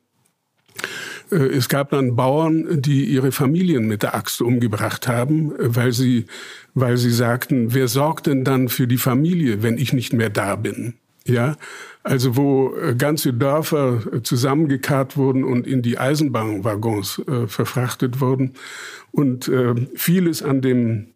äh, 0.75 0.85
es 1.31 1.69
gab 1.69 1.91
dann 1.91 2.15
Bauern, 2.15 2.81
die 2.81 3.05
ihre 3.05 3.31
Familien 3.31 3.87
mit 3.87 4.03
der 4.03 4.15
Axt 4.15 4.41
umgebracht 4.41 5.07
haben, 5.07 5.53
weil 5.57 5.91
sie, 5.93 6.25
weil 6.73 6.97
sie 6.97 7.11
sagten, 7.11 7.73
wer 7.73 7.87
sorgt 7.87 8.27
denn 8.27 8.43
dann 8.43 8.69
für 8.69 8.87
die 8.87 8.97
Familie, 8.97 9.63
wenn 9.63 9.77
ich 9.77 9.93
nicht 9.93 10.13
mehr 10.13 10.29
da 10.29 10.55
bin? 10.55 10.95
Ja, 11.25 11.55
also 12.03 12.35
wo 12.35 12.75
äh, 12.75 12.95
ganze 12.95 13.33
Dörfer 13.33 14.01
äh, 14.11 14.23
zusammengekarrt 14.23 15.17
wurden 15.17 15.43
und 15.43 15.67
in 15.67 15.83
die 15.83 15.99
Eisenbahnwaggons 15.99 17.21
äh, 17.27 17.47
verfrachtet 17.47 18.19
wurden 18.21 18.53
und 19.11 19.47
äh, 19.47 19.75
vieles 19.93 20.41
an 20.41 20.61
dem, 20.61 21.09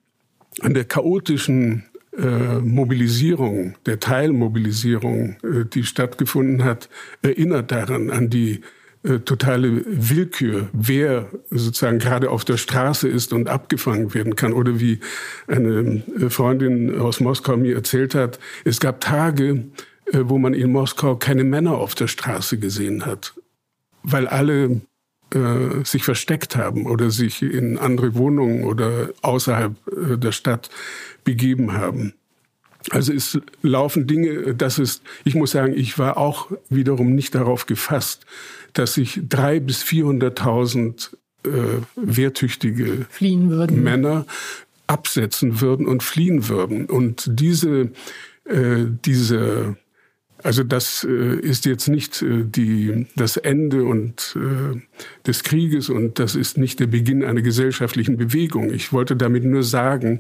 an 0.62 0.76
der 0.76 0.86
chaotischen 0.86 1.86
äh, 2.16 2.60
Mobilisierung, 2.60 3.76
der 3.88 4.00
Teilmobilisierung, 4.00 5.38
die 5.74 5.84
stattgefunden 5.84 6.64
hat, 6.64 6.88
erinnert 7.24 7.72
daran 7.72 8.12
an 8.12 8.30
die 8.30 8.62
äh, 9.06 9.20
totale 9.20 9.84
Willkür, 9.86 10.70
wer 10.74 11.30
sozusagen 11.52 12.00
gerade 12.00 12.32
auf 12.32 12.44
der 12.44 12.58
Straße 12.58 13.08
ist 13.08 13.34
und 13.34 13.50
abgefangen 13.50 14.14
werden 14.14 14.36
kann. 14.36 14.54
Oder 14.54 14.80
wie 14.80 15.00
eine 15.48 16.02
äh, 16.20 16.30
Freundin 16.30 17.00
aus 17.00 17.20
Moskau 17.20 17.56
mir 17.56 17.76
erzählt 17.76 18.16
hat, 18.16 18.40
es 18.64 18.80
gab 18.80 19.02
Tage, 19.02 19.66
äh, 20.12 20.22
wo 20.24 20.40
man 20.40 20.56
in 20.56 20.72
Moskau 20.72 21.16
keine 21.18 21.44
Männer 21.44 21.74
auf 21.74 21.94
der 21.94 22.08
Straße 22.08 22.58
gesehen 22.58 23.06
hat, 23.06 23.34
weil 24.04 24.28
alle 24.28 24.82
sich 25.84 26.04
versteckt 26.04 26.56
haben 26.56 26.86
oder 26.86 27.10
sich 27.10 27.42
in 27.42 27.78
andere 27.78 28.16
Wohnungen 28.16 28.64
oder 28.64 29.10
außerhalb 29.22 29.76
der 30.22 30.32
Stadt 30.32 30.70
begeben 31.26 31.74
haben. 31.74 32.14
Also 32.92 33.12
es 33.12 33.40
laufen 33.62 34.08
Dinge, 34.08 34.54
das 34.56 34.80
ist, 34.80 35.02
ich 35.26 35.36
muss 35.36 35.52
sagen, 35.52 35.74
ich 35.76 35.98
war 35.98 36.18
auch 36.18 36.52
wiederum 36.70 37.16
nicht 37.16 37.34
darauf 37.36 37.66
gefasst, 37.66 38.26
dass 38.76 38.94
sich 38.94 39.22
drei 39.28 39.60
bis 39.60 39.84
400.000 39.84 41.16
äh, 41.44 41.50
wehrtüchtige 41.96 43.08
Männer 43.72 44.26
absetzen 44.88 45.62
würden 45.62 45.88
und 45.88 46.04
fliehen 46.04 46.48
würden. 46.48 46.86
Und 46.86 47.28
diese, 47.28 47.92
äh, 48.46 48.86
diese 49.06 49.78
also 50.46 50.64
das 50.64 51.04
äh, 51.04 51.40
ist 51.40 51.66
jetzt 51.66 51.88
nicht 51.88 52.22
äh, 52.22 52.44
die, 52.44 53.08
das 53.16 53.36
Ende 53.36 53.84
und, 53.84 54.38
äh, 54.38 54.80
des 55.26 55.44
Krieges 55.44 55.90
und 55.90 56.20
das 56.20 56.36
ist 56.36 56.60
nicht 56.60 56.80
der 56.80 56.86
Beginn 56.86 57.24
einer 57.24 57.42
gesellschaftlichen 57.42 58.16
Bewegung. 58.16 58.72
Ich 58.72 58.94
wollte 58.94 59.16
damit 59.16 59.44
nur 59.44 59.64
sagen, 59.64 60.20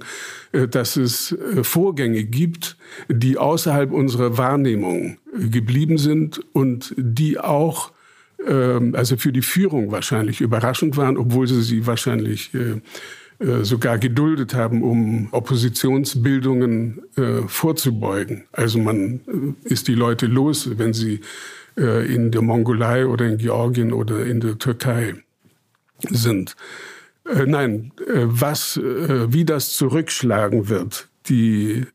äh, 0.52 0.68
dass 0.68 0.98
es 0.98 1.32
äh, 1.34 1.64
Vorgänge 1.64 2.24
gibt, 2.24 2.76
die 3.08 3.38
außerhalb 3.38 3.92
unserer 3.92 4.36
Wahrnehmung 4.36 5.18
geblieben 5.32 6.00
sind 6.00 6.42
und 6.54 6.96
die 6.98 7.40
auch 7.40 7.92
also 8.48 9.18
für 9.18 9.32
die 9.32 9.42
Führung 9.42 9.92
wahrscheinlich 9.92 10.42
überraschend 10.42 10.98
waren, 10.98 11.18
obwohl 11.18 11.48
sie 11.48 11.62
sie 11.64 11.88
wahrscheinlich 11.88 12.54
äh, 12.54 12.82
äh, 13.38 13.66
sogar 13.66 13.98
geduldet 13.98 14.54
haben, 14.54 14.82
um 14.82 15.28
Oppositionsbildungen 15.32 17.02
äh, 17.18 17.42
vorzubeugen. 17.48 18.46
Also 18.54 18.80
man 18.80 19.20
äh, 19.28 19.68
ist 19.68 19.90
die 19.90 19.94
Leute 19.96 20.28
los, 20.28 20.70
wenn 20.78 20.94
sie 20.94 21.20
äh, 21.78 22.14
in 22.14 22.32
der 22.32 22.42
Mongolei 22.42 23.06
oder 23.06 23.26
in 23.26 23.38
Georgien 23.38 23.92
oder 23.92 24.26
in 24.26 24.40
der 24.40 24.58
Türkei 24.58 25.16
sind. 26.10 26.56
Äh, 27.26 27.46
nein, 27.46 27.92
äh, 28.08 28.22
was, 28.24 28.80
wie 28.82 29.44
das 29.44 29.72
zurückschlagen 29.74 30.70
wird, 30.70 31.10
die, 31.28 31.86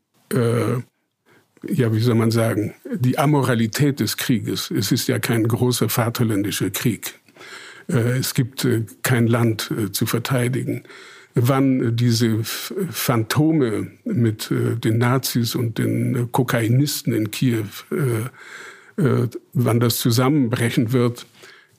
ja, 1.67 1.93
wie 1.93 1.99
soll 1.99 2.15
man 2.15 2.31
sagen, 2.31 2.73
die 2.93 3.17
Amoralität 3.17 3.99
des 3.99 4.17
Krieges. 4.17 4.71
Es 4.71 4.91
ist 4.91 5.07
ja 5.07 5.19
kein 5.19 5.47
großer 5.47 5.89
vaterländischer 5.89 6.69
Krieg. 6.69 7.19
Es 7.87 8.33
gibt 8.33 8.67
kein 9.03 9.27
Land 9.27 9.73
zu 9.91 10.05
verteidigen 10.05 10.83
wann 11.35 11.95
diese 11.95 12.43
Phantome 12.43 13.91
mit 14.03 14.51
äh, 14.51 14.75
den 14.75 14.97
Nazis 14.97 15.55
und 15.55 15.77
den 15.77 16.15
äh, 16.15 16.27
Kokainisten 16.31 17.13
in 17.13 17.31
Kiew, 17.31 17.65
äh, 17.91 19.01
äh, 19.01 19.29
wann 19.53 19.79
das 19.79 19.99
zusammenbrechen 19.99 20.91
wird, 20.91 21.25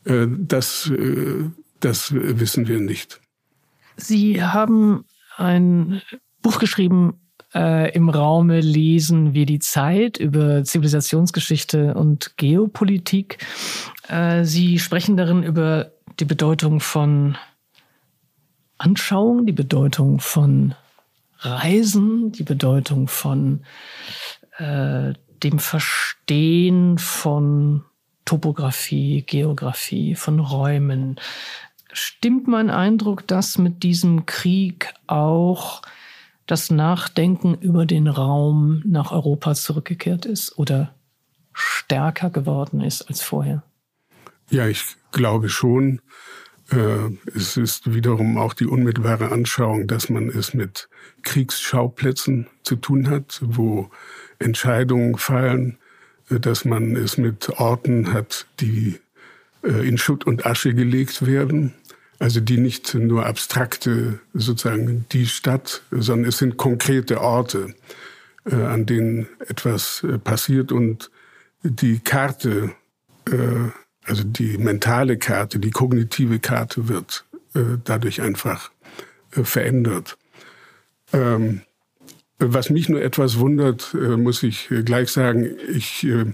äh, 0.05 0.27
das, 0.29 0.91
äh, 0.91 1.45
das 1.81 2.13
wissen 2.15 2.69
wir 2.69 2.81
nicht. 2.81 3.21
Sie 3.97 4.43
haben 4.43 5.05
ein 5.37 6.01
Buch 6.41 6.59
geschrieben, 6.59 7.15
im 7.55 8.09
Raume 8.09 8.61
lesen 8.61 9.35
wir 9.35 9.45
die 9.45 9.59
Zeit 9.59 10.17
über 10.17 10.65
Zivilisationsgeschichte 10.65 11.95
und 11.95 12.37
Geopolitik. 12.39 13.45
Sie 14.43 14.79
sprechen 14.79 15.17
darin 15.19 15.43
über 15.43 15.93
die 16.19 16.25
Bedeutung 16.25 16.81
von 16.81 17.37
Anschauung, 18.79 19.47
die 19.47 19.53
Bedeutung 19.53 20.19
von 20.19 20.75
Reisen, 21.39 22.33
die 22.33 22.43
Bedeutung 22.45 23.09
von 23.09 23.65
äh, 24.59 25.13
dem 25.43 25.59
Verstehen 25.59 26.99
von 26.99 27.85
Topographie, 28.25 29.23
Geografie, 29.23 30.15
von 30.15 30.39
Räumen. 30.39 31.17
Stimmt 31.93 32.47
mein 32.47 32.71
Eindruck, 32.71 33.27
dass 33.27 33.59
mit 33.59 33.83
diesem 33.83 34.27
Krieg 34.27 34.95
auch 35.07 35.83
das 36.53 36.71
Nachdenken 36.71 37.55
über 37.55 37.87
den 37.87 38.07
Raum 38.07 38.83
nach 38.85 39.11
Europa 39.11 39.55
zurückgekehrt 39.55 40.27
ist 40.27 40.59
oder 40.59 40.95
stärker 41.55 42.29
geworden 42.29 42.83
ist 42.83 43.09
als 43.09 43.23
vorher? 43.23 43.63
Ja, 44.51 44.67
ich 44.67 44.85
glaube 45.13 45.49
schon. 45.49 46.03
Äh, 46.71 47.09
es 47.35 47.57
ist 47.57 47.95
wiederum 47.95 48.37
auch 48.37 48.53
die 48.53 48.67
unmittelbare 48.67 49.33
Anschauung, 49.33 49.87
dass 49.87 50.11
man 50.11 50.29
es 50.29 50.53
mit 50.53 50.91
Kriegsschauplätzen 51.23 52.49
zu 52.65 52.77
tun 52.77 53.09
hat, 53.09 53.41
wo 53.43 53.89
Entscheidungen 54.39 55.17
fallen, 55.17 55.79
äh, 56.29 56.39
dass 56.39 56.67
man 56.67 56.97
es 56.97 57.17
mit 57.17 57.49
Orten 57.61 58.13
hat, 58.13 58.47
die 58.61 59.01
äh, 59.65 59.89
in 59.89 59.97
Schutt 59.97 60.27
und 60.27 60.45
Asche 60.45 60.75
gelegt 60.75 61.25
werden. 61.25 61.73
Also 62.23 62.41
die 62.41 62.59
nicht 62.59 62.95
nur 62.95 63.27
abstrakte, 63.27 64.21
sozusagen 64.33 65.07
die 65.11 65.27
Stadt, 65.27 65.83
sondern 65.91 66.29
es 66.29 66.39
sind 66.39 66.57
konkrete 66.57 67.21
Orte, 67.21 67.75
an 68.45 68.87
denen 68.87 69.27
etwas 69.49 70.07
passiert 70.25 70.73
und 70.73 71.11
die 71.63 71.99
Karte 71.99 72.73
also 74.05 74.25
die 74.25 74.59
mentale 74.59 75.17
Karte, 75.17 75.59
die 75.59 75.71
kognitive 75.71 76.39
Karte 76.39 76.89
wird 76.89 77.25
äh, 77.55 77.79
dadurch 77.85 78.21
einfach 78.21 78.71
äh, 79.37 79.45
verändert. 79.45 80.19
Ähm, 81.13 81.63
was 82.39 82.71
mich 82.71 82.89
nur 82.89 83.03
etwas 83.03 83.39
wundert, 83.39 83.95
äh, 83.95 84.17
muss 84.17 84.43
ich 84.43 84.71
äh, 84.71 84.83
gleich 84.83 85.11
sagen, 85.11 85.49
ich 85.69 86.05
äh, 86.05 86.33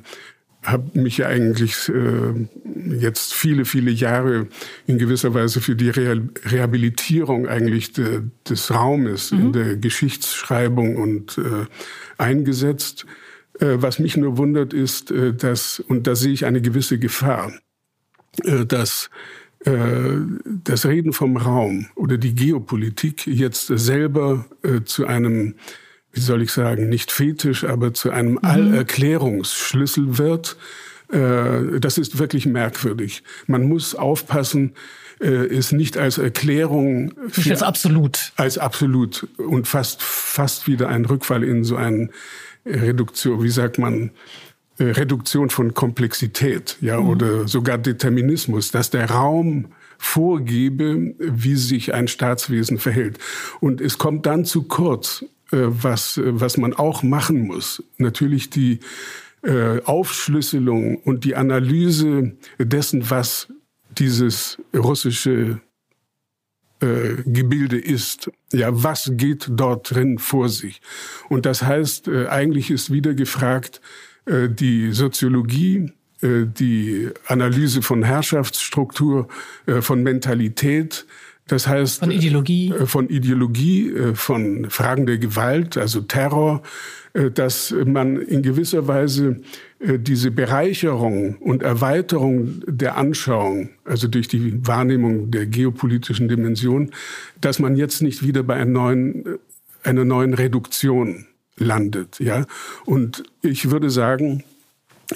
habe 0.71 0.99
mich 0.99 1.19
ja 1.19 1.27
eigentlich 1.27 1.89
äh, 1.89 2.47
jetzt 2.99 3.35
viele, 3.35 3.65
viele 3.65 3.91
Jahre 3.91 4.47
in 4.87 4.99
gewisser 4.99 5.35
Weise 5.35 5.61
für 5.61 5.77
die 5.77 5.91
Re 5.91 6.29
Rehabilitierung 6.45 7.47
eigentlich 7.49 7.93
de, 7.93 8.23
des 8.49 8.73
Raumes 8.73 9.33
mhm. 9.33 9.41
in 9.41 9.53
der 9.53 9.77
Geschichtsschreibung 9.77 10.97
und 10.97 11.39
äh, 11.39 11.67
eingesetzt. 12.19 13.07
Äh, 13.61 13.83
was 13.83 13.99
mich 13.99 14.17
nur 14.17 14.37
wundert 14.37 14.73
ist, 14.73 15.11
äh, 15.11 15.35
dass, 15.35 15.81
und 15.81 16.07
da 16.07 16.15
sehe 16.15 16.33
ich 16.33 16.45
eine 16.47 16.61
gewisse 16.61 16.99
Gefahr, 16.99 17.53
äh, 18.45 18.65
dass 18.65 19.11
das 19.65 20.87
Reden 20.87 21.13
vom 21.13 21.37
Raum 21.37 21.89
oder 21.97 22.17
die 22.17 22.37
Geopolitik 22.37 23.27
jetzt 23.27 23.67
selber 23.67 24.47
zu 24.85 25.09
einem, 25.09 25.57
wie 26.19 26.23
soll 26.23 26.43
ich 26.43 26.53
sagen, 26.53 26.89
nicht 26.89 27.11
Fetisch, 27.13 27.65
aber 27.65 27.95
zu 27.95 28.11
einem 28.11 28.33
mhm. 28.33 28.39
Allerklärungsschlüssel 28.43 30.19
wird. 30.19 30.57
Das 31.11 31.97
ist 31.97 32.19
wirklich 32.19 32.45
merkwürdig. 32.45 33.23
Man 33.47 33.67
muss 33.67 33.95
aufpassen, 33.95 34.75
es 35.21 35.73
nicht 35.73 35.97
als 35.97 36.19
Erklärung 36.19 37.15
nicht 37.35 37.51
als 37.51 37.63
absolut 37.63 38.33
als 38.37 38.59
absolut 38.59 39.27
und 39.39 39.67
fast 39.67 40.03
fast 40.03 40.69
wieder 40.69 40.91
ein 40.91 41.07
Rückfall 41.07 41.45
in 41.45 41.65
so 41.65 41.77
einen 41.77 42.11
Reduktion, 42.69 43.43
wie 43.43 43.49
sagt 43.49 43.79
man, 43.79 44.11
äh, 44.79 44.85
Reduktion 44.85 45.51
von 45.51 45.75
Komplexität, 45.75 46.77
ja, 46.81 47.01
mhm. 47.01 47.09
oder 47.09 47.49
sogar 47.49 47.79
Determinismus, 47.79 48.71
dass 48.71 48.91
der 48.91 49.11
Raum 49.11 49.73
vorgebe, 49.99 51.15
wie 51.19 51.57
sich 51.57 51.93
ein 51.93 52.07
Staatswesen 52.07 52.79
verhält. 52.79 53.19
Und 53.61 53.81
es 53.81 53.99
kommt 53.99 54.27
dann 54.27 54.45
zu 54.45 54.63
kurz, 54.65 55.23
äh, 55.23 55.27
was, 55.51 56.21
was 56.23 56.57
man 56.57 56.75
auch 56.75 57.03
machen 57.03 57.47
muss. 57.47 57.83
Natürlich 57.97 58.51
die 58.51 58.81
äh, 59.43 59.81
Aufschlüsselung 59.83 60.97
und 60.97 61.25
die 61.25 61.37
Analyse 61.37 62.37
dessen, 62.59 63.09
was 63.11 63.49
dieses 63.99 64.59
russische 64.75 65.61
äh, 66.81 67.23
Gebilde 67.25 67.79
ist. 67.79 68.31
Ja, 68.53 68.69
was 68.71 69.11
geht 69.15 69.49
dort 69.51 69.95
drin 69.95 70.19
vor 70.19 70.49
sich? 70.49 70.81
Und 71.29 71.47
das 71.47 71.63
heißt, 71.63 72.09
äh, 72.09 72.27
eigentlich 72.29 72.71
ist 72.71 72.93
wieder 72.93 73.15
gefragt, 73.15 73.81
äh, 74.27 74.49
die 74.49 74.93
Soziologie, 74.93 75.93
äh, 76.21 76.45
die 76.47 77.11
Analyse 77.27 77.83
von 77.83 78.03
Herrschaftsstruktur, 78.03 79.29
äh, 79.67 79.81
von 79.81 80.03
Mentalität, 80.03 81.07
das 81.49 81.67
heißt 81.67 82.01
von 82.01 82.11
Ideologie, 82.11 82.71
äh, 82.71 82.87
von 82.87 83.09
Ideologie, 83.09 83.93
von 84.15 84.71
Fragen 84.71 85.07
der 85.07 85.19
Gewalt, 85.19 85.77
also 85.77 86.01
Terror, 86.03 86.63
dass 87.35 87.75
man 87.85 88.21
in 88.21 88.43
gewisser 88.43 88.87
Weise 88.87 89.41
äh, 89.81 89.99
diese 89.99 90.33
Bereicherung 90.33 91.37
und 91.37 91.63
Erweiterung 91.63 92.63
der 92.67 92.97
Anschauung, 92.97 93.71
also 93.85 94.09
durch 94.09 94.27
die 94.27 94.67
Wahrnehmung 94.67 95.31
der 95.31 95.47
geopolitischen 95.47 96.29
Dimension, 96.29 96.91
dass 97.41 97.61
man 97.61 97.77
jetzt 97.77 98.03
nicht 98.03 98.27
wieder 98.27 98.43
bei 98.43 98.55
einer 98.55 98.71
neuen, 98.71 99.27
äh, 99.27 99.39
einer 99.85 100.05
neuen 100.05 100.35
Reduktion 100.35 101.27
landet, 101.57 102.19
ja. 102.19 102.45
Und 102.87 103.23
ich 103.43 103.71
würde 103.71 103.91
sagen, 103.91 104.43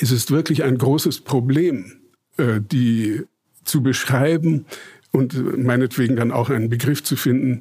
es 0.01 0.13
ist 0.13 0.31
wirklich 0.31 0.63
ein 0.63 0.79
großes 0.79 1.21
Problem, 1.23 1.93
äh, 2.37 2.61
die 2.61 3.23
zu 3.65 3.83
beschreiben, 3.83 4.65
und 5.13 5.59
meinetwegen 5.59 6.17
dann 6.17 6.33
auch 6.33 6.49
einen 6.49 6.71
Begriff 6.71 7.05
zu 7.05 7.17
finden, 7.17 7.61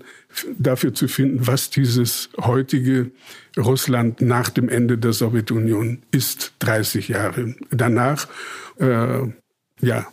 dafür 0.58 0.94
zu 0.94 1.08
finden, 1.08 1.46
was 1.48 1.70
dieses 1.70 2.30
heutige 2.40 3.12
Russland 3.58 4.22
nach 4.22 4.50
dem 4.50 4.70
Ende 4.70 4.98
der 4.98 5.12
Sowjetunion 5.12 6.02
ist, 6.12 6.54
30 6.60 7.10
Jahre 7.10 7.56
danach. 7.70 8.28
Äh, 8.80 9.28
ja. 9.82 10.08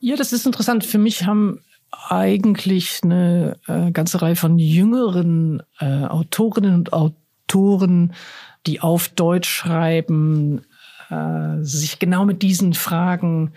Ja, 0.00 0.16
das 0.16 0.32
ist 0.32 0.46
interessant. 0.46 0.86
Für 0.86 0.98
mich 0.98 1.26
haben 1.26 1.60
eigentlich 2.08 3.00
eine 3.02 3.56
äh, 3.66 3.90
ganze 3.90 4.22
Reihe 4.22 4.36
von 4.36 4.58
jüngeren 4.58 5.62
äh, 5.80 6.04
Autorinnen 6.04 6.74
und 6.74 6.92
Autoren, 6.92 8.12
die 8.66 8.80
auf 8.80 9.08
Deutsch 9.08 9.48
schreiben, 9.48 10.60
äh, 11.10 11.62
sich 11.62 11.98
genau 11.98 12.24
mit 12.24 12.42
diesen 12.42 12.74
Fragen 12.74 13.52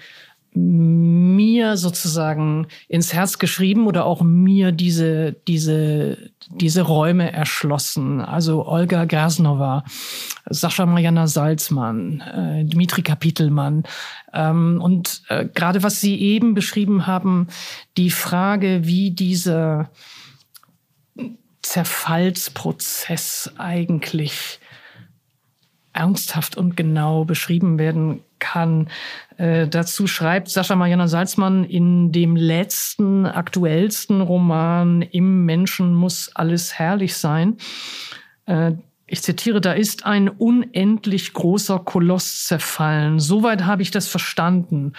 mir 0.53 1.77
sozusagen 1.77 2.67
ins 2.89 3.13
Herz 3.13 3.39
geschrieben 3.39 3.87
oder 3.87 4.05
auch 4.05 4.21
mir 4.21 4.71
diese, 4.71 5.33
diese, 5.47 6.17
diese 6.49 6.81
Räume 6.81 7.31
erschlossen. 7.31 8.19
Also 8.19 8.65
Olga 8.67 9.05
Grasnova, 9.05 9.85
Sascha 10.49 10.85
Mariana 10.85 11.27
Salzmann, 11.27 12.19
äh, 12.21 12.65
Dmitri 12.65 13.01
Kapitelmann. 13.01 13.83
Ähm, 14.33 14.81
und 14.81 15.23
äh, 15.29 15.45
gerade 15.45 15.83
was 15.83 16.01
Sie 16.01 16.19
eben 16.19 16.53
beschrieben 16.53 17.07
haben, 17.07 17.47
die 17.97 18.09
Frage, 18.09 18.81
wie 18.83 19.11
dieser 19.11 19.89
Zerfallsprozess 21.61 23.53
eigentlich 23.57 24.59
ernsthaft 25.93 26.57
und 26.57 26.75
genau 26.77 27.25
beschrieben 27.25 27.77
werden 27.77 28.21
kann. 28.39 28.89
Äh, 29.41 29.67
dazu 29.67 30.05
schreibt 30.05 30.49
Sascha 30.49 30.75
Mariana 30.75 31.07
Salzmann 31.07 31.63
in 31.63 32.11
dem 32.11 32.35
letzten, 32.35 33.25
aktuellsten 33.25 34.21
Roman 34.21 35.01
Im 35.01 35.45
Menschen 35.45 35.95
muss 35.95 36.29
alles 36.35 36.77
herrlich 36.77 37.17
sein. 37.17 37.57
Äh, 38.45 38.73
ich 39.07 39.23
zitiere, 39.23 39.59
da 39.59 39.73
ist 39.73 40.05
ein 40.05 40.29
unendlich 40.29 41.33
großer 41.33 41.79
Koloss 41.79 42.45
zerfallen. 42.45 43.19
Soweit 43.19 43.65
habe 43.65 43.81
ich 43.81 43.89
das 43.89 44.07
verstanden. 44.07 44.93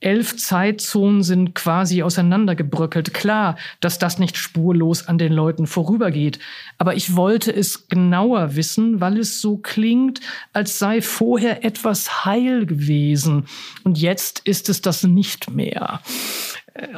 Elf 0.00 0.36
Zeitzonen 0.36 1.22
sind 1.22 1.54
quasi 1.54 2.02
auseinandergebröckelt. 2.02 3.12
Klar, 3.14 3.56
dass 3.80 3.98
das 3.98 4.18
nicht 4.18 4.36
spurlos 4.36 5.08
an 5.08 5.18
den 5.18 5.32
Leuten 5.32 5.66
vorübergeht. 5.66 6.38
Aber 6.78 6.94
ich 6.94 7.16
wollte 7.16 7.52
es 7.52 7.88
genauer 7.88 8.54
wissen, 8.54 9.00
weil 9.00 9.18
es 9.18 9.40
so 9.40 9.56
klingt, 9.56 10.20
als 10.52 10.78
sei 10.78 11.02
vorher 11.02 11.64
etwas 11.64 12.24
heil 12.24 12.66
gewesen. 12.66 13.46
Und 13.82 13.98
jetzt 13.98 14.40
ist 14.40 14.68
es 14.68 14.82
das 14.82 15.02
nicht 15.02 15.50
mehr. 15.50 16.00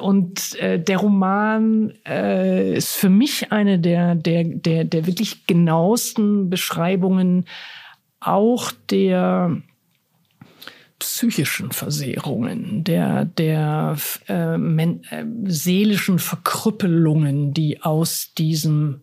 Und 0.01 0.57
äh, 0.57 0.79
der 0.79 0.99
Roman 0.99 1.95
äh, 2.07 2.77
ist 2.77 2.97
für 2.97 3.09
mich 3.09 3.51
eine 3.51 3.79
der, 3.79 4.15
der, 4.15 4.45
der, 4.45 4.85
der 4.85 5.07
wirklich 5.07 5.47
genauesten 5.47 6.51
Beschreibungen 6.51 7.47
auch 8.21 8.73
der 8.91 9.57
psychischen 11.01 11.73
Versehrungen, 11.73 12.85
der, 12.85 13.25
der 13.25 13.97
äh, 14.29 14.57
men, 14.57 15.03
äh, 15.11 15.25
seelischen 15.45 16.19
Verkrüppelungen, 16.19 17.53
die 17.53 17.83
aus 17.83 18.33
diesem 18.39 19.01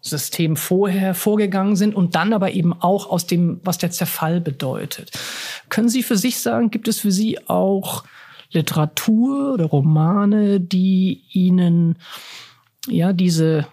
System 0.00 0.56
vorher 0.56 1.14
vorgegangen 1.14 1.76
sind 1.76 1.94
und 1.94 2.14
dann 2.14 2.32
aber 2.32 2.52
eben 2.52 2.72
auch 2.72 3.08
aus 3.10 3.26
dem, 3.26 3.60
was 3.62 3.78
der 3.78 3.90
Zerfall 3.90 4.40
bedeutet. 4.40 5.12
Können 5.68 5.88
Sie 5.88 6.02
für 6.02 6.16
sich 6.16 6.40
sagen, 6.40 6.70
gibt 6.70 6.88
es 6.88 6.98
für 6.98 7.12
Sie 7.12 7.48
auch 7.48 8.04
Literatur 8.50 9.54
oder 9.54 9.66
Romane, 9.66 10.60
die 10.60 11.22
Ihnen 11.32 11.96
ja 12.88 13.12
diese 13.12 13.66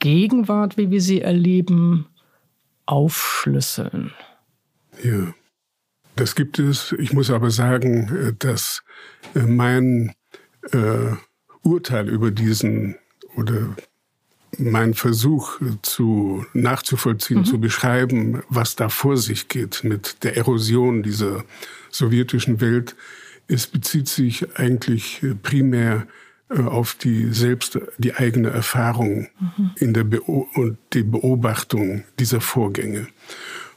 Gegenwart, 0.00 0.76
wie 0.76 0.90
wir 0.90 1.00
sie 1.00 1.20
erleben, 1.22 2.06
aufschlüsseln? 2.86 4.12
Ja. 5.02 5.32
Das 6.16 6.34
gibt 6.34 6.58
es. 6.58 6.92
Ich 6.98 7.12
muss 7.12 7.30
aber 7.30 7.50
sagen, 7.50 8.08
äh, 8.14 8.32
dass 8.38 8.82
äh, 9.34 9.40
mein 9.40 10.14
äh, 10.72 11.12
Urteil 11.62 12.08
über 12.08 12.30
diesen 12.30 12.96
oder 13.36 13.74
mein 14.58 14.94
Versuch 14.94 15.60
äh, 15.60 15.76
zu 15.82 16.46
nachzuvollziehen, 16.52 17.40
mhm. 17.40 17.44
zu 17.44 17.60
beschreiben, 17.60 18.42
was 18.48 18.76
da 18.76 18.88
vor 18.88 19.16
sich 19.16 19.48
geht 19.48 19.82
mit 19.82 20.22
der 20.22 20.36
Erosion 20.36 21.02
dieser 21.02 21.44
sowjetischen 21.90 22.60
Welt, 22.60 22.94
es 23.46 23.66
bezieht 23.66 24.08
sich 24.08 24.58
eigentlich 24.58 25.20
primär 25.42 26.06
auf 26.48 26.94
die 26.94 27.32
selbst 27.32 27.78
die 27.98 28.14
eigene 28.14 28.50
Erfahrung 28.50 29.28
mhm. 29.38 29.70
in 29.76 29.94
der 29.94 30.04
Beo 30.04 30.48
und 30.54 30.78
die 30.92 31.02
Beobachtung 31.02 32.04
dieser 32.18 32.40
Vorgänge. 32.40 33.08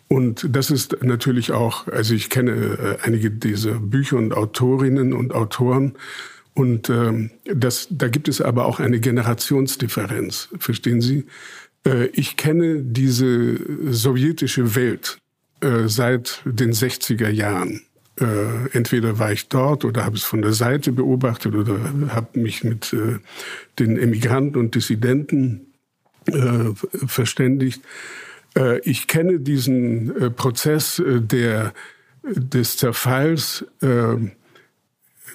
Und 0.10 0.48
das 0.50 0.72
ist 0.72 1.04
natürlich 1.04 1.52
auch, 1.52 1.88
also 1.88 2.14
ich 2.14 2.30
kenne 2.30 2.52
äh, 3.02 3.06
einige 3.06 3.30
dieser 3.30 3.74
Bücher 3.74 4.18
und 4.18 4.34
Autorinnen 4.34 5.14
und 5.14 5.34
Autoren. 5.34 5.94
Und 6.54 6.90
ähm, 6.90 7.32
das, 7.46 7.88
da 7.92 8.08
gibt 8.08 8.28
es 8.28 8.42
aber 8.42 8.66
auch 8.66 8.80
eine 8.80 9.00
Generationsdifferenz, 9.00 10.50
verstehen 10.58 11.02
Sie? 11.02 11.26
Äh, 11.86 12.06
ich 12.14 12.38
kenne 12.38 12.82
diese 12.82 13.60
sowjetische 13.94 14.76
Welt 14.76 15.20
äh, 15.60 15.88
seit 15.88 16.42
den 16.46 16.72
60er 16.72 17.30
Jahren. 17.30 17.82
Entweder 18.72 19.20
war 19.20 19.32
ich 19.32 19.48
dort 19.48 19.86
oder 19.86 20.04
habe 20.04 20.18
es 20.18 20.24
von 20.24 20.42
der 20.42 20.52
Seite 20.52 20.92
beobachtet 20.92 21.54
oder 21.54 21.78
habe 22.08 22.40
mich 22.40 22.64
mit 22.64 22.96
den 23.78 23.96
Emigranten 23.96 24.58
und 24.58 24.74
Dissidenten 24.74 25.68
verständigt. 27.06 27.84
Äh, 28.58 28.80
ich 28.80 29.08
kenne 29.08 29.40
diesen 29.40 30.16
äh, 30.20 30.30
Prozess 30.30 31.00
äh, 31.00 31.22
der, 31.22 31.74
des 32.24 32.78
Zerfalls. 32.78 33.66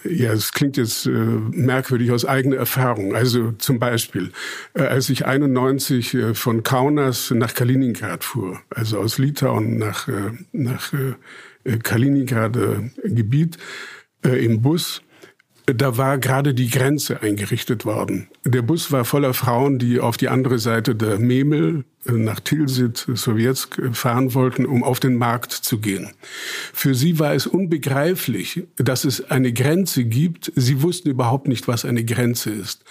Ja, 0.05 0.33
es 0.33 0.53
klingt 0.53 0.77
jetzt 0.77 1.07
merkwürdig 1.07 2.11
aus 2.11 2.27
eigener 2.27 2.57
Erfahrung. 2.57 3.15
Also 3.15 3.53
zum 3.53 3.79
Beispiel, 3.79 4.33
als 4.75 5.09
ich 5.09 5.25
91 5.25 6.17
von 6.35 6.65
Kaunas 6.65 7.31
nach 7.31 7.55
Kaliningrad 7.55 8.25
fuhr, 8.25 8.61
also 8.69 8.99
aus 8.99 9.19
Litauen 9.19 9.79
nach, 9.79 10.09
nach 10.51 10.93
Kaliningrader 11.85 12.83
Gebiet 13.05 13.59
im 14.23 14.61
Bus, 14.61 15.03
da 15.67 15.97
war 15.97 16.19
gerade 16.19 16.55
die 16.55 16.69
Grenze 16.69 17.23
eingerichtet 17.23 17.85
worden. 17.85 18.29
Der 18.45 18.63
Bus 18.63 18.91
war 18.91 19.05
voller 19.05 19.35
Frauen, 19.35 19.79
die 19.79 20.01
auf 20.01 20.17
die 20.17 20.29
andere 20.29 20.59
Seite 20.59 20.95
der 20.95 21.19
Memel 21.19 21.85
nach 22.05 22.41
Tilsit, 22.41 23.07
Sowjetsk, 23.15 23.81
fahren 23.93 24.35
wollten, 24.35 24.67
um 24.67 24.83
auf 24.83 24.99
den 24.99 25.15
Markt 25.15 25.53
zu 25.53 25.79
gehen. 25.79 26.11
Für 26.73 26.95
sie 26.97 27.21
war 27.21 27.35
es 27.35 27.47
unbegreiflich, 27.47 28.65
dass 28.77 29.05
es 29.05 29.31
eine 29.31 29.53
Grenze 29.53 30.05
gibt. 30.05 30.53
Sie 30.57 30.83
wussten 30.83 31.11
überhaupt 31.11 31.47
nicht, 31.47 31.69
was 31.69 31.85
eine 31.85 32.05
Grenze 32.05 32.51
ist. 32.51 32.85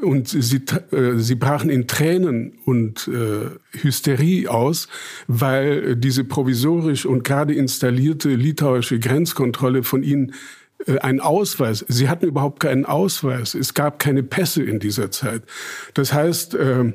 Und 0.00 0.28
sie, 0.28 0.62
äh, 0.92 1.18
sie 1.18 1.34
brachen 1.34 1.68
in 1.68 1.86
Tränen 1.86 2.54
und 2.64 3.06
äh, 3.08 3.50
Hysterie 3.82 4.48
aus, 4.48 4.88
weil 5.26 5.96
diese 5.96 6.24
provisorisch 6.24 7.04
und 7.04 7.22
gerade 7.22 7.52
installierte 7.52 8.30
litauische 8.30 8.98
Grenzkontrolle 8.98 9.82
von 9.82 10.02
ihnen 10.02 10.32
äh, 10.86 10.98
ein 10.98 11.20
Ausweis. 11.20 11.84
Sie 11.88 12.08
hatten 12.08 12.26
überhaupt 12.26 12.60
keinen 12.60 12.84
Ausweis. 12.84 13.54
Es 13.54 13.74
gab 13.74 13.98
keine 13.98 14.22
Pässe 14.22 14.62
in 14.62 14.78
dieser 14.78 15.10
Zeit. 15.10 15.42
Das 15.94 16.12
heißt, 16.12 16.54
äh, 16.54 16.92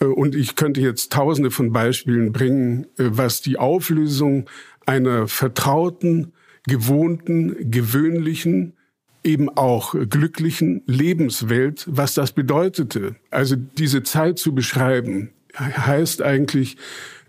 äh, 0.00 0.04
und 0.04 0.34
ich 0.34 0.56
könnte 0.56 0.80
jetzt 0.80 1.12
tausende 1.12 1.50
von 1.50 1.72
Beispielen 1.72 2.32
bringen, 2.32 2.86
was 2.96 3.40
die 3.40 3.58
Auflösung 3.58 4.48
einer 4.86 5.28
vertrauten, 5.28 6.32
gewohnten, 6.66 7.70
gewöhnlichen, 7.70 8.74
eben 9.24 9.48
auch 9.48 9.94
glücklichen 10.08 10.82
Lebenswelt, 10.86 11.86
was 11.88 12.14
das 12.14 12.32
bedeutete. 12.32 13.14
Also 13.30 13.54
diese 13.56 14.02
Zeit 14.02 14.38
zu 14.38 14.52
beschreiben, 14.54 15.30
heißt 15.56 16.22
eigentlich 16.22 16.76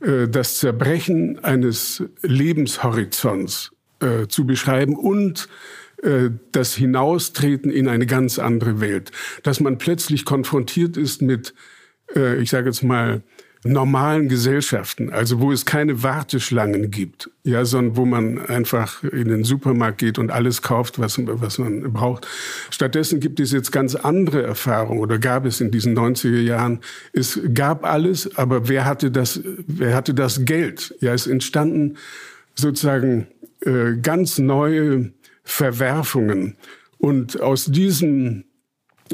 das 0.01 0.57
Zerbrechen 0.57 1.43
eines 1.43 2.03
Lebenshorizonts 2.21 3.71
zu 4.27 4.45
beschreiben 4.45 4.95
und 4.95 5.47
äh, 5.47 5.73
das 6.51 6.76
Hinaustreten 6.76 7.72
in 7.72 7.88
eine 7.88 8.06
ganz 8.06 8.39
andere 8.39 8.82
Welt. 8.82 9.12
Dass 9.43 9.60
man 9.60 9.78
plötzlich 9.78 10.26
konfrontiert 10.26 10.97
ist 10.97 11.22
mit, 11.22 11.54
äh, 12.16 12.41
ich 12.41 12.49
sage 12.49 12.68
jetzt 12.68 12.84
mal, 12.84 13.24
normalen 13.66 14.28
Gesellschaften, 14.28 15.10
also 15.10 15.39
wo 15.39 15.51
es 15.51 15.66
keine 15.66 16.04
Warteschlangen 16.04 16.91
gibt, 16.91 17.30
ja, 17.43 17.64
sondern 17.64 17.95
wo 17.95 18.06
man 18.06 18.45
einfach 18.45 19.04
in 19.04 19.30
den 19.30 19.45
Supermarkt 19.45 19.99
geht 19.99 20.20
und 20.20 20.32
alles 20.32 20.62
kauft, 20.62 20.99
was, 20.99 21.18
was 21.26 21.60
man 21.60 21.93
braucht. 21.93 22.28
Stattdessen 22.70 23.20
gibt 23.22 23.39
es 23.39 23.51
jetzt 23.51 23.72
ganz 23.72 23.95
andere 23.95 24.43
Erfahrungen 24.43 24.99
oder 24.99 25.18
gab 25.18 25.45
es 25.45 25.62
in 25.62 25.72
diesen 25.72 25.97
90er 25.97 26.41
Jahren. 26.41 26.80
Es 27.14 27.39
gab 27.54 27.86
alles, 27.86 28.36
aber 28.36 28.68
wer 28.68 28.86
hatte 28.86 29.12
das, 29.12 29.39
wer 29.66 29.95
hatte 29.95 30.14
das 30.14 30.43
Geld? 30.43 30.93
Ja, 30.99 31.14
es 31.14 31.26
entstanden 31.26 31.95
sozusagen 32.56 33.28
äh, 33.62 33.95
ganz 34.01 34.39
neue 34.39 35.14
Verwerfungen. 35.43 36.57
Und 36.97 37.41
aus 37.41 37.65
diesem 37.65 38.45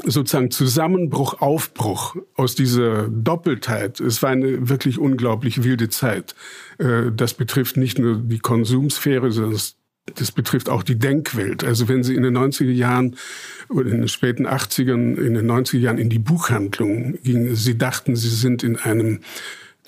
sozusagen 0.04 0.50
Zusammenbruch, 0.50 1.40
Aufbruch, 1.40 2.16
aus 2.34 2.54
dieser 2.54 3.08
Doppeltheit, 3.08 4.00
es 4.00 4.22
war 4.22 4.30
eine 4.30 4.68
wirklich 4.68 4.98
unglaublich 4.98 5.64
wilde 5.64 5.88
Zeit. 5.88 6.34
Äh, 6.78 7.10
das 7.14 7.34
betrifft 7.34 7.76
nicht 7.76 7.98
nur 7.98 8.16
die 8.16 8.38
Konsumsphäre, 8.38 9.32
sondern 9.32 9.60
das 10.16 10.32
betrifft 10.32 10.68
auch 10.68 10.82
die 10.82 10.98
Denkwelt. 10.98 11.62
Also 11.64 11.88
wenn 11.88 12.02
Sie 12.02 12.14
in 12.14 12.22
den 12.22 12.36
90er 12.36 12.70
Jahren 12.70 13.16
oder 13.68 13.90
in 13.90 13.98
den 13.98 14.08
späten 14.08 14.46
80ern, 14.46 15.16
in 15.16 15.34
den 15.34 15.50
90er 15.50 15.78
Jahren 15.78 15.98
in 15.98 16.08
die 16.08 16.18
Buchhandlung 16.18 17.18
gingen, 17.22 17.54
Sie 17.54 17.76
dachten, 17.76 18.16
Sie 18.16 18.30
sind 18.30 18.62
in 18.62 18.76
einem 18.76 19.20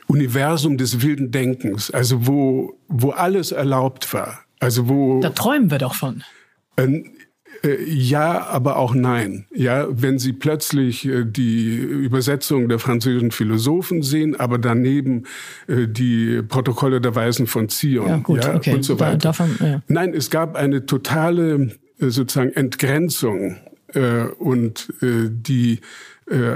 Universum 0.06 0.76
des 0.76 1.02
wilden 1.02 1.30
Denkens, 1.30 1.90
also 1.90 2.26
wo, 2.26 2.78
wo 2.88 3.10
alles 3.10 3.52
erlaubt 3.52 4.12
war. 4.12 4.44
Also 4.62 4.88
wo. 4.88 5.20
Da 5.20 5.30
träumen 5.30 5.70
wir 5.72 5.78
doch 5.78 5.94
von. 5.94 6.22
Äh, 6.76 7.02
äh, 7.64 7.82
ja, 7.84 8.46
aber 8.46 8.76
auch 8.76 8.94
nein. 8.94 9.46
Ja, 9.52 9.86
wenn 9.90 10.20
Sie 10.20 10.32
plötzlich 10.32 11.04
äh, 11.04 11.24
die 11.24 11.74
Übersetzung 11.76 12.68
der 12.68 12.78
französischen 12.78 13.32
Philosophen 13.32 14.02
sehen, 14.02 14.38
aber 14.38 14.58
daneben 14.58 15.24
äh, 15.66 15.88
die 15.88 16.42
Protokolle 16.42 17.00
der 17.00 17.16
Weisen 17.16 17.48
von 17.48 17.68
Zion 17.68 18.08
ja, 18.08 18.16
gut, 18.18 18.44
ja, 18.44 18.54
okay. 18.54 18.74
und 18.74 18.84
so 18.84 19.00
weiter. 19.00 19.16
Da, 19.16 19.28
davon, 19.30 19.56
ja. 19.60 19.82
Nein, 19.88 20.14
es 20.14 20.30
gab 20.30 20.54
eine 20.54 20.86
totale 20.86 21.72
äh, 21.98 22.08
sozusagen 22.08 22.52
Entgrenzung 22.52 23.58
und 24.38 24.90
die 25.00 25.80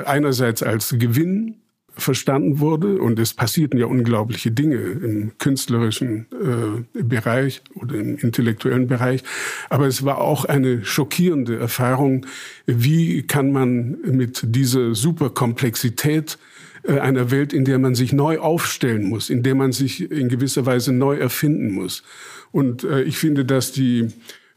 einerseits 0.07 0.63
als 0.63 0.95
Gewinn 0.99 1.57
verstanden 1.97 2.61
wurde. 2.61 3.01
Und 3.01 3.19
es 3.19 3.35
passierten 3.35 3.79
ja 3.79 3.87
unglaubliche 3.87 4.51
Dinge 4.51 4.77
im 4.77 5.33
künstlerischen 5.39 6.27
äh, 6.95 7.03
Bereich 7.03 7.63
oder 7.75 7.97
im 7.97 8.17
intellektuellen 8.19 8.87
Bereich. 8.87 9.23
Aber 9.71 9.87
es 9.87 10.05
war 10.05 10.19
auch 10.19 10.45
eine 10.45 10.85
schockierende 10.85 11.59
Erfahrung. 11.59 12.27
Wie 12.67 13.23
kann 13.23 13.53
man 13.53 13.99
mit 14.03 14.43
dieser 14.45 14.95
Superkomplexität 14.95 16.39
äh, 16.87 17.01
einer 17.01 17.31
Welt, 17.31 17.53
in 17.53 17.65
der 17.65 17.79
man 17.79 17.95
sich 17.95 18.13
neu 18.13 18.39
aufstellen 18.39 19.09
muss, 19.09 19.31
in 19.31 19.43
der 19.43 19.55
man 19.55 19.73
sich 19.73 20.11
in 20.11 20.29
gewisser 20.29 20.67
Weise 20.67 20.93
neu 20.93 21.17
erfinden 21.17 21.73
muss. 21.73 22.03
Und 22.53 22.85
äh, 22.85 23.03
ich 23.03 23.19
finde, 23.19 23.45
dass 23.45 23.73
die 23.73 24.09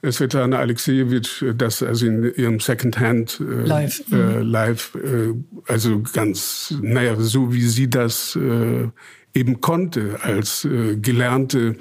Svetlana 0.03 0.59
Alexejewitsch 0.59 1.43
das 1.55 1.83
also 1.83 2.05
in 2.07 2.33
ihrem 2.35 2.59
Secondhand 2.59 3.41
äh, 3.41 3.43
live, 3.43 4.03
äh, 4.11 4.39
live 4.39 4.95
äh, 4.95 5.33
also 5.67 6.01
ganz, 6.13 6.73
naja, 6.81 7.15
so 7.17 7.53
wie 7.53 7.61
sie 7.61 7.89
das 7.89 8.35
äh, 8.35 8.87
eben 9.33 9.61
konnte 9.61 10.19
als 10.21 10.63
äh, 10.63 10.95
gelernte 10.95 11.75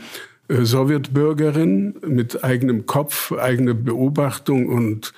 äh, 0.48 0.64
Sowjetbürgerin 0.64 1.96
mit 2.06 2.42
eigenem 2.42 2.86
Kopf, 2.86 3.32
eigener 3.32 3.74
Beobachtung 3.74 4.68
und 4.68 5.12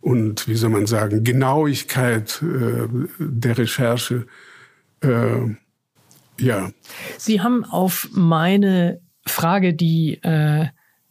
und 0.00 0.46
wie 0.46 0.54
soll 0.54 0.70
man 0.70 0.86
sagen 0.86 1.24
Genauigkeit 1.24 2.40
der 3.18 3.58
Recherche. 3.58 4.26
Ja. 5.02 6.70
Sie 7.18 7.40
haben 7.40 7.64
auf 7.64 8.08
meine 8.12 9.00
Frage, 9.26 9.74
die 9.74 10.20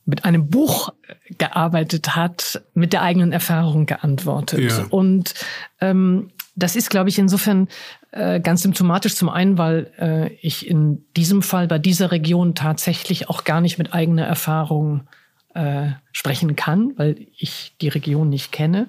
mit 0.05 0.23
einem 0.23 0.49
Buch 0.49 0.93
gearbeitet 1.37 2.15
hat, 2.15 2.61
mit 2.73 2.93
der 2.93 3.01
eigenen 3.01 3.31
Erfahrung 3.31 3.85
geantwortet. 3.85 4.71
Ja. 4.71 4.85
Und 4.89 5.33
ähm, 5.81 6.31
das 6.55 6.75
ist, 6.75 6.89
glaube 6.89 7.09
ich, 7.09 7.19
insofern 7.19 7.67
äh, 8.11 8.39
ganz 8.39 8.61
symptomatisch 8.61 9.15
zum 9.15 9.29
einen, 9.29 9.57
weil 9.57 9.91
äh, 9.99 10.33
ich 10.41 10.69
in 10.69 11.03
diesem 11.17 11.41
Fall 11.41 11.67
bei 11.67 11.79
dieser 11.79 12.11
Region 12.11 12.55
tatsächlich 12.55 13.29
auch 13.29 13.43
gar 13.43 13.61
nicht 13.61 13.77
mit 13.77 13.93
eigener 13.93 14.25
Erfahrung 14.25 15.07
äh, 15.53 15.89
sprechen 16.11 16.55
kann, 16.55 16.93
weil 16.97 17.27
ich 17.37 17.75
die 17.81 17.87
Region 17.87 18.29
nicht 18.29 18.51
kenne. 18.51 18.87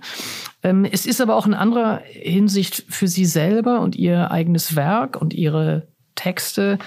Ähm, 0.62 0.85
es 0.85 1.07
ist 1.07 1.21
aber 1.21 1.37
auch 1.37 1.47
in 1.47 1.55
anderer 1.55 2.03
Hinsicht 2.05 2.85
für 2.89 3.09
Sie 3.09 3.25
selber 3.25 3.81
und 3.81 3.97
Ihr 3.97 4.31
eigenes 4.31 4.77
Werk 4.77 5.21
und 5.21 5.33
Ihre 5.33 5.89
Texte 6.14 6.79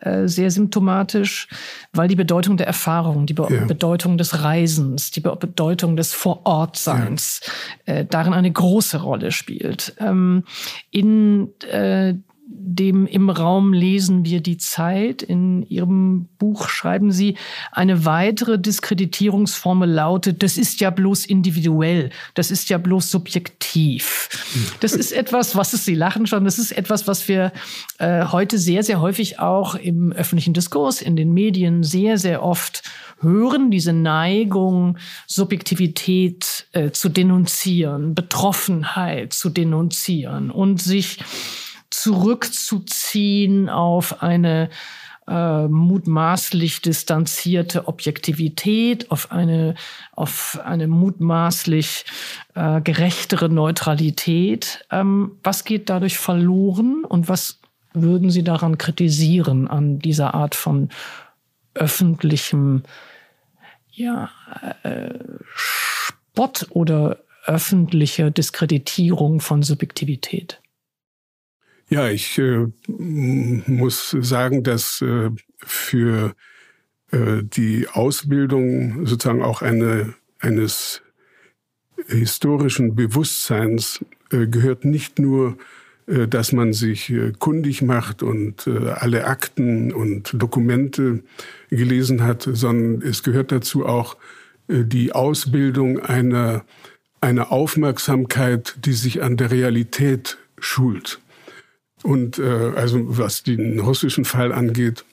äh, 0.00 0.26
sehr 0.26 0.50
symptomatisch, 0.50 1.48
weil 1.92 2.08
die 2.08 2.16
Bedeutung 2.16 2.56
der 2.56 2.66
Erfahrung, 2.66 3.26
die 3.26 3.34
Be 3.34 3.46
ja. 3.50 3.64
Bedeutung 3.64 4.18
des 4.18 4.42
Reisens, 4.42 5.10
die 5.10 5.20
Be 5.20 5.36
Bedeutung 5.36 5.96
des 5.96 6.12
Vorortseins 6.12 7.40
ja. 7.86 7.94
äh, 7.94 8.06
darin 8.06 8.32
eine 8.32 8.50
große 8.50 9.02
Rolle 9.02 9.32
spielt. 9.32 9.94
Ähm, 9.98 10.44
in 10.90 11.48
äh, 11.70 12.14
dem 12.52 13.06
im 13.06 13.30
Raum 13.30 13.72
lesen 13.72 14.24
wir 14.24 14.40
die 14.40 14.56
Zeit. 14.56 15.22
In 15.22 15.62
Ihrem 15.62 16.28
Buch 16.38 16.68
schreiben 16.68 17.12
Sie, 17.12 17.36
eine 17.70 18.04
weitere 18.04 18.58
Diskreditierungsformel 18.58 19.88
lautet, 19.88 20.42
das 20.42 20.58
ist 20.58 20.80
ja 20.80 20.90
bloß 20.90 21.26
individuell, 21.26 22.10
das 22.34 22.50
ist 22.50 22.68
ja 22.68 22.78
bloß 22.78 23.10
subjektiv. 23.10 24.28
Das 24.80 24.92
ist 24.92 25.12
etwas, 25.12 25.54
was 25.54 25.74
ist, 25.74 25.84
Sie 25.84 25.94
lachen 25.94 26.26
schon, 26.26 26.44
das 26.44 26.58
ist 26.58 26.72
etwas, 26.72 27.06
was 27.06 27.28
wir 27.28 27.52
äh, 27.98 28.26
heute 28.26 28.58
sehr, 28.58 28.82
sehr 28.82 29.00
häufig 29.00 29.38
auch 29.38 29.76
im 29.76 30.10
öffentlichen 30.12 30.54
Diskurs, 30.54 31.00
in 31.00 31.14
den 31.14 31.32
Medien 31.32 31.84
sehr, 31.84 32.18
sehr 32.18 32.42
oft 32.42 32.82
hören, 33.20 33.70
diese 33.70 33.92
Neigung, 33.92 34.98
Subjektivität 35.26 36.66
äh, 36.72 36.90
zu 36.90 37.08
denunzieren, 37.08 38.14
Betroffenheit 38.14 39.32
zu 39.32 39.50
denunzieren 39.50 40.50
und 40.50 40.82
sich 40.82 41.18
zurückzuziehen 41.90 43.68
auf 43.68 44.22
eine 44.22 44.70
äh, 45.30 45.68
mutmaßlich 45.68 46.82
distanzierte 46.82 47.86
Objektivität, 47.86 49.10
auf 49.10 49.30
eine, 49.30 49.74
auf 50.12 50.58
eine 50.64 50.88
mutmaßlich 50.88 52.04
äh, 52.54 52.80
gerechtere 52.80 53.48
Neutralität. 53.48 54.84
Ähm, 54.90 55.38
was 55.44 55.64
geht 55.64 55.88
dadurch 55.88 56.18
verloren 56.18 57.04
und 57.04 57.28
was 57.28 57.60
würden 57.92 58.30
Sie 58.30 58.42
daran 58.42 58.78
kritisieren, 58.78 59.68
an 59.68 59.98
dieser 59.98 60.34
Art 60.34 60.54
von 60.54 60.88
öffentlichem 61.74 62.82
ja, 63.92 64.30
äh, 64.82 65.18
Spott 65.54 66.66
oder 66.70 67.18
öffentlicher 67.44 68.30
Diskreditierung 68.30 69.40
von 69.40 69.62
Subjektivität? 69.62 70.60
Ja, 71.92 72.08
ich 72.08 72.38
äh, 72.38 72.68
muss 72.86 74.16
sagen, 74.20 74.62
dass 74.62 75.02
äh, 75.02 75.30
für 75.58 76.36
äh, 77.10 77.42
die 77.42 77.88
Ausbildung 77.88 79.06
sozusagen 79.06 79.42
auch 79.42 79.60
eine, 79.60 80.14
eines 80.38 81.02
historischen 82.06 82.94
Bewusstseins 82.94 84.04
äh, 84.30 84.46
gehört 84.46 84.84
nicht 84.84 85.18
nur, 85.18 85.58
äh, 86.06 86.28
dass 86.28 86.52
man 86.52 86.72
sich 86.72 87.10
äh, 87.10 87.32
kundig 87.36 87.82
macht 87.82 88.22
und 88.22 88.68
alle 88.68 89.26
Akten 89.26 89.92
und 89.92 90.30
Dokumente 90.34 91.24
gelesen 91.70 92.22
hat, 92.22 92.48
sondern 92.52 93.02
es 93.02 93.24
gehört 93.24 93.50
dazu 93.50 93.84
auch 93.84 94.16
die 94.68 95.10
Ausbildung 95.10 95.98
einer, 95.98 96.64
einer 97.20 97.50
Aufmerksamkeit, 97.50 98.76
die 98.84 98.92
sich 98.92 99.20
an 99.20 99.36
der 99.36 99.50
Realität 99.50 100.38
schult. 100.60 101.18
Und 102.02 102.38
äh, 102.38 102.72
also 102.76 103.18
was 103.18 103.42
den 103.42 103.78
russischen 103.78 104.24
Fall 104.24 104.52
angeht, 104.52 105.04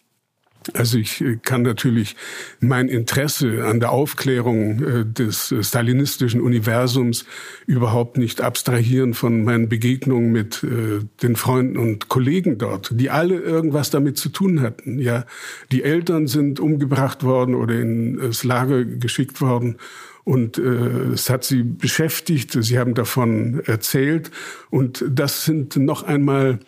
also 0.74 0.98
ich 0.98 1.22
äh, 1.22 1.38
kann 1.42 1.62
natürlich 1.62 2.16
mein 2.60 2.88
Interesse 2.88 3.66
an 3.66 3.80
der 3.80 3.92
Aufklärung 3.92 4.84
äh, 4.84 5.06
des 5.06 5.52
äh, 5.52 5.64
stalinistischen 5.64 6.42
Universums 6.42 7.26
überhaupt 7.66 8.18
nicht 8.18 8.42
abstrahieren 8.42 9.14
von 9.14 9.44
meinen 9.44 9.70
Begegnungen 9.70 10.32
mit 10.32 10.66
den 11.22 11.36
Freunden 11.36 11.78
und 11.78 12.08
Kollegen 12.08 12.58
dort, 12.58 12.92
die 12.94 13.10
alle 13.10 13.40
irgendwas 13.40 13.90
damit 13.90 14.18
zu 14.18 14.30
tun 14.30 14.62
hatten. 14.62 15.00
Ja, 15.00 15.26
die 15.72 15.84
Eltern 15.84 16.28
sind 16.28 16.60
umgebracht 16.60 17.24
worden 17.24 17.56
oder 17.56 17.76
ins 17.80 18.44
Lager 18.44 18.84
geschickt 18.86 19.42
worden 19.42 19.78
und 20.28 20.58
äh, 20.58 21.14
es 21.14 21.30
hat 21.30 21.46
sie 21.46 21.64
beschäftigt. 21.64 22.52
Sie 22.60 22.78
haben 22.78 22.96
davon 22.96 23.62
erzählt. 23.66 24.30
Und 24.70 25.06
das 25.10 25.46
sind 25.46 25.78
noch 25.78 26.04
einmal 26.04 26.60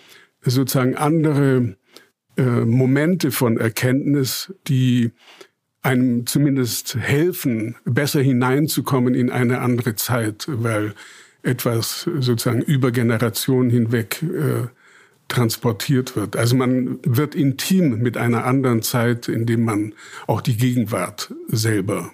sozusagen 0.42 0.96
andere 0.96 1.76
äh, 2.38 2.44
Momente 2.44 3.32
von 3.32 3.58
Erkenntnis, 3.58 4.54
die 4.68 5.12
einem 5.82 6.26
zumindest 6.26 6.96
helfen, 6.96 7.76
besser 7.86 8.22
hineinzukommen 8.22 9.16
in 9.16 9.30
eine 9.30 9.60
andere 9.60 9.96
Zeit, 9.96 10.46
weil 10.48 10.94
etwas 11.42 12.02
sozusagen 12.02 12.62
über 12.62 12.92
Generationen 12.92 13.70
hinweg 13.70 14.22
äh, 14.24 14.68
transportiert 15.30 16.16
wird. 16.16 16.36
Also 16.36 16.56
man 16.56 17.00
wird 17.04 17.36
intim 17.36 18.00
mit 18.00 18.18
einer 18.18 18.46
anderen 18.46 18.82
Zeit, 18.82 19.30
indem 19.30 19.64
man 19.64 19.94
auch 20.28 20.42
die 20.42 20.58
Gegenwart 20.58 21.34
selber 21.48 22.12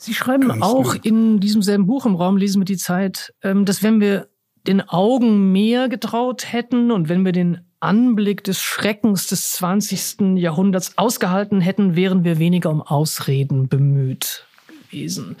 Sie 0.00 0.14
schreiben 0.14 0.62
auch 0.62 0.94
in 0.94 1.40
diesem 1.40 1.60
selben 1.60 1.86
Buch 1.86 2.06
im 2.06 2.14
Raum 2.14 2.36
Lesen 2.36 2.60
wir 2.60 2.64
die 2.64 2.76
Zeit, 2.76 3.34
ähm, 3.42 3.64
dass 3.64 3.82
wenn 3.82 4.00
wir 4.00 4.28
den 4.66 4.86
Augen 4.88 5.52
mehr 5.52 5.88
getraut 5.88 6.52
hätten 6.52 6.90
und 6.90 7.08
wenn 7.08 7.24
wir 7.24 7.32
den 7.32 7.60
Anblick 7.80 8.42
des 8.42 8.60
Schreckens 8.60 9.28
des 9.28 9.52
20. 9.52 10.36
Jahrhunderts 10.36 10.98
ausgehalten 10.98 11.60
hätten, 11.60 11.94
wären 11.94 12.24
wir 12.24 12.38
weniger 12.38 12.70
um 12.70 12.82
Ausreden 12.82 13.68
bemüht 13.68 14.44
gewesen. 14.66 15.36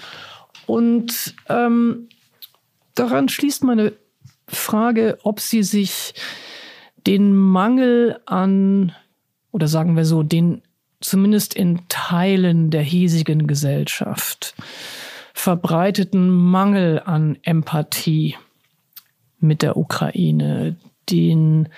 Und 0.66 1.34
ähm, 1.48 2.08
daran 2.94 3.28
schließt 3.28 3.64
meine 3.64 3.92
Frage, 4.46 5.18
ob 5.22 5.40
Sie 5.40 5.62
sich 5.62 6.14
den 7.06 7.34
Mangel 7.34 8.20
an, 8.26 8.92
oder 9.50 9.66
sagen 9.66 9.96
wir 9.96 10.04
so, 10.04 10.22
den 10.22 10.62
zumindest 11.00 11.54
in 11.54 11.88
Teilen 11.88 12.70
der 12.70 12.82
hiesigen 12.82 13.46
Gesellschaft 13.46 14.54
verbreiteten 15.32 16.28
Mangel 16.28 17.00
an 17.04 17.38
Empathie 17.42 18.36
mit 19.40 19.62
der 19.62 19.76
Ukraine, 19.76 20.76
den 21.10 21.68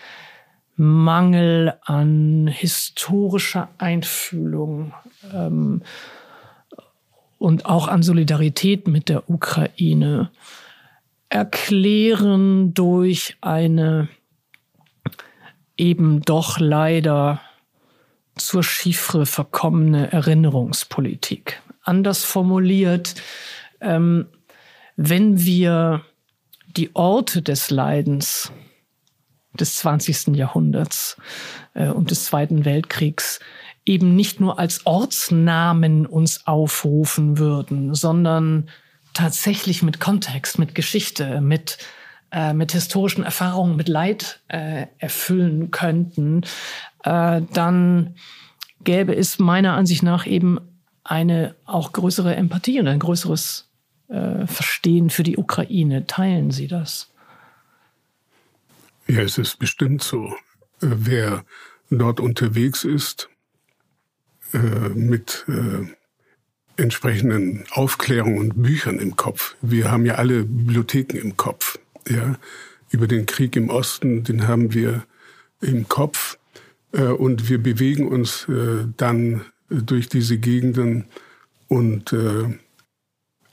Mangel 0.77 1.75
an 1.85 2.47
historischer 2.47 3.69
Einfühlung 3.79 4.95
ähm, 5.33 5.83
und 7.39 7.67
auch 7.67 7.89
an 7.89 8.03
Solidarität 8.03 8.89
mit 8.89 9.09
der 9.09 9.29
Ukraine 9.29 10.31
erklären 11.29 12.75
durch 12.75 13.37
eine 13.41 14.09
eben 15.77 16.23
doch 16.23 16.59
leider 16.59 17.41
zur 18.37 18.63
Chiffre 18.63 19.27
verkommene 19.27 20.13
Erinnerungspolitik. 20.13 21.63
Anders 21.83 22.25
formuliert, 22.25 23.15
ähm, 23.81 24.27
wenn 24.97 25.45
wir 25.45 26.03
die 26.77 26.95
Orte 26.95 27.43
des 27.43 27.71
Leidens 27.71 28.53
des 29.55 29.77
20. 29.77 30.37
Jahrhunderts 30.37 31.17
äh, 31.75 31.89
und 31.89 32.11
des 32.11 32.25
Zweiten 32.25 32.65
Weltkriegs 32.65 33.41
eben 33.85 34.15
nicht 34.15 34.41
nur 34.41 34.59
als 34.59 34.87
Ortsnamen 34.87 36.07
uns 36.07 36.47
aufrufen 36.47 37.39
würden, 37.39 37.95
sondern 37.95 38.69
tatsächlich 39.15 39.83
mit 39.83 40.01
Kontext, 40.01 40.59
mit 40.59 40.75
Geschichte, 40.75 41.41
mit, 41.41 41.79
äh, 42.31 42.53
mit 42.53 42.73
historischen 42.73 43.25
Erfahrungen, 43.25 43.77
mit 43.77 43.89
Leid 43.89 44.41
äh, 44.49 44.87
erfüllen 44.99 45.71
könnten, 45.71 46.43
äh, 47.03 47.43
dann 47.53 48.15
gäbe 48.85 49.15
es 49.15 49.39
meiner 49.39 49.75
Ansicht 49.75 50.03
nach 50.03 50.27
eben 50.27 50.59
eine 51.03 51.57
auch 51.65 51.93
größere 51.93 52.37
Empathie 52.37 52.79
und 52.81 52.87
ein 52.87 52.99
größeres 52.99 53.70
äh, 54.11 54.47
Verstehen 54.47 55.11
für 55.11 55.23
die 55.23 55.37
Ukraine. 55.37 56.07
Teilen 56.07 56.51
Sie 56.51 56.67
das? 56.67 57.11
Ja, 59.07 59.23
es 59.23 59.39
ist 59.39 59.59
bestimmt 59.59 60.03
so. 60.03 60.27
Äh, 60.81 60.89
wer 60.91 61.45
dort 61.91 62.21
unterwegs 62.21 62.85
ist, 62.85 63.29
äh, 64.53 64.59
mit 64.91 65.45
äh, 65.49 65.87
entsprechenden 66.81 67.65
Aufklärungen 67.71 68.39
und 68.39 68.63
Büchern 68.63 68.99
im 68.99 69.17
Kopf. 69.17 69.57
Wir 69.63 69.91
haben 69.91 70.07
ja 70.07 70.15
alle 70.15 70.45
Bibliotheken 70.45 71.19
im 71.19 71.37
Kopf. 71.37 71.79
Ja, 72.09 72.39
über 72.91 73.07
den 73.07 73.27
Krieg 73.27 73.55
im 73.57 73.69
Osten, 73.69 74.25
den 74.25 74.49
haben 74.49 74.73
wir 74.73 75.05
im 75.61 75.89
Kopf 75.89 76.39
und 76.93 77.49
wir 77.49 77.63
bewegen 77.63 78.09
uns 78.09 78.47
dann 78.97 79.43
durch 79.69 80.09
diese 80.09 80.39
Gegenden 80.39 81.05
und 81.69 82.17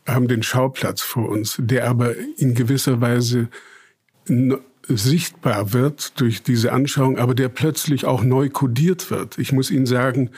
haben 0.07 0.27
den 0.27 0.43
Schauplatz 0.43 1.01
vor 1.01 1.29
uns, 1.29 1.57
der 1.59 1.87
aber 1.87 2.15
in 2.37 2.53
gewisser 2.53 3.01
Weise 3.01 3.49
sichtbar 4.89 5.73
wird 5.73 6.19
durch 6.19 6.43
diese 6.43 6.71
Anschauung, 6.71 7.17
aber 7.17 7.35
der 7.35 7.49
plötzlich 7.49 8.05
auch 8.05 8.23
neu 8.23 8.49
kodiert 8.49 9.11
wird. 9.11 9.37
Ich 9.37 9.51
muss 9.51 9.69
Ihnen 9.69 9.85
sagen, 9.85 10.31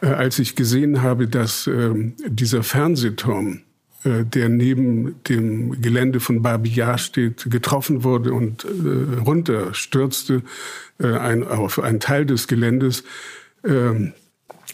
äh, 0.00 0.06
als 0.06 0.38
ich 0.38 0.56
gesehen 0.56 1.02
habe, 1.02 1.26
dass 1.26 1.66
äh, 1.66 2.12
dieser 2.26 2.62
Fernsehturm, 2.62 3.62
äh, 4.04 4.24
der 4.24 4.48
neben 4.48 5.22
dem 5.24 5.80
Gelände 5.80 6.20
von 6.20 6.42
Babi 6.42 6.70
Yar 6.70 6.98
steht, 6.98 7.50
getroffen 7.50 8.04
wurde 8.04 8.34
und 8.34 8.64
äh, 8.64 9.20
runterstürzte 9.20 10.42
auf 11.00 11.80
einen 11.80 11.98
Teil 11.98 12.24
des 12.24 12.46
Geländes, 12.46 13.02
ähm, 13.64 14.12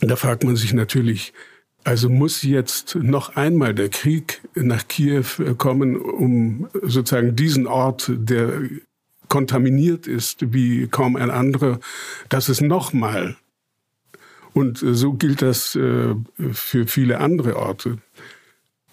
da 0.03 0.17
fragt 0.17 0.45
man 0.45 0.55
sich 0.57 0.75
natürlich, 0.75 1.33
also 1.85 2.09
muss 2.09 2.43
jetzt 2.43 2.95
noch 2.97 3.37
einmal 3.37 3.75
der 3.75 3.89
Krieg 3.89 4.43
nach 4.55 4.87
Kiew 4.87 5.25
äh, 5.39 5.55
kommen, 5.55 5.97
um 5.97 6.69
sozusagen 6.83 7.37
diesen 7.37 7.67
Ort, 7.67 8.11
der 8.13 8.63
kontaminiert 9.29 10.07
ist 10.07 10.53
wie 10.53 10.89
kaum 10.89 11.17
ein 11.17 11.31
anderer, 11.31 11.79
dass 12.29 12.49
es 12.49 12.61
nochmal, 12.61 13.37
und 14.53 14.83
äh, 14.83 14.95
so 14.95 15.13
gilt 15.15 15.43
das 15.43 15.77
äh, 15.77 16.15
für 16.53 16.87
viele 16.87 17.19
andere 17.19 17.57
Orte. 17.57 17.99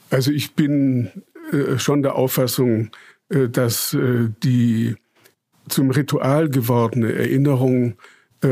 Also 0.10 0.32
ich 0.32 0.54
bin 0.56 1.12
äh, 1.52 1.78
schon 1.78 2.04
der 2.04 2.16
Auffassung, 2.16 2.92
dass 3.30 3.94
die 4.42 4.96
zum 5.68 5.92
Ritual 5.92 6.50
gewordene 6.50 7.12
Erinnerung 7.12 7.98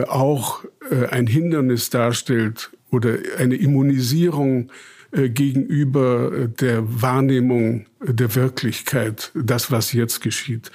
auch 0.09 0.65
ein 1.11 1.27
Hindernis 1.27 1.89
darstellt 1.89 2.74
oder 2.91 3.17
eine 3.37 3.55
Immunisierung 3.55 4.71
gegenüber 5.11 6.47
der 6.59 7.01
Wahrnehmung 7.01 7.85
der 8.01 8.35
Wirklichkeit, 8.35 9.31
das, 9.33 9.71
was 9.71 9.93
jetzt 9.93 10.21
geschieht. 10.21 10.71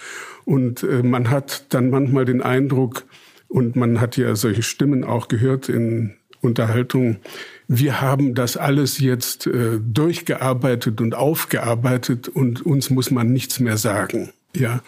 Und 0.47 0.83
äh, 0.83 1.03
man 1.03 1.29
hat 1.29 1.67
dann 1.75 1.91
manchmal 1.91 2.25
den 2.25 2.41
Eindruck, 2.41 3.05
und 3.51 3.75
man 3.75 4.01
hat 4.01 4.17
ja 4.17 4.37
solche 4.37 4.63
Stimmen 4.63 5.03
auch 5.03 5.27
gehört 5.29 5.69
in 5.69 6.15
Unterhaltungen, 6.41 7.19
wir 7.67 8.01
haben 8.01 8.35
das 8.35 8.57
alles 8.57 8.99
jetzt 9.01 9.47
äh, 9.47 9.79
durchgearbeitet 9.81 11.01
und 11.01 11.15
aufgearbeitet 11.15 12.29
und 12.29 12.65
uns 12.65 12.91
muss 12.91 13.11
man 13.11 13.33
nichts 13.33 13.61
mehr 13.61 13.77
sagen. 13.77 14.31
Ja, 14.55 14.83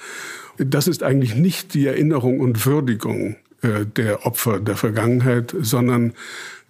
das 0.58 0.86
ist 0.86 1.02
eigentlich 1.02 1.34
nicht 1.34 1.74
die 1.74 1.86
Erinnerung 1.86 2.40
und 2.40 2.64
Würdigung 2.64 3.36
äh, 3.62 3.84
der 3.84 4.26
Opfer 4.26 4.60
der 4.60 4.76
Vergangenheit, 4.76 5.54
sondern 5.60 6.12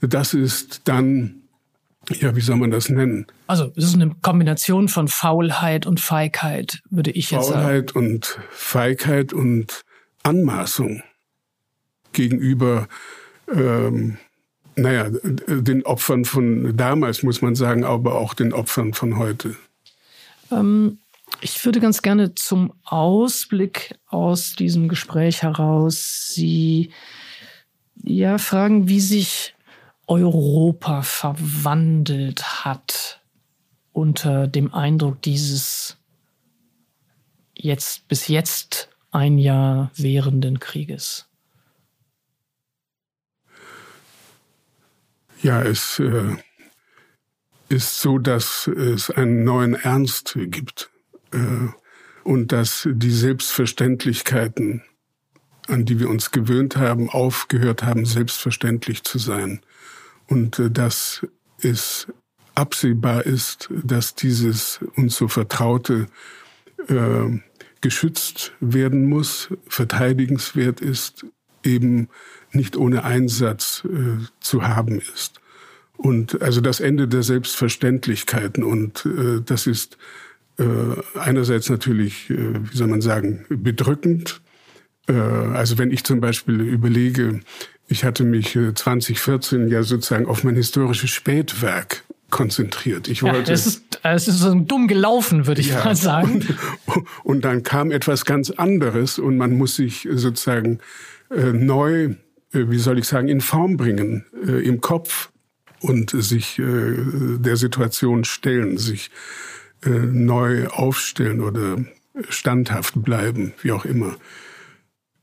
das 0.02 0.34
ist 0.34 0.82
dann 0.84 1.42
ja, 2.10 2.34
wie 2.34 2.40
soll 2.40 2.56
man 2.56 2.70
das 2.70 2.88
nennen? 2.88 3.26
Also 3.46 3.72
es 3.76 3.84
ist 3.84 3.94
eine 3.94 4.14
Kombination 4.22 4.88
von 4.88 5.08
Faulheit 5.08 5.86
und 5.86 6.00
Feigheit, 6.00 6.82
würde 6.90 7.12
ich 7.12 7.30
jetzt 7.30 7.46
sagen. 7.46 7.62
Faulheit 7.62 7.92
und 7.94 8.38
Feigheit 8.50 9.32
und 9.32 9.82
Anmaßung 10.22 11.02
gegenüber, 12.12 12.88
ähm, 13.52 14.18
naja, 14.74 15.10
den 15.10 15.84
Opfern 15.84 16.24
von 16.24 16.76
damals, 16.76 17.22
muss 17.22 17.42
man 17.42 17.54
sagen, 17.54 17.84
aber 17.84 18.16
auch 18.16 18.34
den 18.34 18.52
Opfern 18.52 18.94
von 18.94 19.18
heute. 19.18 19.54
Ähm, 20.50 20.98
ich 21.40 21.64
würde 21.64 21.80
ganz 21.80 22.02
gerne 22.02 22.34
zum 22.34 22.72
Ausblick 22.84 23.94
aus 24.06 24.54
diesem 24.54 24.88
Gespräch 24.88 25.42
heraus 25.42 26.30
Sie 26.32 26.90
ja 28.02 28.38
fragen, 28.38 28.88
wie 28.88 29.00
sich 29.00 29.51
Europa 30.12 31.00
verwandelt 31.00 32.64
hat 32.64 33.22
unter 33.92 34.46
dem 34.46 34.74
Eindruck 34.74 35.22
dieses 35.22 35.96
jetzt 37.56 38.08
bis 38.08 38.28
jetzt 38.28 38.90
ein 39.10 39.38
Jahr 39.38 39.90
währenden 39.96 40.60
Krieges? 40.60 41.28
Ja, 45.42 45.62
es 45.62 45.98
äh, 45.98 46.36
ist 47.70 48.00
so, 48.00 48.18
dass 48.18 48.66
es 48.66 49.10
einen 49.10 49.44
neuen 49.44 49.74
Ernst 49.74 50.36
gibt 50.36 50.90
äh, 51.32 51.68
und 52.22 52.52
dass 52.52 52.86
die 52.92 53.10
Selbstverständlichkeiten, 53.10 54.82
an 55.68 55.86
die 55.86 55.98
wir 55.98 56.10
uns 56.10 56.32
gewöhnt 56.32 56.76
haben, 56.76 57.08
aufgehört 57.08 57.82
haben, 57.82 58.04
selbstverständlich 58.04 59.04
zu 59.04 59.18
sein 59.18 59.62
und 60.32 60.58
äh, 60.58 60.70
dass 60.70 61.26
es 61.60 62.06
absehbar 62.54 63.26
ist, 63.26 63.68
dass 63.84 64.14
dieses 64.14 64.80
uns 64.96 65.16
so 65.16 65.28
Vertraute 65.28 66.06
äh, 66.88 67.38
geschützt 67.82 68.52
werden 68.60 69.08
muss, 69.10 69.48
verteidigenswert 69.68 70.80
ist, 70.80 71.26
eben 71.64 72.08
nicht 72.50 72.78
ohne 72.78 73.04
Einsatz 73.04 73.84
äh, 73.84 74.24
zu 74.40 74.62
haben 74.66 75.00
ist. 75.00 75.40
Und 75.98 76.40
also 76.40 76.62
das 76.62 76.80
Ende 76.80 77.08
der 77.08 77.22
Selbstverständlichkeiten. 77.22 78.64
Und 78.64 79.04
äh, 79.04 79.42
das 79.44 79.66
ist 79.66 79.98
äh, 80.58 80.64
einerseits 81.18 81.68
natürlich, 81.68 82.30
äh, 82.30 82.36
wie 82.70 82.76
soll 82.76 82.88
man 82.88 83.02
sagen, 83.02 83.44
bedrückend. 83.50 84.40
Also 85.08 85.78
wenn 85.78 85.90
ich 85.90 86.04
zum 86.04 86.20
Beispiel 86.20 86.60
überlege, 86.60 87.40
ich 87.92 88.04
hatte 88.04 88.24
mich 88.24 88.58
2014 88.74 89.68
äh, 89.68 89.70
ja 89.70 89.82
sozusagen 89.82 90.26
auf 90.26 90.42
mein 90.42 90.56
historisches 90.56 91.10
Spätwerk 91.10 92.02
konzentriert. 92.30 93.06
Ich 93.06 93.22
wollte. 93.22 93.48
Ja, 93.48 93.54
es 93.54 93.66
ist, 93.66 94.00
es 94.02 94.26
ist 94.26 94.38
so 94.38 94.54
dumm 94.54 94.88
gelaufen, 94.88 95.46
würde 95.46 95.60
ich 95.60 95.68
ja, 95.68 95.84
mal 95.84 95.94
sagen. 95.94 96.44
Und, 96.86 97.06
und, 97.22 97.44
dann 97.44 97.62
kam 97.62 97.92
etwas 97.92 98.24
ganz 98.24 98.50
anderes 98.50 99.18
und 99.20 99.36
man 99.36 99.52
muss 99.52 99.76
sich 99.76 100.08
sozusagen 100.10 100.80
äh, 101.30 101.52
neu, 101.52 102.04
äh, 102.04 102.14
wie 102.52 102.78
soll 102.78 102.98
ich 102.98 103.04
sagen, 103.04 103.28
in 103.28 103.40
Form 103.40 103.76
bringen 103.76 104.24
äh, 104.44 104.66
im 104.66 104.80
Kopf 104.80 105.30
und 105.80 106.10
sich 106.10 106.58
äh, 106.58 106.96
der 107.38 107.56
Situation 107.56 108.24
stellen, 108.24 108.78
sich 108.78 109.10
äh, 109.84 109.90
neu 109.90 110.68
aufstellen 110.68 111.40
oder 111.40 111.76
standhaft 112.28 113.02
bleiben, 113.02 113.52
wie 113.62 113.72
auch 113.72 113.84
immer. 113.84 114.16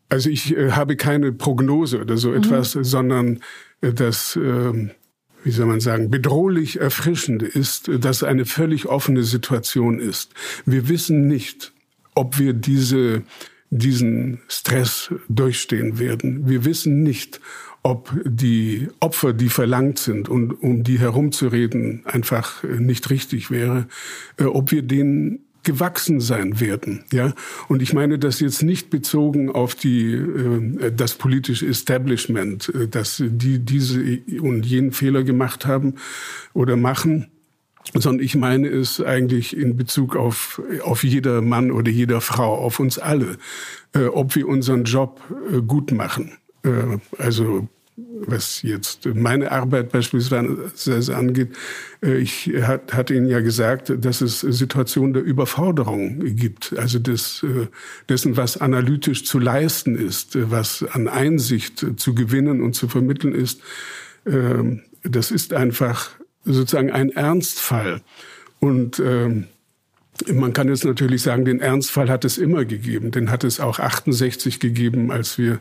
Also 0.10 0.30
ich 0.30 0.56
äh, 0.58 0.72
habe 0.72 0.96
keine 0.96 1.32
Prognose 1.32 2.02
oder 2.02 2.18
so 2.18 2.34
etwas, 2.34 2.76
mhm. 2.76 2.84
sondern 2.84 3.40
äh, 3.82 3.94
das, 3.94 4.36
äh, 4.36 4.90
wie 5.44 5.52
soll 5.52 5.68
man 5.68 5.80
sagen, 5.80 6.10
bedrohlich 6.10 6.80
Erfrischende 6.80 7.46
ist, 7.46 7.90
dass 8.00 8.24
eine 8.24 8.46
völlig 8.46 8.88
offene 8.88 9.24
Situation 9.24 10.00
ist. 10.00 10.34
Wir 10.66 10.90
wissen 10.90 11.28
nicht, 11.28 11.72
ob 12.16 12.40
wir 12.40 12.54
diese, 12.54 13.22
diesen 13.70 14.42
Stress 14.48 15.14
durchstehen 15.30 16.00
werden. 16.00 16.50
Wir 16.50 16.66
wissen 16.66 17.04
nicht, 17.04 17.40
ob 17.84 18.14
die 18.26 18.90
Opfer, 19.00 19.34
die 19.34 19.50
verlangt 19.50 20.00
sind 20.00 20.28
und 20.28 20.52
um 20.52 20.84
die 20.84 21.00
herumzureden, 21.00 22.02
einfach 22.06 22.64
äh, 22.64 22.80
nicht 22.80 23.10
richtig 23.10 23.52
wäre, 23.52 23.88
äh, 24.38 24.44
ob 24.46 24.72
wir 24.72 24.82
denen 24.82 25.46
gewachsen 25.64 26.20
sein 26.20 26.60
werden. 26.60 27.04
Ja, 27.12 27.34
und 27.68 27.82
ich 27.82 27.94
meine 27.94 28.18
das 28.18 28.40
jetzt 28.40 28.64
nicht 28.64 28.90
bezogen 28.90 29.52
auf 29.52 29.76
die 29.76 30.14
äh, 30.14 30.92
das 30.92 31.16
politische 31.16 31.68
Establishment, 31.68 32.70
äh, 32.74 32.88
dass 32.88 33.22
die 33.26 33.60
diese 33.60 34.02
und 34.42 34.66
jenen 34.66 34.92
Fehler 34.92 35.24
gemacht 35.24 35.66
haben 35.66 35.96
oder 36.54 36.76
machen, 36.76 37.28
sondern 37.94 38.24
ich 38.24 38.36
meine 38.36 38.68
es 38.68 39.02
eigentlich 39.02 39.56
in 39.56 39.76
Bezug 39.76 40.16
auf, 40.16 40.62
auf 40.84 41.04
jeder 41.04 41.42
Mann 41.42 41.72
oder 41.72 41.90
jeder 41.90 42.22
Frau, 42.22 42.56
auf 42.56 42.80
uns 42.80 43.00
alle, 43.00 43.38
äh, 43.94 44.06
ob 44.06 44.36
wir 44.36 44.48
unseren 44.48 44.84
Job 44.84 45.22
äh, 45.52 45.62
gut 45.62 45.92
machen. 45.92 46.38
Äh, 46.64 46.98
also 47.18 47.68
was 48.22 48.62
jetzt 48.62 49.06
meine 49.06 49.52
Arbeit 49.52 49.92
beispielsweise 49.92 51.16
angeht, 51.16 51.50
äh, 52.04 52.18
ich 52.18 52.52
hat, 52.62 52.94
hatte 52.94 53.14
Ihnen 53.14 53.28
ja 53.28 53.40
gesagt, 53.40 53.94
dass 54.04 54.22
es 54.22 54.42
Situationen 54.42 55.14
der 55.14 55.24
Überforderung 55.24 56.20
gibt, 56.36 56.78
also 56.78 57.00
des, 57.00 57.44
äh, 57.44 57.68
dessen, 58.08 58.38
was 58.38 58.58
analytisch 58.58 59.26
zu 59.26 59.40
leisten 59.40 59.96
ist, 59.96 60.38
was 60.52 60.84
an 60.84 61.08
Einsicht 61.08 61.86
zu 61.98 62.14
gewinnen 62.16 62.62
und 62.62 62.74
zu 62.74 62.88
vermitteln 62.88 63.34
ist. 63.34 63.62
Ähm, 64.26 64.82
das 65.04 65.32
ist 65.32 65.54
einfach 65.54 66.12
sozusagen 66.44 66.92
ein 66.92 67.10
Ernstfall. 67.10 68.02
Und 68.60 69.00
ähm, 69.00 69.46
man 70.34 70.54
kann 70.54 70.68
jetzt 70.68 70.86
natürlich 70.86 71.22
sagen, 71.22 71.46
den 71.46 71.60
Ernstfall 71.60 72.10
hat 72.10 72.26
es 72.26 72.38
immer 72.38 72.66
gegeben. 72.66 73.12
Den 73.12 73.32
hat 73.32 73.44
es 73.44 73.60
auch 73.60 73.80
68 73.80 74.60
gegeben, 74.60 75.12
als 75.12 75.38
wir 75.38 75.60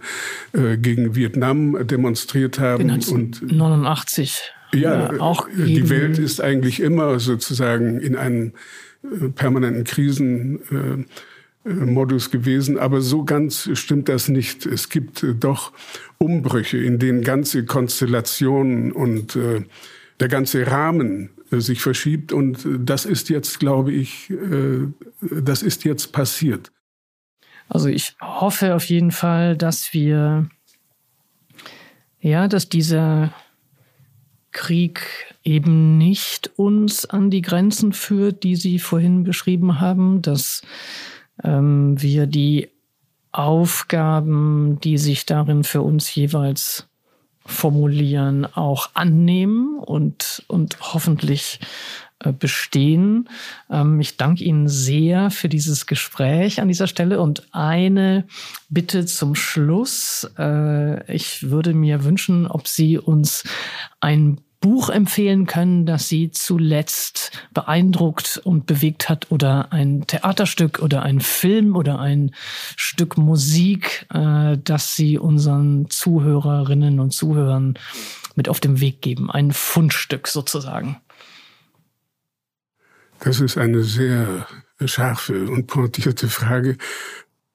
äh, 0.52 0.76
gegen 0.76 1.14
Vietnam 1.14 1.86
demonstriert 1.86 2.59
haben. 2.59 2.88
Den 2.88 3.02
und 3.04 3.52
89. 3.52 4.52
Ja, 4.74 5.12
ja 5.12 5.20
auch 5.20 5.48
äh, 5.48 5.64
die 5.64 5.88
Welt 5.90 6.18
ist 6.18 6.40
eigentlich 6.40 6.80
immer 6.80 7.20
sozusagen 7.20 8.00
in 8.00 8.16
einem 8.16 8.52
äh, 9.02 9.28
permanenten 9.28 9.84
Krisenmodus 9.84 11.06
äh, 12.26 12.30
gewesen. 12.30 12.78
Aber 12.78 13.00
so 13.00 13.24
ganz 13.24 13.70
stimmt 13.74 14.09
das 14.09 14.28
nicht. 14.28 14.66
Es 14.66 14.88
gibt 14.88 15.24
doch 15.40 15.72
Umbrüche, 16.18 16.78
in 16.78 16.98
denen 16.98 17.22
ganze 17.22 17.64
Konstellationen 17.64 18.92
und 18.92 19.36
äh, 19.36 19.62
der 20.20 20.28
ganze 20.28 20.66
Rahmen 20.66 21.26
äh, 21.26 21.38
sich 21.51 21.80
verschiebt. 21.80 22.32
Und 22.32 22.64
äh, 22.64 22.78
das 22.78 23.05
ist 23.05 23.28
jetzt, 23.28 23.61
glaube 23.61 23.92
ich, 23.92 24.30
äh, 24.30 24.86
das 25.20 25.62
ist 25.62 25.84
jetzt 25.84 26.12
passiert. 26.12 26.72
Also 27.68 27.88
ich 27.88 28.16
hoffe 28.20 28.74
auf 28.74 28.84
jeden 28.84 29.11
Fall, 29.11 29.57
dass 29.57 29.92
wir, 29.92 30.49
ja, 32.20 32.49
dass 32.49 32.68
dieser 32.68 33.32
Krieg 34.53 35.03
eben 35.44 35.99
nicht 35.99 36.51
uns 36.57 37.05
an 37.05 37.30
die 37.30 37.42
Grenzen 37.42 37.92
führt, 37.92 38.42
die 38.42 38.57
Sie 38.57 38.78
vorhin 38.78 39.22
beschrieben 39.22 39.80
haben, 39.80 40.22
dass 40.22 40.62
ähm, 41.44 42.01
wir 42.01 42.26
die 42.26 42.68
Aufgaben, 43.32 44.80
die 44.80 44.99
sich 44.99 45.26
darin 45.26 45.62
für 45.62 45.82
uns 45.82 46.14
jeweils 46.14 46.88
formulieren, 47.49 48.44
auch 48.44 48.90
annehmen 48.94 49.78
und, 49.78 50.44
und 50.49 50.76
hoffentlich 50.80 51.61
äh, 52.20 52.32
bestehen. 52.32 53.28
Ähm, 53.70 54.01
ich 54.01 54.16
danke 54.16 54.44
Ihnen 54.44 54.68
sehr 54.68 55.30
für 55.30 55.49
dieses 55.49 55.86
Gespräch 55.86 56.61
an 56.61 56.68
dieser 56.68 56.88
Stelle 56.88 57.20
und 57.20 57.46
eine 57.53 58.26
Bitte 58.68 59.07
zum 59.07 59.34
Schluss. 59.34 60.28
Äh, 60.36 61.14
ich 61.14 61.51
würde 61.51 61.74
mir 61.74 62.05
wünschen, 62.05 62.46
ob 62.46 62.66
Sie 62.66 62.99
uns 62.99 63.44
ein 64.01 64.40
Buch 64.61 64.90
empfehlen 64.90 65.46
können, 65.46 65.86
das 65.86 66.09
Sie 66.09 66.30
zuletzt 66.30 67.30
beeindruckt 67.54 68.40
und 68.42 68.66
bewegt 68.66 69.09
hat 69.09 69.30
oder 69.30 69.72
ein 69.72 70.06
Theaterstück 70.06 70.80
oder 70.80 71.02
ein 71.02 71.20
Film 71.20 71.76
oder 71.76 72.00
ein 72.00 72.32
Stück 72.76 73.16
Musik, 73.16 74.06
äh, 74.12 74.59
das 74.62 74.96
Sie 74.96 75.16
unseren 75.18 75.88
Zuhörerinnen 75.90 76.98
und 76.98 77.12
Zuhörern 77.12 77.78
mit 78.34 78.48
auf 78.48 78.59
den 78.59 78.80
Weg 78.80 79.00
geben. 79.00 79.30
Ein 79.30 79.52
Fundstück 79.52 80.26
sozusagen. 80.26 81.00
Das 83.20 83.40
ist 83.40 83.59
eine 83.59 83.82
sehr 83.82 84.46
scharfe 84.84 85.50
und 85.50 85.66
pointierte 85.66 86.28
Frage. 86.28 86.78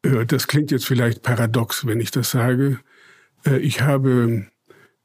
Äh, 0.03 0.25
das 0.25 0.47
klingt 0.47 0.71
jetzt 0.71 0.85
vielleicht 0.85 1.21
paradox, 1.21 1.85
wenn 1.85 1.99
ich 1.99 2.11
das 2.11 2.31
sage. 2.31 2.79
Äh, 3.45 3.57
ich 3.57 3.81
habe 3.81 4.47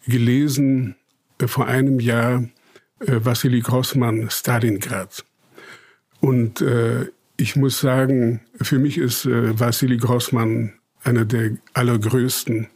gelesen 0.07 0.94
vor 1.47 1.66
einem 1.66 2.01
Jahr 2.01 2.45
äh, 3.01 3.20
Wassili 3.24 3.61
Grossmann 3.61 4.30
Stalingrad. 4.30 5.24
Und 6.20 6.61
äh, 6.61 7.07
ich 7.36 7.55
muss 7.55 7.78
sagen, 7.78 8.41
für 8.61 8.78
mich 8.78 8.99
ist 8.99 9.24
äh, 9.24 9.59
Wassili 9.59 9.97
Grossmann 9.97 10.72
einer 11.05 11.24
der 11.24 11.53
allergrößten. 11.74 12.66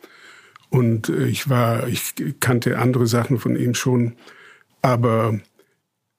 Und 0.70 1.08
äh, 1.08 1.26
ich 1.26 1.48
war, 1.48 1.88
ich 1.88 2.14
kannte 2.40 2.78
andere 2.78 3.06
Sachen 3.06 3.38
von 3.38 3.56
ihm 3.56 3.74
schon. 3.74 4.14
Aber 4.80 5.40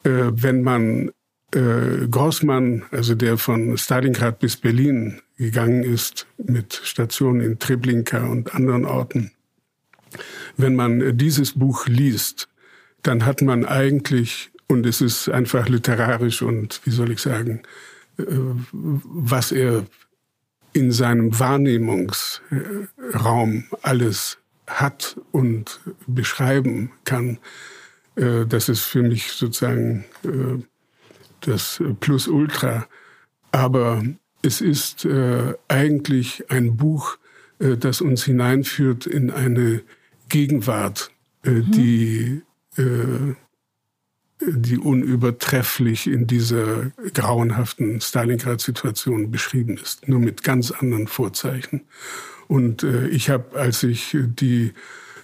äh, 0.03 0.09
wenn 0.31 0.63
man 0.63 1.11
äh, 1.53 2.07
Grossmann, 2.09 2.83
also 2.91 3.15
der 3.15 3.37
von 3.37 3.77
Stalingrad 3.77 4.39
bis 4.39 4.57
Berlin 4.57 5.21
gegangen 5.37 5.83
ist, 5.83 6.27
mit 6.37 6.73
Stationen 6.73 7.41
in 7.41 7.59
Treblinka 7.59 8.25
und 8.25 8.53
anderen 8.53 8.85
Orten, 8.85 9.31
wenn 10.57 10.75
man 10.75 11.17
dieses 11.17 11.53
Buch 11.53 11.87
liest, 11.87 12.49
dann 13.01 13.25
hat 13.25 13.41
man 13.41 13.65
eigentlich, 13.65 14.51
und 14.67 14.85
es 14.85 15.01
ist 15.01 15.29
einfach 15.29 15.67
literarisch 15.67 16.41
und 16.41 16.81
wie 16.85 16.91
soll 16.91 17.11
ich 17.11 17.19
sagen, 17.19 17.63
äh, 18.17 18.23
was 18.71 19.51
er 19.51 19.85
in 20.73 20.91
seinem 20.91 21.39
Wahrnehmungsraum 21.39 23.65
alles 23.81 24.37
hat 24.67 25.19
und 25.31 25.79
beschreiben 26.07 26.91
kann, 27.03 27.39
äh, 28.15 28.45
das 28.47 28.69
ist 28.69 28.81
für 28.81 29.03
mich 29.03 29.31
sozusagen 29.31 30.05
äh, 30.23 30.59
das 31.41 31.83
Plus-Ultra. 31.99 32.87
Aber 33.51 34.03
es 34.41 34.61
ist 34.61 35.07
eigentlich 35.67 36.49
ein 36.49 36.75
Buch, 36.75 37.19
das 37.59 38.01
uns 38.01 38.23
hineinführt 38.23 39.05
in 39.05 39.29
eine 39.29 39.83
Gegenwart, 40.29 41.11
äh, 41.43 41.49
mhm. 41.49 41.71
die, 41.71 42.41
äh, 42.77 43.35
die 44.41 44.77
unübertrefflich 44.77 46.07
in 46.07 46.27
dieser 46.27 46.91
grauenhaften 47.13 48.01
Stalingrad-Situation 48.01 49.31
beschrieben 49.31 49.77
ist, 49.77 50.07
nur 50.07 50.19
mit 50.19 50.43
ganz 50.43 50.71
anderen 50.71 51.07
Vorzeichen. 51.07 51.81
Und 52.47 52.83
äh, 52.83 53.07
ich 53.07 53.29
habe, 53.29 53.57
als 53.57 53.83
ich 53.83 54.17
die 54.21 54.73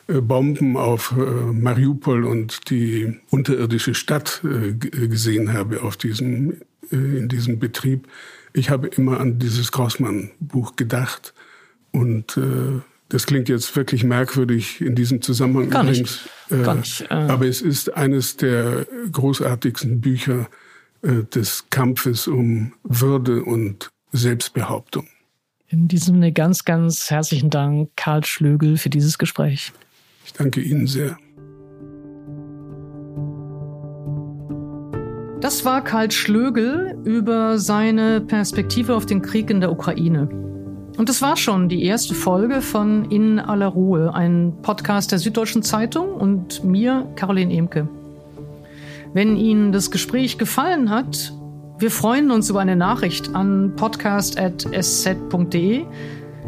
äh, 0.09 0.21
Bomben 0.21 0.75
auf 0.77 1.13
äh, 1.17 1.21
Mariupol 1.21 2.25
und 2.25 2.69
die 2.69 3.19
unterirdische 3.29 3.93
Stadt 3.93 4.41
äh, 4.43 4.73
gesehen 4.73 5.53
habe 5.53 5.83
auf 5.83 5.97
diesem, 5.97 6.61
in 6.91 7.29
diesem 7.29 7.59
Betrieb, 7.59 8.07
ich 8.53 8.71
habe 8.71 8.87
immer 8.87 9.19
an 9.19 9.37
dieses 9.37 9.71
Grossmann-Buch 9.71 10.75
gedacht 10.75 11.35
und 11.91 12.39
das 13.09 13.25
klingt 13.25 13.49
jetzt 13.49 13.75
wirklich 13.75 14.03
merkwürdig 14.03 14.81
in 14.81 14.95
diesem 14.95 15.21
Zusammenhang 15.21 15.69
Gar 15.69 15.83
übrigens. 15.83 16.29
Nicht. 16.49 16.61
Äh, 16.61 16.63
Gar 16.63 16.75
nicht. 16.75 17.01
Äh. 17.09 17.13
Aber 17.13 17.45
es 17.47 17.61
ist 17.61 17.93
eines 17.95 18.37
der 18.37 18.85
großartigsten 19.11 19.99
Bücher 19.99 20.47
äh, 21.01 21.23
des 21.23 21.65
Kampfes 21.71 22.27
um 22.27 22.73
Würde 22.83 23.43
und 23.43 23.89
Selbstbehauptung. 24.11 25.07
In 25.67 25.87
diesem 25.87 26.15
Sinne 26.15 26.31
ganz, 26.31 26.65
ganz 26.65 27.09
herzlichen 27.09 27.49
Dank, 27.49 27.89
Karl 27.95 28.23
Schlögel, 28.25 28.77
für 28.77 28.89
dieses 28.89 29.17
Gespräch. 29.17 29.71
Ich 30.25 30.33
danke 30.33 30.61
Ihnen 30.61 30.87
sehr. 30.87 31.17
Das 35.41 35.65
war 35.65 35.83
Karl 35.83 36.11
Schlögel 36.11 36.97
über 37.05 37.57
seine 37.57 38.21
Perspektive 38.21 38.95
auf 38.95 39.05
den 39.05 39.21
Krieg 39.21 39.49
in 39.49 39.61
der 39.61 39.71
Ukraine. 39.71 40.48
Und 40.99 41.07
das 41.07 41.21
war 41.21 41.37
schon 41.37 41.69
die 41.69 41.85
erste 41.85 42.13
Folge 42.13 42.61
von 42.61 43.05
In 43.05 43.39
aller 43.39 43.67
Ruhe, 43.67 44.13
ein 44.13 44.51
Podcast 44.61 45.13
der 45.13 45.19
Süddeutschen 45.19 45.63
Zeitung 45.63 46.09
und 46.09 46.65
mir, 46.65 47.07
Caroline 47.15 47.53
Emke. 47.53 47.87
Wenn 49.13 49.37
Ihnen 49.37 49.71
das 49.71 49.91
Gespräch 49.91 50.37
gefallen 50.37 50.89
hat, 50.89 51.31
wir 51.77 51.89
freuen 51.89 52.31
uns 52.31 52.49
über 52.49 52.59
eine 52.59 52.75
Nachricht 52.75 53.33
an 53.33 53.71
podcast.sz.de. 53.77 54.65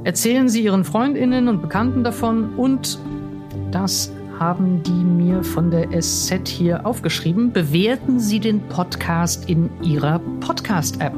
Erzählen 0.03 0.49
Sie 0.49 0.63
Ihren 0.65 0.83
Freundinnen 0.83 1.47
und 1.47 1.61
Bekannten 1.61 2.03
davon 2.03 2.55
und 2.55 2.99
das 3.71 4.11
haben 4.37 4.83
die 4.83 4.91
mir 4.91 5.45
von 5.45 5.71
der 5.71 5.97
SZ 5.97 6.49
hier 6.49 6.85
aufgeschrieben. 6.85 7.53
Bewerten 7.53 8.19
Sie 8.19 8.41
den 8.41 8.59
Podcast 8.67 9.49
in 9.49 9.69
Ihrer 9.81 10.19
Podcast-App. 10.41 11.13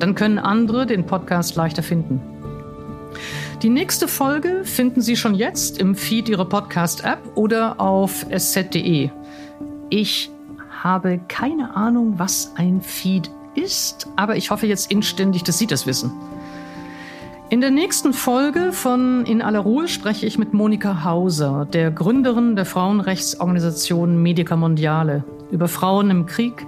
Dann 0.00 0.16
können 0.16 0.40
andere 0.40 0.84
den 0.84 1.06
Podcast 1.06 1.54
leichter 1.54 1.84
finden. 1.84 2.35
Die 3.62 3.70
nächste 3.70 4.06
Folge 4.06 4.64
finden 4.64 5.00
Sie 5.00 5.16
schon 5.16 5.34
jetzt 5.34 5.78
im 5.78 5.94
Feed 5.94 6.28
Ihrer 6.28 6.44
Podcast-App 6.44 7.18
oder 7.36 7.80
auf 7.80 8.26
sz.de. 8.30 9.08
Ich 9.88 10.30
habe 10.82 11.18
keine 11.26 11.74
Ahnung, 11.74 12.18
was 12.18 12.52
ein 12.56 12.82
Feed 12.82 13.30
ist, 13.54 14.08
aber 14.14 14.36
ich 14.36 14.50
hoffe 14.50 14.66
jetzt 14.66 14.90
inständig, 14.90 15.42
dass 15.42 15.56
Sie 15.56 15.66
das 15.66 15.86
wissen. 15.86 16.12
In 17.48 17.62
der 17.62 17.70
nächsten 17.70 18.12
Folge 18.12 18.72
von 18.72 19.24
In 19.24 19.40
aller 19.40 19.60
Ruhe 19.60 19.88
spreche 19.88 20.26
ich 20.26 20.36
mit 20.36 20.52
Monika 20.52 21.04
Hauser, 21.04 21.66
der 21.72 21.90
Gründerin 21.90 22.56
der 22.56 22.66
Frauenrechtsorganisation 22.66 24.20
Medica 24.20 24.56
Mondiale, 24.56 25.24
über 25.50 25.68
Frauen 25.68 26.10
im 26.10 26.26
Krieg, 26.26 26.66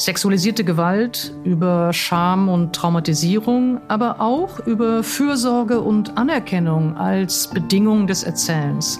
Sexualisierte 0.00 0.64
Gewalt, 0.64 1.34
über 1.44 1.92
Scham 1.92 2.48
und 2.48 2.74
Traumatisierung, 2.74 3.82
aber 3.88 4.18
auch 4.18 4.58
über 4.60 5.02
Fürsorge 5.02 5.82
und 5.82 6.16
Anerkennung 6.16 6.96
als 6.96 7.48
Bedingung 7.48 8.06
des 8.06 8.22
Erzählens. 8.22 8.98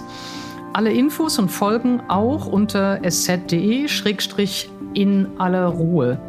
Alle 0.73 0.93
Infos 0.93 1.39
und 1.39 1.49
Folgen 1.49 2.03
auch 2.07 2.45
unter 2.45 3.03
sz.de-in 3.03 3.87
aller 5.39 5.65
Ruhe. 5.65 6.19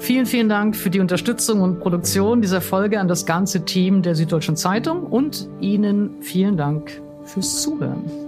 Vielen, 0.00 0.26
vielen 0.26 0.48
Dank 0.48 0.74
für 0.74 0.90
die 0.90 0.98
Unterstützung 0.98 1.60
und 1.60 1.78
Produktion 1.78 2.42
dieser 2.42 2.60
Folge 2.60 2.98
an 2.98 3.06
das 3.06 3.26
ganze 3.26 3.64
Team 3.64 4.02
der 4.02 4.16
Süddeutschen 4.16 4.56
Zeitung 4.56 5.04
und 5.04 5.48
Ihnen 5.60 6.16
vielen 6.20 6.56
Dank 6.56 7.00
fürs 7.22 7.62
Zuhören. 7.62 8.27